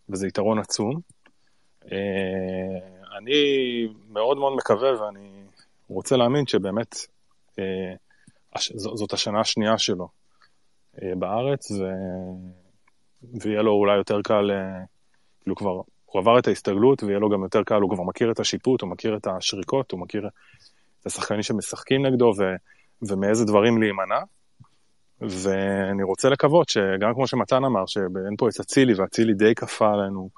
[0.09, 0.99] וזה יתרון עצום.
[3.17, 5.41] אני מאוד מאוד מקווה ואני
[5.93, 6.95] רוצה להאמין שבאמת
[7.59, 7.93] אה,
[8.75, 10.07] זאת השנה השנייה שלו
[11.01, 11.83] אה, בארץ, ו...
[13.41, 14.83] ויהיה לו אולי יותר קל, אה,
[15.41, 18.39] כאילו כבר, הוא עבר את ההסתגלות ויהיה לו גם יותר קל, הוא כבר מכיר את
[18.39, 20.27] השיפוט, הוא מכיר את השריקות, הוא מכיר
[21.01, 22.43] את השחקנים שמשחקים נגדו ו...
[23.01, 24.19] ומאיזה דברים להימנע.
[25.21, 30.29] ואני רוצה לקוות שגם כמו שמתן אמר, שאין פה את אצילי, ואצילי די כפה עלינו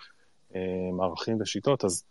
[0.56, 0.62] אה,
[0.98, 2.04] מערכים ושיטות, אז,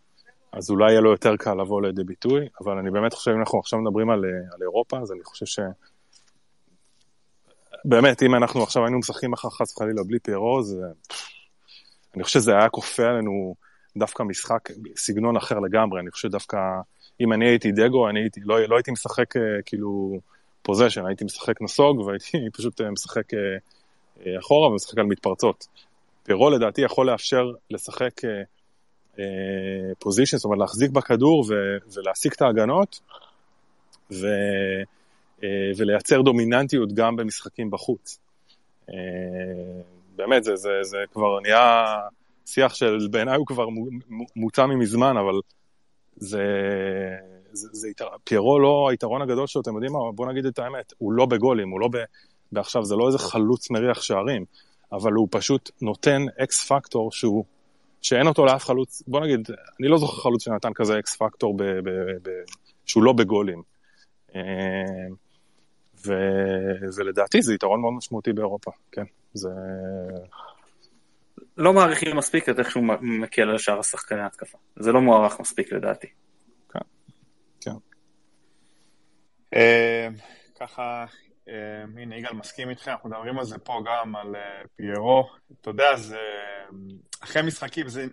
[0.53, 3.59] אז אולי יהיה לו יותר קל לבוא לידי ביטוי, אבל אני באמת חושב, אם אנחנו
[3.59, 5.59] עכשיו מדברים על, על אירופה, אז אני חושב ש...
[7.85, 10.85] באמת, אם אנחנו עכשיו היינו משחקים מחר חס וחלילה בלי פיירו, זה...
[12.15, 13.55] אני חושב שזה היה כופה עלינו
[13.97, 16.57] דווקא משחק, סגנון אחר לגמרי, אני חושב דווקא,
[17.21, 20.19] אם אני הייתי דגו, אני הייתי, לא, לא הייתי משחק אה, כאילו
[20.61, 25.67] פוזיישן, הייתי משחק נסוג והייתי פשוט אה, משחק אה, אחורה ומשחק על מתפרצות.
[26.23, 28.11] פיירו לדעתי יכול לאפשר לשחק
[29.99, 32.99] פוזיישן, זאת אומרת להחזיק בכדור ו- ולהשיג את ההגנות,
[34.11, 34.27] ו...
[35.43, 38.19] אה, ולייצר דומיננטיות גם במשחקים בחוץ.
[38.89, 38.95] אה,
[40.15, 41.83] באמת, זה, זה, זה כבר נהיה
[42.45, 43.65] שיח של, בעיניי הוא כבר
[44.35, 45.39] מוצע ממזמן, אבל
[46.15, 46.43] זה,
[47.51, 47.87] זה, זה
[48.23, 51.69] פיירו לא, היתרון הגדול שלו, אתם יודעים מה, בואו נגיד את האמת, הוא לא בגולים,
[51.69, 51.97] הוא לא ב...
[52.51, 54.45] בעכשיו, זה לא איזה חלוץ מריח שערים,
[54.91, 57.45] אבל הוא פשוט נותן אקס פקטור שהוא,
[58.03, 59.47] שאין אותו לאף חלוץ, בוא נגיד,
[59.79, 61.89] אני לא זוכר חלוץ שנתן כזה אקס פקטור ב, ב,
[62.23, 62.29] ב,
[62.85, 63.61] שהוא לא בגולים.
[64.35, 64.41] אה,
[66.05, 66.13] ו...
[66.97, 69.03] ולדעתי זה יתרון מאוד משמעותי באירופה, כן.
[69.33, 69.49] זה...
[71.57, 74.57] לא מעריכים מספיק את איך שהוא מקל על שאר השחקני ההתקפה.
[74.75, 76.07] זה לא מוערך מספיק לדעתי.
[76.73, 76.79] כן,
[77.61, 77.71] כן.
[79.55, 80.07] אה,
[80.59, 81.05] ככה,
[81.47, 85.29] הנה יגאל מסכים איתכם, אנחנו מדברים על זה פה גם, על אה, פיירו.
[85.61, 86.19] אתה יודע, זה...
[87.23, 88.05] אחרי משחקים, זה...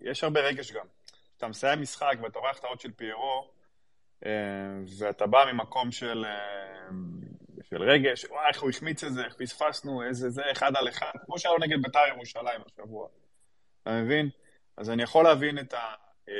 [0.00, 0.86] יש הרבה רגש גם.
[1.32, 3.50] כשאתה מסיים משחק ואתה רואה החטאות של פיירו,
[4.98, 6.24] ואתה בא ממקום של
[7.72, 11.10] של רגש, וואי, איך הוא החמיץ את זה, איך פספסנו, איזה זה, אחד על אחד,
[11.26, 13.08] כמו שהיה לו נגד בית"ר ירושלים השבוע.
[13.82, 14.30] אתה מבין?
[14.76, 15.94] אז אני יכול להבין את ה...
[16.28, 16.34] אה,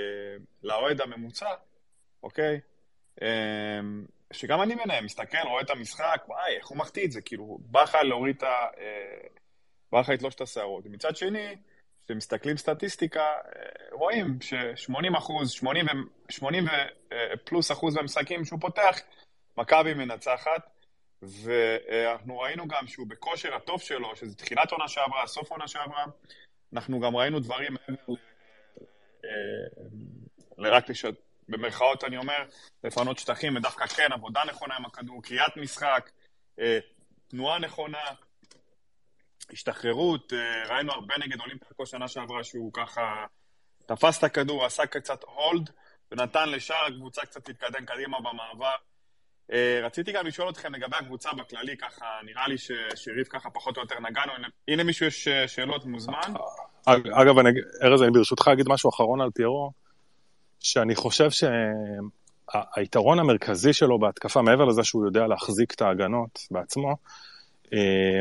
[0.62, 1.54] לאוהד הממוצע,
[2.22, 2.60] אוקיי?
[4.32, 7.58] אה, שגם אני ביניהם, מסתכל, רואה את המשחק, וואי, איך הוא מחטיא את זה, כאילו,
[7.60, 8.46] בא לך להוריד את ה...
[8.78, 9.28] אה,
[9.92, 10.86] בא לך לתלוש את השערות.
[10.86, 11.56] מצד שני,
[12.04, 13.26] כשמסתכלים סטטיסטיקה,
[13.92, 16.64] רואים ש-80 אחוז, 80, ו- 80
[17.44, 18.98] פלוס אחוז במשחקים שהוא פותח,
[19.56, 20.70] מכבי מנצחת.
[21.22, 26.04] ואנחנו ראינו גם שהוא בכושר הטוב שלו, שזה תחילת עונה שעברה, סוף עונה שעברה,
[26.72, 28.16] אנחנו גם ראינו דברים מעבר ל...
[30.58, 31.14] לרק לשת...
[31.52, 32.44] במרכאות אני אומר,
[32.84, 36.10] לפנות שטחים, ודווקא כן, עבודה נכונה עם הכדור, קריאת משחק,
[36.58, 36.78] אה,
[37.28, 37.98] תנועה נכונה,
[39.52, 43.24] השתחררות, אה, ראינו הרבה נגד אולימפיאקו שנה שעברה שהוא ככה
[43.86, 45.70] תפס את הכדור, עשה קצת הולד,
[46.12, 48.74] ונתן לשאר הקבוצה קצת להתקדם קדימה במעבר.
[49.52, 53.82] אה, רציתי גם לשאול אתכם לגבי הקבוצה בכללי, ככה, נראה לי ששירית ככה פחות או
[53.82, 54.32] יותר נגענו.
[54.68, 56.32] הנה מישהו יש שאלות מוזמן.
[56.86, 57.38] אגב,
[57.82, 59.72] ארז, אני ברשותך אגיד משהו אחרון על פיירו,
[60.62, 66.96] שאני חושב שהיתרון המרכזי שלו בהתקפה, מעבר לזה שהוא יודע להחזיק את ההגנות בעצמו,
[67.72, 68.20] אה,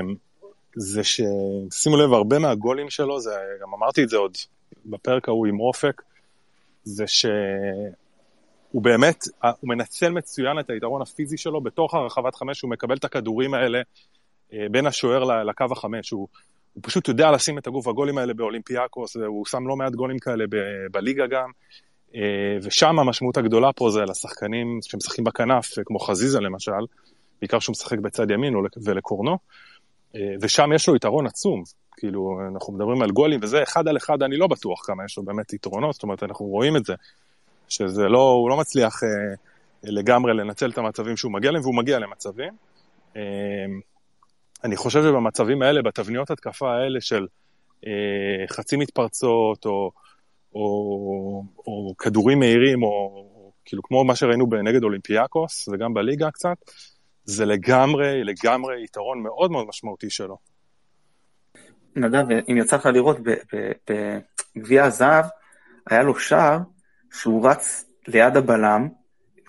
[0.76, 4.38] זה ששימו לב, הרבה מהגולים שלו, זה, גם אמרתי את זה עוד
[4.86, 6.02] בפרק ההוא עם אופק,
[6.84, 7.26] זה ש...
[8.72, 13.04] הוא באמת, הוא מנצל מצוין את היתרון הפיזי שלו בתוך הרחבת חמש, הוא מקבל את
[13.04, 13.82] הכדורים האלה
[14.54, 16.28] אה, בין השוער לקו החמש, הוא,
[16.74, 20.46] הוא פשוט יודע לשים את הגוף, הגולים האלה באולימפיאקוס, הוא שם לא מעט גולים כאלה
[20.50, 21.52] ב- בליגה גם,
[22.64, 26.86] ושם המשמעות הגדולה פה זה לשחקנים שמשחקים בכנף, כמו חזיזה למשל,
[27.42, 29.38] בעיקר שהוא משחק בצד ימין ולקורנו,
[30.16, 31.64] אה, ושם יש לו יתרון עצום,
[31.98, 35.24] כאילו, אנחנו מדברים על גולים, וזה אחד על אחד, אני לא בטוח כמה יש לו
[35.24, 36.94] באמת יתרונות, זאת אומרת, אנחנו רואים את זה.
[37.72, 39.10] שזה לא, הוא לא מצליח אה,
[39.84, 42.54] לגמרי לנצל את המצבים שהוא מגיע להם, והוא מגיע למצבים.
[43.18, 43.22] אה,
[44.64, 47.28] אני חושב שבמצבים האלה, בתבניות התקפה האלה של
[47.88, 47.92] אה,
[48.50, 49.92] חצי מתפרצות, או,
[50.56, 56.58] או, או כדורים מהירים, או, או כאילו כמו מה שראינו נגד אולימפיאקוס, וגם בליגה קצת,
[57.24, 60.38] זה לגמרי, לגמרי יתרון מאוד מאוד משמעותי שלו.
[61.96, 63.18] נדב, אם יצא לך לראות
[64.56, 65.26] בגביע הזהב,
[65.90, 66.60] היה לו שער
[67.14, 68.88] שהוא רץ ליד הבלם,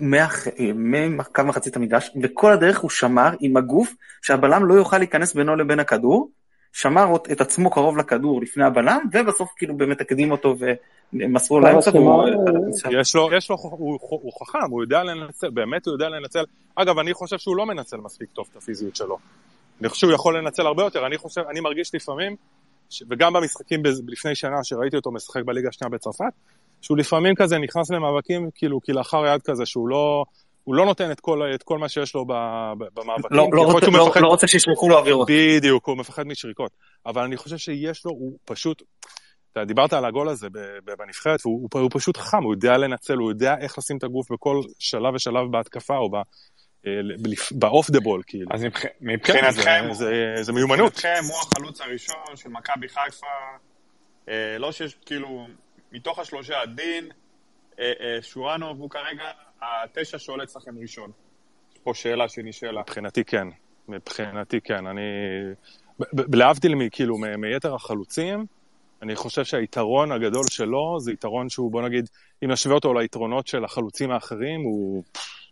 [0.01, 5.81] מקו מחצית המגרש, וכל הדרך הוא שמר עם הגוף שהבלם לא יוכל להיכנס בינו לבין
[5.81, 6.31] הכדור,
[6.73, 10.55] שמר את עצמו קרוב לכדור לפני הבלם, ובסוף כאילו באמת הקדים אותו
[11.13, 11.91] ומסרו לאמצע.
[12.91, 16.45] יש לו, יש לו, הוא, הוא חכם, הוא יודע לנצל, באמת הוא יודע לנצל.
[16.75, 19.19] אגב, אני חושב שהוא לא מנצל מספיק טוב את הפיזיות שלו.
[19.81, 22.37] אני חושב שהוא יכול לנצל הרבה יותר, אני חושב, אני מרגיש לפעמים,
[23.11, 26.33] וגם במשחקים לפני שנה שראיתי אותו משחק בליגה השנייה בצרפת,
[26.83, 30.25] שהוא לפעמים כזה נכנס למאבקים כאילו כלאחר יד כזה, שהוא לא...
[30.65, 32.25] הוא לא נותן את כל, את כל מה שיש לו
[32.95, 33.37] במאבקים.
[33.37, 34.21] לא, לא, רוצה, לא, מפחד...
[34.21, 35.29] לא רוצה שישרקו לו אווירות.
[35.31, 36.73] בדיוק, הוא מפחד משריקות.
[37.07, 38.83] אבל אני חושב שיש לו, הוא פשוט,
[39.53, 40.49] אתה דיברת על הגול הזה
[40.99, 44.61] בנבחרת, והוא הוא פשוט חם, הוא יודע לנצל, הוא יודע איך לשים את הגוף בכל
[44.79, 46.11] שלב ושלב בהתקפה, או
[47.51, 48.51] באוף דה בול, כאילו.
[48.55, 48.65] אז
[49.01, 50.05] מבחינתכם, כן, זה,
[50.37, 50.93] זה, זה מיומנות.
[50.93, 53.27] מבחינתכם הוא החלוץ הראשון של מכבי חיפה,
[54.29, 55.47] אה, לא שיש, כאילו,
[55.93, 57.09] מתוך השלושה, דין,
[57.79, 59.25] אה, אה, שורנוב הוא כרגע
[59.63, 61.11] התשע שעולה אצלכם ראשון.
[61.73, 62.81] יש פה שאלה שנשאלה.
[62.81, 63.49] מבחינתי כן,
[63.89, 64.87] מבחינתי כן.
[64.87, 65.03] אני,
[66.13, 68.47] להבדיל כאילו מיתר החלוצים,
[69.03, 72.09] אני חושב שהיתרון הגדול שלו זה יתרון שהוא, בוא נגיד,
[72.45, 75.03] אם נשווה אותו ליתרונות של החלוצים האחרים, הוא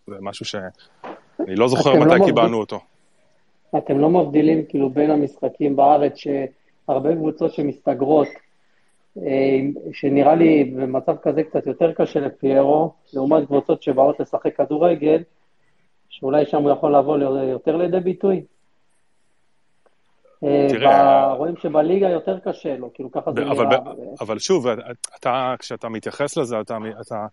[0.07, 2.55] זה משהו שאני לא זוכר מתי לא קיבלנו מבדיל...
[2.55, 2.81] אותו.
[3.78, 8.28] אתם לא מבדילים כאילו בין המשחקים בארץ, שהרבה קבוצות שמסתגרות,
[9.93, 15.23] שנראה לי במצב כזה קצת יותר קשה לפיירו, לעומת קבוצות שבאות לשחק כדורגל,
[16.09, 18.45] שאולי שם הוא יכול לבוא יותר לידי ביטוי.
[20.45, 21.32] אה, תראה...
[21.32, 23.78] רואים שבליגה יותר קשה לו, כאילו ככה זה נראה.
[24.20, 24.66] אבל שוב,
[25.20, 27.27] אתה, כשאתה מתייחס לזה, אתה, אתה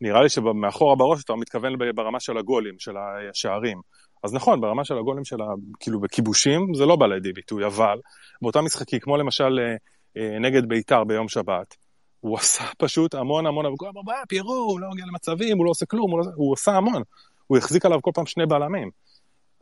[0.00, 2.94] נראה לי שמאחורה בראש אתה מתכוון ברמה של הגולים, של
[3.30, 3.80] השערים.
[4.24, 5.44] אז נכון, ברמה של הגולים של ה...
[5.80, 7.98] כאילו בכיבושים, זה לא בא לידי ביטוי, אבל
[8.42, 9.76] באותם משחקים, כמו למשל אה, אה,
[10.16, 11.76] נגד בית"ר ביום שבת,
[12.20, 15.86] הוא עשה פשוט המון המון, הוא אמר, פיירו, הוא לא מגיע למצבים, הוא לא עושה
[15.86, 16.24] כלום, הוא, לא...
[16.34, 17.02] הוא עושה המון.
[17.46, 18.90] הוא החזיק עליו כל פעם שני בלמים.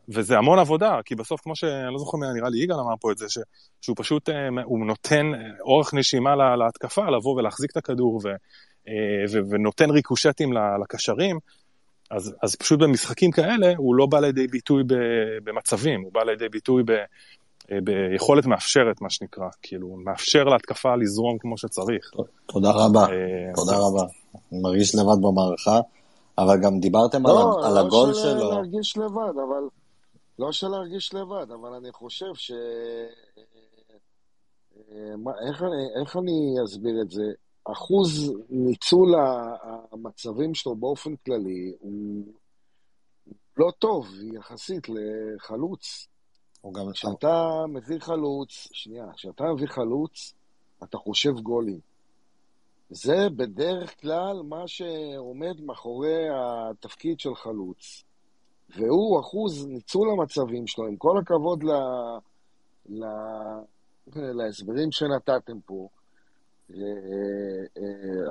[0.09, 3.17] וזה המון עבודה, כי בסוף, כמו שאני לא זוכר, נראה לי יגאל אמר פה את
[3.17, 3.37] זה, ש,
[3.81, 5.31] שהוא פשוט, אה, הוא נותן
[5.61, 8.29] אורך נשימה להתקפה, לבוא ולהחזיק את הכדור, ו,
[8.87, 11.39] אה, ונותן ריקושטים לקשרים,
[12.09, 14.83] אז, אז פשוט במשחקים כאלה הוא לא בא לידי ביטוי
[15.43, 17.03] במצבים, הוא בא לידי ביטוי ב, אה,
[17.83, 22.11] ביכולת מאפשרת, מה שנקרא, כאילו, מאפשר להתקפה לזרום כמו שצריך.
[22.45, 24.05] תודה רבה, אה, תודה רבה.
[24.51, 25.79] אני מרגיש לבד במערכה,
[26.37, 28.33] אבל גם דיברתם לא, על, על לא הגול שלו.
[28.33, 29.63] לא, לא להרגיש לבד, אבל...
[30.39, 32.51] לא של להרגיש לבד, אבל אני חושב ש...
[35.47, 37.23] איך אני, איך אני אסביר את זה?
[37.71, 39.15] אחוז ניצול
[39.91, 42.25] המצבים שלו באופן כללי הוא
[43.57, 46.07] לא טוב יחסית לחלוץ.
[46.93, 50.33] כשאתה מביא חלוץ, שנייה, כשאתה מביא חלוץ,
[50.83, 51.79] אתה חושב גולים.
[52.89, 58.03] זה בדרך כלל מה שעומד מאחורי התפקיד של חלוץ.
[58.77, 61.71] והוא אחוז ניצול המצבים שלו, עם כל הכבוד ל...
[62.89, 63.05] ל...
[64.15, 65.87] להסברים שנתתם פה.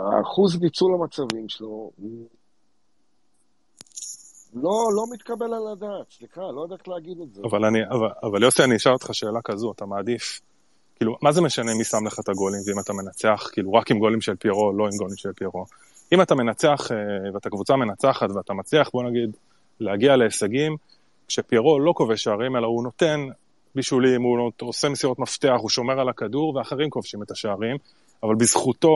[0.01, 1.91] האחוז ניצול המצבים שלו
[4.55, 7.43] לא, לא מתקבל על הדעת, סליחה, לא יודע איך להגיד את זה.
[7.45, 10.41] אבל, אני, אבל, אבל יוסי, אני אשאל אותך שאלה כזו, אתה מעדיף,
[10.97, 13.99] כאילו, מה זה משנה מי שם לך את הגולים, ואם אתה מנצח, כאילו, רק עם
[13.99, 15.65] גולים של פיירו, לא עם גולים של פיירו.
[16.12, 19.37] אם אתה מנצח, אה, ואתה קבוצה מנצחת, ואתה מצליח, בוא נגיד,
[19.81, 20.77] להגיע להישגים,
[21.29, 23.20] כשפיירו לא כובש שערים, אלא הוא נותן
[23.74, 27.77] בישולים, הוא עושה מסירות מפתח, הוא שומר על הכדור, ואחרים כובשים את השערים,
[28.23, 28.91] אבל בזכותו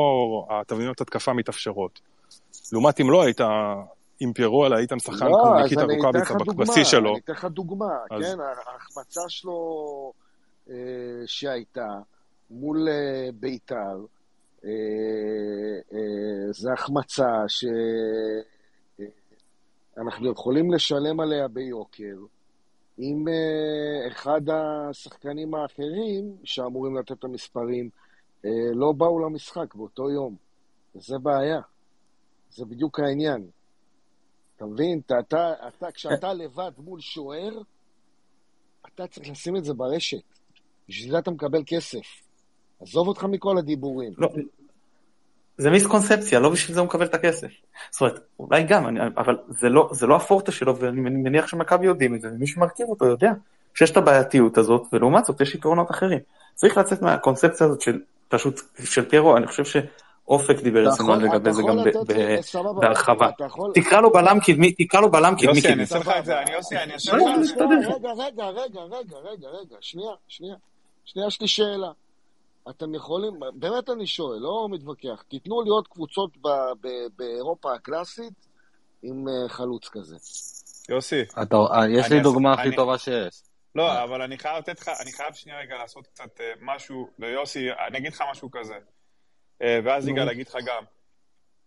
[0.50, 2.00] התבניות התקפה מתאפשרות.
[2.72, 3.40] לעומת אם לא היית
[4.20, 7.10] עם פיירו, אלא היית משחקן לא, כמו ניקיטה רוקאביצה בשיא שלו.
[7.10, 8.22] אני אתן לך דוגמה, אז...
[8.22, 10.12] כן, ההחמצה שלו
[10.70, 10.74] אה,
[11.26, 11.88] שהייתה
[12.50, 14.04] מול אה, בית"ר,
[14.64, 14.70] אה,
[15.92, 17.44] אה, זו החמצה
[19.96, 22.16] שאנחנו יכולים לשלם עליה ביוקר.
[22.98, 27.90] אם אה, אחד השחקנים האחרים שאמורים לתת את המספרים,
[28.44, 30.36] אה, לא באו למשחק באותו יום.
[30.96, 31.60] וזה בעיה.
[32.50, 33.46] זה בדיוק העניין.
[34.56, 35.00] אתה מבין?
[35.06, 37.60] אתה, אתה, אתה, כשאתה לבד מול שוער,
[38.94, 40.22] אתה צריך לשים את זה ברשת.
[40.88, 42.06] בשביל זה אתה מקבל כסף.
[42.80, 44.12] עזוב אותך מכל הדיבורים.
[44.18, 44.28] לא,
[45.58, 47.48] זה מיסקונספציה, לא בשביל זה הוא מקבל את הכסף.
[47.90, 51.86] זאת אומרת, אולי גם, אני, אבל זה לא, זה לא הפורטה שלו, ואני מניח שמכבי
[51.86, 53.32] יודעים את זה, ומי שמכיר אותו יודע
[53.74, 56.18] שיש את הבעייתיות הזאת, ולעומת זאת יש יתרונות אחרים.
[56.54, 59.64] צריך לצאת מהקונספציה הזאת של פשוט של פיירו, אני חושב
[60.26, 61.76] שאופק דיבר אצלנו לגבי זה גם
[62.80, 63.30] בהרחבה.
[63.74, 66.52] תקרא לו בלם קדמי, תקרא לו בלם קדמי יוסי, אני אעשה לך את זה, אני
[66.52, 67.64] יוסי, אני אעשה לך את זה.
[67.64, 70.54] רגע, רגע, רגע, רגע, רגע, רגע, שנייה, שנייה.
[71.04, 71.90] שנייה, יש לי שאלה.
[72.70, 76.30] אתם יכולים, באמת אני שואל, לא מתווכח, תיתנו לי עוד קבוצות
[77.16, 78.46] באירופה הקלאסית
[79.02, 80.16] עם אה, חלוץ כזה.
[80.88, 81.22] יוסי.
[81.36, 83.42] אה, יש לי דוגמה הכי טובה שיש.
[83.74, 84.04] לא.
[84.04, 87.98] אבל אני חייב לתת לך, אני חייב שנייה רגע לעשות קצת אה, משהו, ויוסי, אני
[87.98, 88.74] אגיד לך משהו כזה,
[89.60, 90.84] ואז יגאל אגיד לך גם.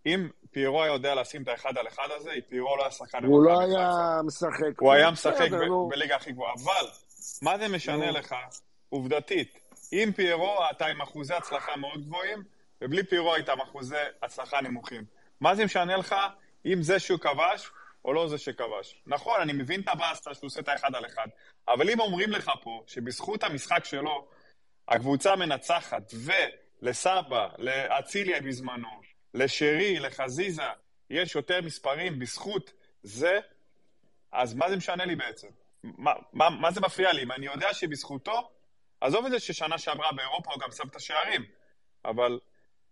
[0.06, 3.44] אם פיירו היה יודע לשים את האחד על אחד הזה, פיירו לא היה שחקן הוא
[3.44, 4.80] לא היה משחק.
[4.80, 5.50] הוא היה משחק
[5.90, 6.54] בליגה הכי גבוהה.
[6.54, 6.90] אבל,
[7.42, 8.36] מה זה משנה לך,
[8.90, 9.60] עובדתית,
[9.94, 12.44] אם פיירו, אתה עם אחוזי הצלחה מאוד גבוהים,
[12.82, 15.04] ובלי פירו איתם אחוזי הצלחה נמוכים.
[15.42, 16.16] מה זה משנה לך
[16.66, 17.72] אם זה שהוא כבש
[18.06, 19.02] או לא זה שכבש?
[19.08, 21.28] נכון, אני מבין את הבאסטה שהוא עושה את האחד על אחד,
[21.68, 24.28] אבל אם אומרים לך פה שבזכות המשחק שלו
[24.88, 26.14] הקבוצה מנצחת,
[26.82, 29.02] ולסבא, לאציליה בזמנו,
[29.34, 30.64] לשרי, לחזיזה,
[31.10, 32.72] יש יותר מספרים בזכות
[33.04, 33.40] זה,
[34.32, 35.48] אז מה זה משנה לי בעצם?
[35.84, 37.24] מה, מה, מה זה מפריע לי?
[37.24, 38.50] אם אני יודע שבזכותו,
[39.02, 41.46] עזוב את זה ששנה שעברה באירופה הוא גם שם את השערים,
[42.06, 42.40] אבל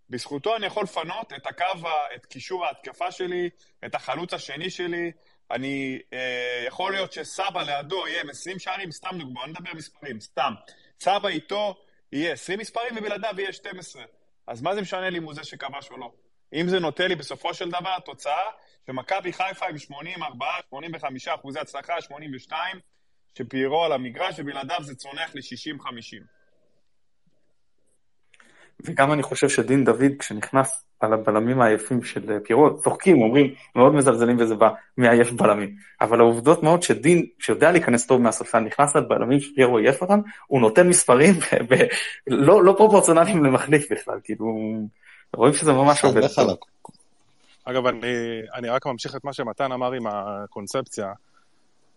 [0.09, 3.49] בזכותו אני יכול לפנות את הקו, את קישור ההתקפה שלי,
[3.85, 5.11] את החלוץ השני שלי.
[5.51, 10.19] אני, אה, יכול להיות שסבא לידו יהיה עם 20 שערים, סתם דוגמא, אני מדבר מספרים,
[10.19, 10.53] סתם.
[10.99, 14.03] סבא איתו יהיה 20 מספרים ובלעדיו יהיה 12.
[14.47, 16.11] אז מה זה משנה לי אם הוא זה שכבש או לא?
[16.53, 18.51] אם זה נותן לי בסופו של דבר תוצאה
[18.87, 22.79] שמכבי חיפה עם 84, 85 אחוזי הצלחה, 82,
[23.37, 26.23] שפיירו על המגרש ובלעדיו זה צונח ל-60-50.
[28.85, 34.37] וגם אני חושב שדין דוד כשנכנס על הבלמים העייפים של פיירו, צוחקים, אומרים, מאוד מזלזלים
[34.39, 35.75] וזה בא מעייף בלמים.
[36.01, 40.87] אבל העובדות מאוד שדין, שיודע להיכנס טוב מהספסל, נכנס לבלמים שפיירו עייף אותם, הוא נותן
[40.87, 41.33] מספרים
[42.27, 44.45] לא, לא פרופורציונליים למחליף בכלל, כאילו,
[45.35, 46.21] רואים שזה ממש עובד.
[47.65, 48.07] אגב, אני,
[48.53, 51.13] אני רק ממשיך את מה שמתן אמר עם הקונספציה.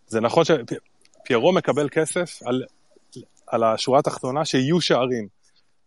[0.06, 2.62] זה נכון שפיירו מקבל כסף על,
[3.46, 5.39] על השורה התחתונה שיהיו שערים.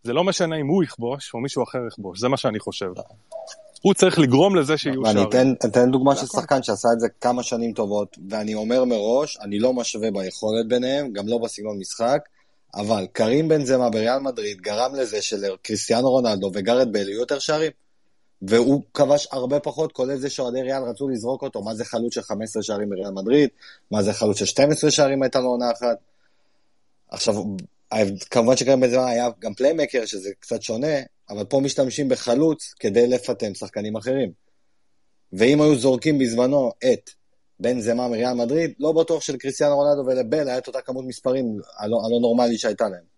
[0.04, 2.86] זה לא משנה אם הוא יכבוש או מישהו אחר יכבוש, זה מה שאני חושב.
[3.82, 5.18] הוא צריך לגרום לזה שיהיו שערים.
[5.18, 9.38] ואני אתן, אתן דוגמה של שחקן שעשה את זה כמה שנים טובות, ואני אומר מראש,
[9.40, 12.18] אני לא משווה ביכולת ביניהם, גם לא בסגנון משחק,
[12.74, 17.72] אבל קרים בן זמה בריאל מדריד גרם לזה שלקריסטיאנו רונלדו וגרד בל יהיו יותר שערים.
[18.42, 22.22] והוא כבש הרבה פחות, כולל זה שאוהדי ריאל רצו לזרוק אותו, מה זה חלוץ של
[22.22, 23.48] 15 שערים בריאל מדריד,
[23.90, 25.96] מה זה חלוץ של 12 שערים הייתה לו עונה אחת.
[27.10, 27.34] עכשיו,
[28.30, 30.96] כמובן שקרים בזמן היה גם פליימקר, שזה קצת שונה,
[31.30, 34.30] אבל פה משתמשים בחלוץ כדי לפטם שחקנים אחרים.
[35.32, 37.10] ואם היו זורקים בזמנו את
[37.60, 41.44] בן זמה מריאל מדריד, לא בטוח שלקריסטיאנו רונלדו ולבל היה את אותה כמות מספרים
[41.78, 43.14] הלא, הלא נורמלית שהייתה להם.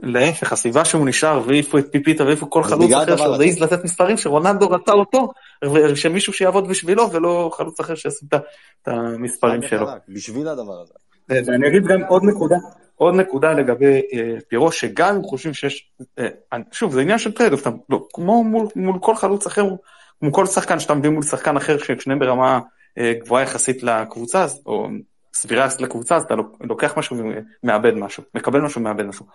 [0.00, 4.16] להפך, הסביבה שהוא נשאר, והעיפו את פיפיטה והעיפו כל חלוץ אחר שעוד העז לתת מספרים
[4.16, 5.32] שרונלדו רצה אותו,
[5.74, 8.26] ושמישהו שיעבוד בשבילו ולא חלוץ אחר שיעשה
[8.82, 9.86] את המספרים שלו.
[10.08, 10.94] בשביל הדבר הזה.
[11.28, 12.56] ואני אגיד גם עוד נקודה,
[12.94, 17.52] עוד נקודה לגבי אה, פירו, שגם אם חושבים שיש, אה, שוב, זה עניין של trade,
[17.88, 19.68] לא, כמו מול, מול כל חלוץ אחר,
[20.20, 22.60] כמו כל שחקן שאתה מביא מול שחקן אחר, ששניהם ברמה
[22.98, 24.88] אה, גבוהה יחסית לקבוצה, או
[25.34, 27.16] סבירה יחסית לקבוצה, אז אתה לוקח משהו
[27.62, 29.26] ומאבד משהו, מקבל משהו ומאבד משהו.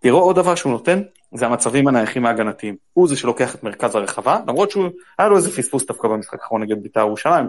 [0.00, 1.02] פירו עוד דבר שהוא נותן,
[1.34, 2.76] זה המצבים הנייחים ההגנתיים.
[2.92, 4.88] הוא זה שלוקח את מרכז הרחבה, למרות שהוא,
[5.18, 7.46] היה לו איזה פספוס דווקא במשחק האחרון נגד בית"ר ירושלים,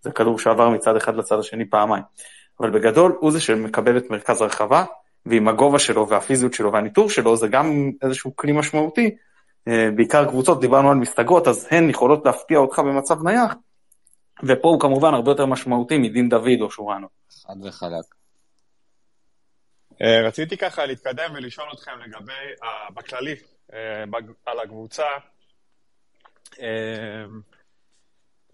[0.00, 2.02] זה כדור שעבר מצד אחד לצד השני פעמיים.
[2.60, 4.84] אבל בגדול הוא זה שמקבל את מרכז הרחבה,
[5.26, 9.16] ועם הגובה שלו והפיזיות שלו והניטור שלו זה גם איזשהו כלי משמעותי.
[9.68, 13.54] אה, בעיקר קבוצות, דיברנו על מסתגרות, אז הן יכולות להפתיע אותך במצב נייח,
[14.42, 17.06] ופה הוא כמובן הרבה יותר משמעותי מדין דוד או שורנו.
[17.46, 18.04] חד וחלק.
[20.02, 22.32] אה, רציתי ככה להתקדם ולשאול אתכם לגבי,
[22.94, 23.34] בכללי,
[23.72, 24.04] אה,
[24.46, 25.04] על הקבוצה,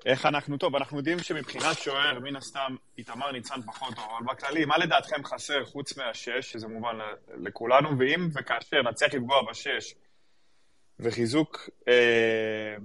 [0.06, 4.64] איך אנחנו, טוב, אנחנו יודעים שמבחינת שוער, מן הסתם, איתמר ניצן פחות טוב, אבל בכללי,
[4.64, 6.98] מה לדעתכם חסר חוץ מהשש, שזה מובן
[7.34, 9.94] לכולנו, ואם וכאשר נצליח לפגוע בשש,
[11.00, 12.76] וחיזוק, אה,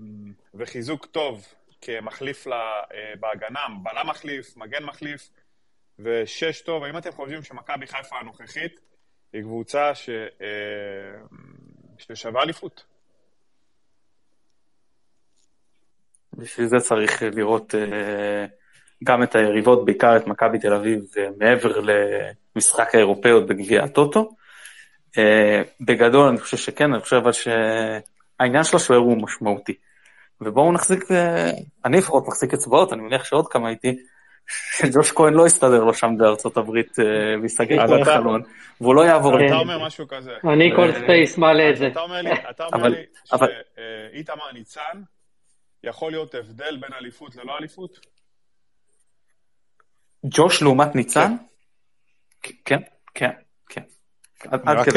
[0.53, 1.45] וחיזוק טוב
[1.81, 5.29] כמחליף לה, אה, בהגנה, בלם מחליף, מגן מחליף,
[5.99, 8.79] ושש טוב, האם אתם חושבים שמכבי חיפה הנוכחית
[9.33, 10.47] היא קבוצה ש, אה,
[11.97, 12.85] ששווה אליפות?
[16.37, 18.45] בשביל זה צריך לראות אה,
[19.03, 20.99] גם את היריבות, בעיקר את מכבי תל אביב,
[21.37, 21.79] מעבר
[22.55, 24.29] למשחק האירופאיות בגביע הטוטו.
[25.17, 29.73] אה, בגדול אני חושב שכן, אני חושב אבל שהעניין של השוער הוא משמעותי.
[30.41, 31.49] ובואו נחזיק, אה,
[31.85, 33.95] אני לפחות מחזיק אצבעות, אני מניח שעוד כמה איתי,
[34.47, 36.95] שג'וש כהן לא יסתדר לו שם בארצות הברית
[37.41, 38.41] ויסגר כל החלון,
[38.81, 39.45] והוא לא יעבור.
[39.45, 40.31] אתה אומר משהו כזה.
[40.43, 41.87] אני כל space מעלה את זה.
[41.87, 41.99] אתה
[42.65, 45.01] אומר לי שאיתמר ניצן,
[45.83, 47.99] יכול להיות הבדל בין אליפות ללא אליפות?
[50.25, 51.35] ג'וש לעומת ניצן?
[52.41, 52.79] כן,
[53.13, 53.31] כן,
[53.69, 53.81] כן.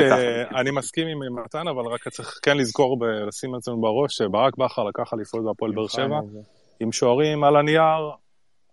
[0.01, 2.98] אה, אני מסכים עם מתן, אבל רק צריך כן לזכור,
[3.28, 6.20] לשים אצלנו בראש, שברק בכר לקח אליפות בהפועל באר שבע,
[6.81, 8.11] עם שוערים על הנייר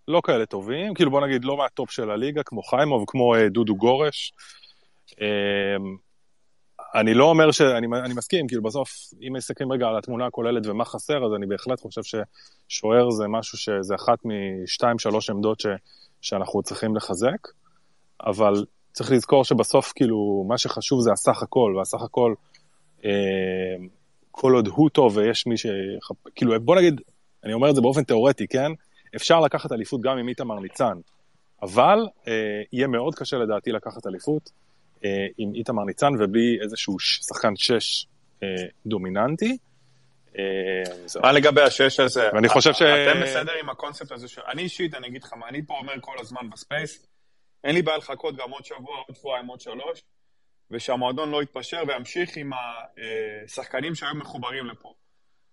[0.08, 3.76] לא כאלה טובים, כאילו בוא נגיד לא מהטופ של הליגה, כמו חיימוב, כמו אה, דודו
[3.76, 4.32] גורש.
[6.94, 7.60] אה, אני לא אומר ש...
[7.60, 8.90] אני, אני מסכים, כאילו בסוף,
[9.28, 13.58] אם מסתכלים רגע על התמונה הכוללת ומה חסר, אז אני בהחלט חושב ששוער זה משהו
[13.58, 15.66] שזה אחת משתיים, שלוש עמדות ש,
[16.20, 17.48] שאנחנו צריכים לחזק,
[18.26, 18.52] אבל
[18.92, 22.34] צריך לזכור שבסוף, כאילו, מה שחשוב זה הסך הכל, והסך הכל
[24.30, 25.66] כל עוד הוא טוב ויש מי ש...
[26.34, 27.00] כאילו, בוא נגיד,
[27.44, 28.72] אני אומר את זה באופן תיאורטי, כן?
[29.16, 30.98] אפשר לקחת אליפות גם עם איתמר ניצן,
[31.62, 31.98] אבל
[32.28, 32.32] אה,
[32.72, 34.52] יהיה מאוד קשה לדעתי לקחת אליפות אה,
[35.38, 38.06] עם איתמר ניצן ובלי איזשהו שחקן שש
[38.42, 38.48] אה,
[38.86, 39.56] דומיננטי.
[40.38, 42.28] אה, מה לגבי השש הזה?
[42.34, 42.82] ואני חושב ש...
[42.82, 44.28] אתם בסדר עם הקונספט הזה?
[44.28, 44.38] ש...
[44.38, 47.06] אני אישית, אני אגיד לך מה, אני פה אומר כל הזמן ב space,
[47.64, 50.02] אין לי בעיה לחכות גם עוד שבוע, עוד שבועיים, עוד שלוש,
[50.70, 52.50] ושהמועדון לא יתפשר וימשיך עם
[53.44, 54.94] השחקנים שהיו מחוברים לפה,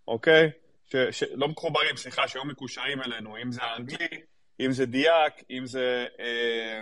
[0.08, 0.50] אוקיי?
[0.86, 4.22] ש, ש, לא מחוברים, סליחה, שהיו מקושרים אלינו, אם זה האנגלי,
[4.60, 6.06] אם זה דיאק, אם זה...
[6.20, 6.82] אה,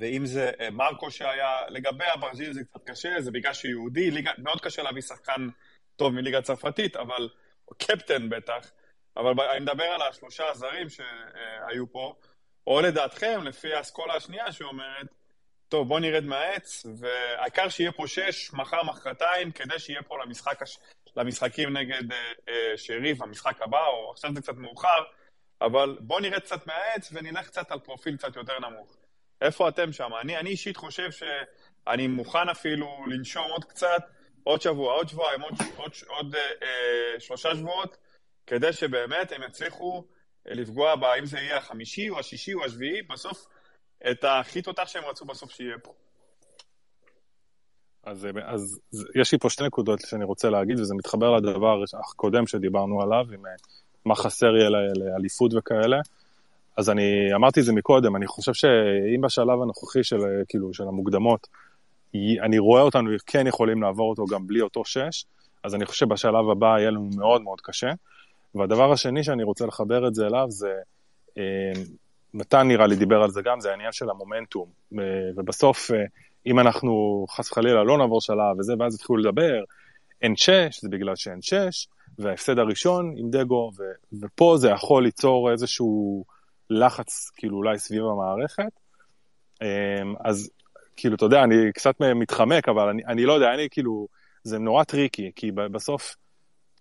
[0.00, 4.30] ואם זה אה, מרקו שהיה, לגבי הברזיל זה קצת קשה, זה בגלל שהוא יהודי, ליגה,
[4.38, 5.48] מאוד קשה להביא שחקן
[5.96, 7.28] טוב מליגה צרפתית, אבל,
[7.78, 8.70] קפטן בטח,
[9.16, 12.14] אבל אני מדבר על השלושה הזרים שהיו פה,
[12.66, 15.06] או לדעתכם, לפי האסכולה השנייה שאומרת,
[15.68, 20.60] טוב, בוא נרד מהעץ, והעיקר שיהיה פה שש, מחר, מחרתיים, כדי שיהיה פה למשחק,
[21.16, 25.04] למשחקים נגד אה, אה, שריף, המשחק הבא, או עכשיו זה קצת מאוחר,
[25.60, 28.95] אבל בוא נרד קצת מהעץ ונלך קצת על פרופיל קצת יותר נמוך.
[29.40, 30.10] איפה אתם שם?
[30.20, 34.02] אני, אני אישית חושב שאני מוכן אפילו לנשום עוד קצת,
[34.44, 37.96] עוד שבוע, עוד שבועיים, עוד, עוד, עוד אה, אה, שלושה שבועות,
[38.46, 40.04] כדי שבאמת הם יצליחו
[40.46, 43.46] לפגוע בה, אם זה יהיה החמישי או השישי או השביעי, בסוף
[44.10, 45.92] את הכי תותח שהם רצו בסוף שיהיה פה.
[48.04, 48.80] אז, אז
[49.14, 53.42] יש לי פה שתי נקודות שאני רוצה להגיד, וזה מתחבר לדבר הקודם שדיברנו עליו, עם
[54.04, 55.96] מה חסר יהיה לאליפות וכאלה.
[56.76, 61.46] אז אני אמרתי את זה מקודם, אני חושב שאם בשלב הנוכחי של, כאילו, של המוקדמות,
[62.42, 65.24] אני רואה אותנו כן יכולים לעבור אותו גם בלי אותו שש,
[65.64, 67.90] אז אני חושב שבשלב הבא יהיה לנו מאוד מאוד קשה.
[68.54, 70.72] והדבר השני שאני רוצה לחבר את זה אליו זה,
[71.38, 71.82] אה,
[72.34, 74.68] מתן נראה לי דיבר על זה גם, זה העניין של המומנטום.
[75.36, 76.04] ובסוף, אה,
[76.46, 79.60] אם אנחנו חס וחלילה לא נעבור שלב וזה, ואז התחילו לדבר,
[80.22, 81.88] אין שש, זה בגלל שאין שש,
[82.18, 83.82] וההפסד הראשון עם דגו, ו,
[84.22, 86.24] ופה זה יכול ליצור איזשהו
[86.70, 88.80] לחץ, כאילו אולי סביב המערכת.
[89.62, 90.50] אמ, אז
[90.96, 94.08] כאילו, אתה יודע, אני קצת מתחמק, אבל אני, אני לא יודע, אני כאילו,
[94.42, 96.16] זה נורא tricky, כי בסוף,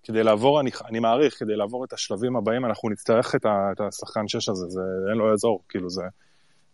[0.04, 3.82] כדי לעבור, אני, אני מעריך, כדי לעבור את השלבים הבאים, אנחנו נצטרך את, ה, את
[3.82, 6.04] השחקן שש הזה, זה, אין מה לעזור, כאילו, זה,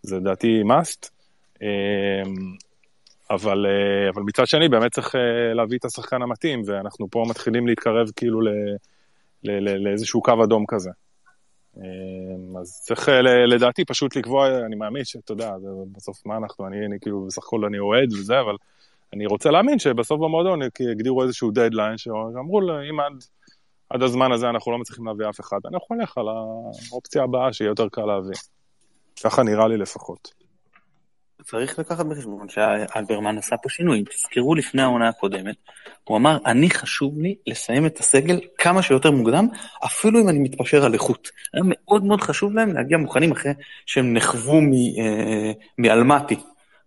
[0.02, 1.10] זה לדעתי must.
[1.62, 1.68] אמ,
[3.32, 7.68] אבל, אה, אבל מצד שני, באמת צריך אה, להביא את השחקן המתאים, ואנחנו פה מתחילים
[7.68, 8.50] להתקרב כאילו ל,
[9.44, 10.90] ל, ל, לאיזשהו קו אדום כזה.
[11.78, 15.54] אמ, אז צריך אה, לדעתי פשוט לקבוע, אני מאמין שאתה יודע,
[15.92, 18.56] בסוף מה אנחנו, אני, אני כאילו בסך הכל אני אוהד וזה, אבל
[19.14, 20.60] אני רוצה להאמין שבסוף במועדון
[20.92, 23.24] יגדירו איזשהו דדליין, שאמרו אם עד,
[23.90, 27.70] עד הזמן הזה אנחנו לא מצליחים להביא אף אחד, אנחנו נלך על האופציה הבאה שיהיה
[27.70, 28.36] יותר קל להביא.
[29.24, 30.41] ככה נראה לי לפחות.
[31.44, 34.06] צריך לקחת בחשבון שאלברמן עשה פה שינויים.
[34.06, 35.56] תזכרו לפני העונה הקודמת,
[36.04, 39.48] הוא אמר, אני חשוב לי לסיים את הסגל כמה שיותר מוקדם,
[39.86, 41.30] אפילו אם אני מתפשר על איכות.
[41.54, 43.52] היה מאוד מאוד חשוב להם להגיע מוכנים אחרי
[43.86, 44.60] שהם נחוו
[45.00, 46.36] אה, מאלמטי.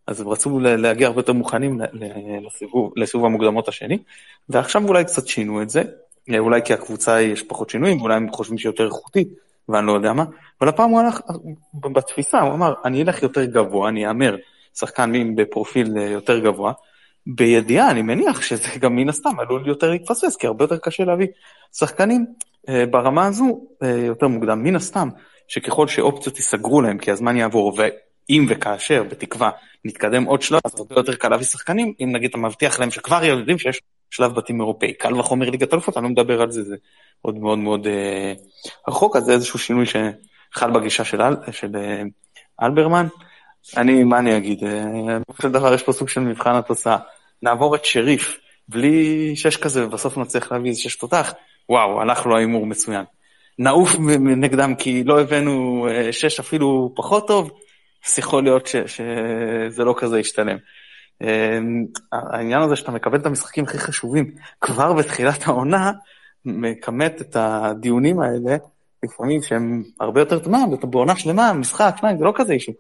[0.06, 1.81] אז הם רצו להגיע הרבה יותר מוכנים
[2.47, 3.98] לסיבוב, לסיבוב המוקדמות השני,
[4.48, 5.82] ועכשיו אולי קצת שינו את זה,
[6.31, 9.28] אה, אולי כי הקבוצה יש פחות שינויים, אולי הם חושבים שהיא יותר איכותית,
[9.68, 10.24] ואני לא יודע מה,
[10.60, 11.20] אבל הפעם הוא הלך,
[11.74, 14.36] בתפיסה, הוא אמר, אני אלך יותר גבוה, אני אאמר
[14.74, 16.72] שחקן בפרופיל אה, יותר גבוה,
[17.26, 21.26] בידיעה, אני מניח שזה גם מן הסתם עלול יותר להתפספס, כי הרבה יותר קשה להביא
[21.72, 22.26] שחקנים
[22.68, 24.62] אה, ברמה הזו אה, יותר מוקדם.
[24.62, 25.08] מן הסתם,
[25.48, 29.50] שככל שאופציות ייסגרו להם, כי הזמן יעבור, ואם וכאשר, בתקווה,
[29.84, 33.24] נתקדם עוד שלב, אז הרבה יותר קל להביא שחקנים, אם נגיד אתה מבטיח להם שכבר
[33.24, 33.80] יודעים שיש
[34.14, 34.94] שלב בתים אירופאי.
[34.94, 36.76] קל וחומר ליגת אלופות, אני לא מדבר על זה, זה
[37.22, 38.32] עוד מאוד מאוד אה,
[38.88, 42.02] רחוק, אז זה איזשהו שינוי שחל בגישה של, אל, של אה,
[42.62, 43.06] אלברמן.
[43.76, 46.96] אני, מה אני אגיד, אה, בסופו של דבר יש פה סוג של מבחן התוצאה.
[47.42, 48.38] נעבור את שריף
[48.68, 51.34] בלי שש כזה, ובסוף נצליח להביא איזה שש תותח,
[51.68, 53.04] וואו, הלך לו ההימור מצוין.
[53.58, 57.50] נעוף נגדם כי לא הבאנו אה, שש אפילו פחות טוב,
[58.06, 60.56] אז יכול להיות שזה לא כזה ישתלם.
[61.22, 61.58] אה,
[62.12, 64.30] העניין הזה שאתה מקבל את המשחקים הכי חשובים
[64.60, 65.92] כבר בתחילת העונה,
[66.44, 68.56] מכמת את הדיונים האלה,
[69.02, 72.72] לפעמים שהם הרבה יותר, מה, בעונה שלמה, משחק, שניים, זה לא כזה אישו.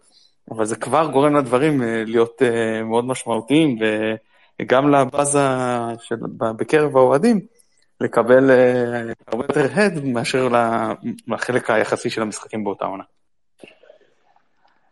[0.50, 3.78] אבל זה כבר גורם לדברים אה, להיות אה, מאוד משמעותיים,
[4.62, 5.48] וגם לבאזה
[6.00, 7.40] של, בקרב האוהדים,
[8.00, 10.48] לקבל אה, הרבה יותר הד מאשר
[11.26, 13.04] לחלק היחסי של המשחקים באותה עונה.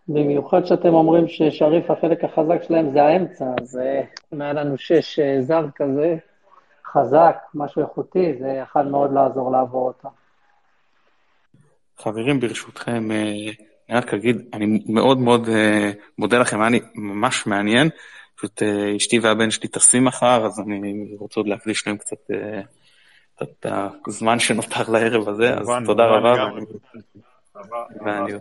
[0.08, 3.80] במיוחד שאתם אומרים ששריף החלק החזק שלהם זה האמצע, אז
[4.34, 6.16] אם היה לנו שש זר כזה,
[6.86, 10.08] חזק, משהו איכותי, זה יכול מאוד לעזור לעבור אותה.
[11.98, 13.54] חברים, ברשותכם, אני
[13.90, 15.48] רק אגיד, אני מאוד מאוד
[16.18, 17.88] מודה לכם, היה לי ממש מעניין.
[18.36, 18.62] פשוט
[18.96, 22.30] אשתי והבן שלי טסים מחר, אז אני רוצה עוד להקדיש להם קצת
[23.42, 23.66] את
[24.06, 26.34] הזמן שנותר לערב הזה, אז תודה רבה.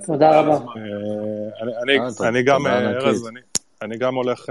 [0.05, 0.57] תודה רבה.
[2.27, 3.29] אני גם, ארז,
[3.81, 4.49] אני גם הולך,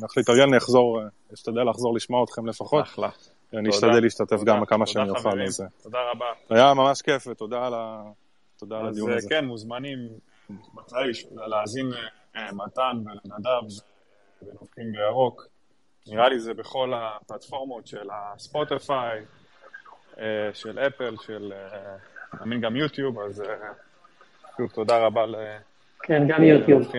[0.00, 1.00] הולך להתארגן, אני אחזור,
[1.34, 2.84] אשתדל לחזור לשמוע אתכם לפחות.
[2.84, 3.08] אחלה.
[3.54, 5.64] אני אשתדל להשתתף גם כמה שאני אוכל לזה.
[5.82, 6.26] תודה רבה.
[6.50, 7.74] היה ממש כיף, ותודה על
[8.62, 9.18] הדיון הזה.
[9.18, 9.98] אז כן, מוזמנים
[10.50, 11.90] מתי להאזין
[12.52, 13.62] מתן ולנדב
[14.42, 15.46] ונובחים בירוק.
[16.06, 19.24] נראה לי זה בכל הפלטפורמות של הספוטיפיי,
[20.52, 21.52] של אפל, של,
[22.40, 23.42] אני גם יוטיוב, אז
[24.56, 25.26] שוב תודה רבה
[26.02, 26.92] כן, גם יוטיוב.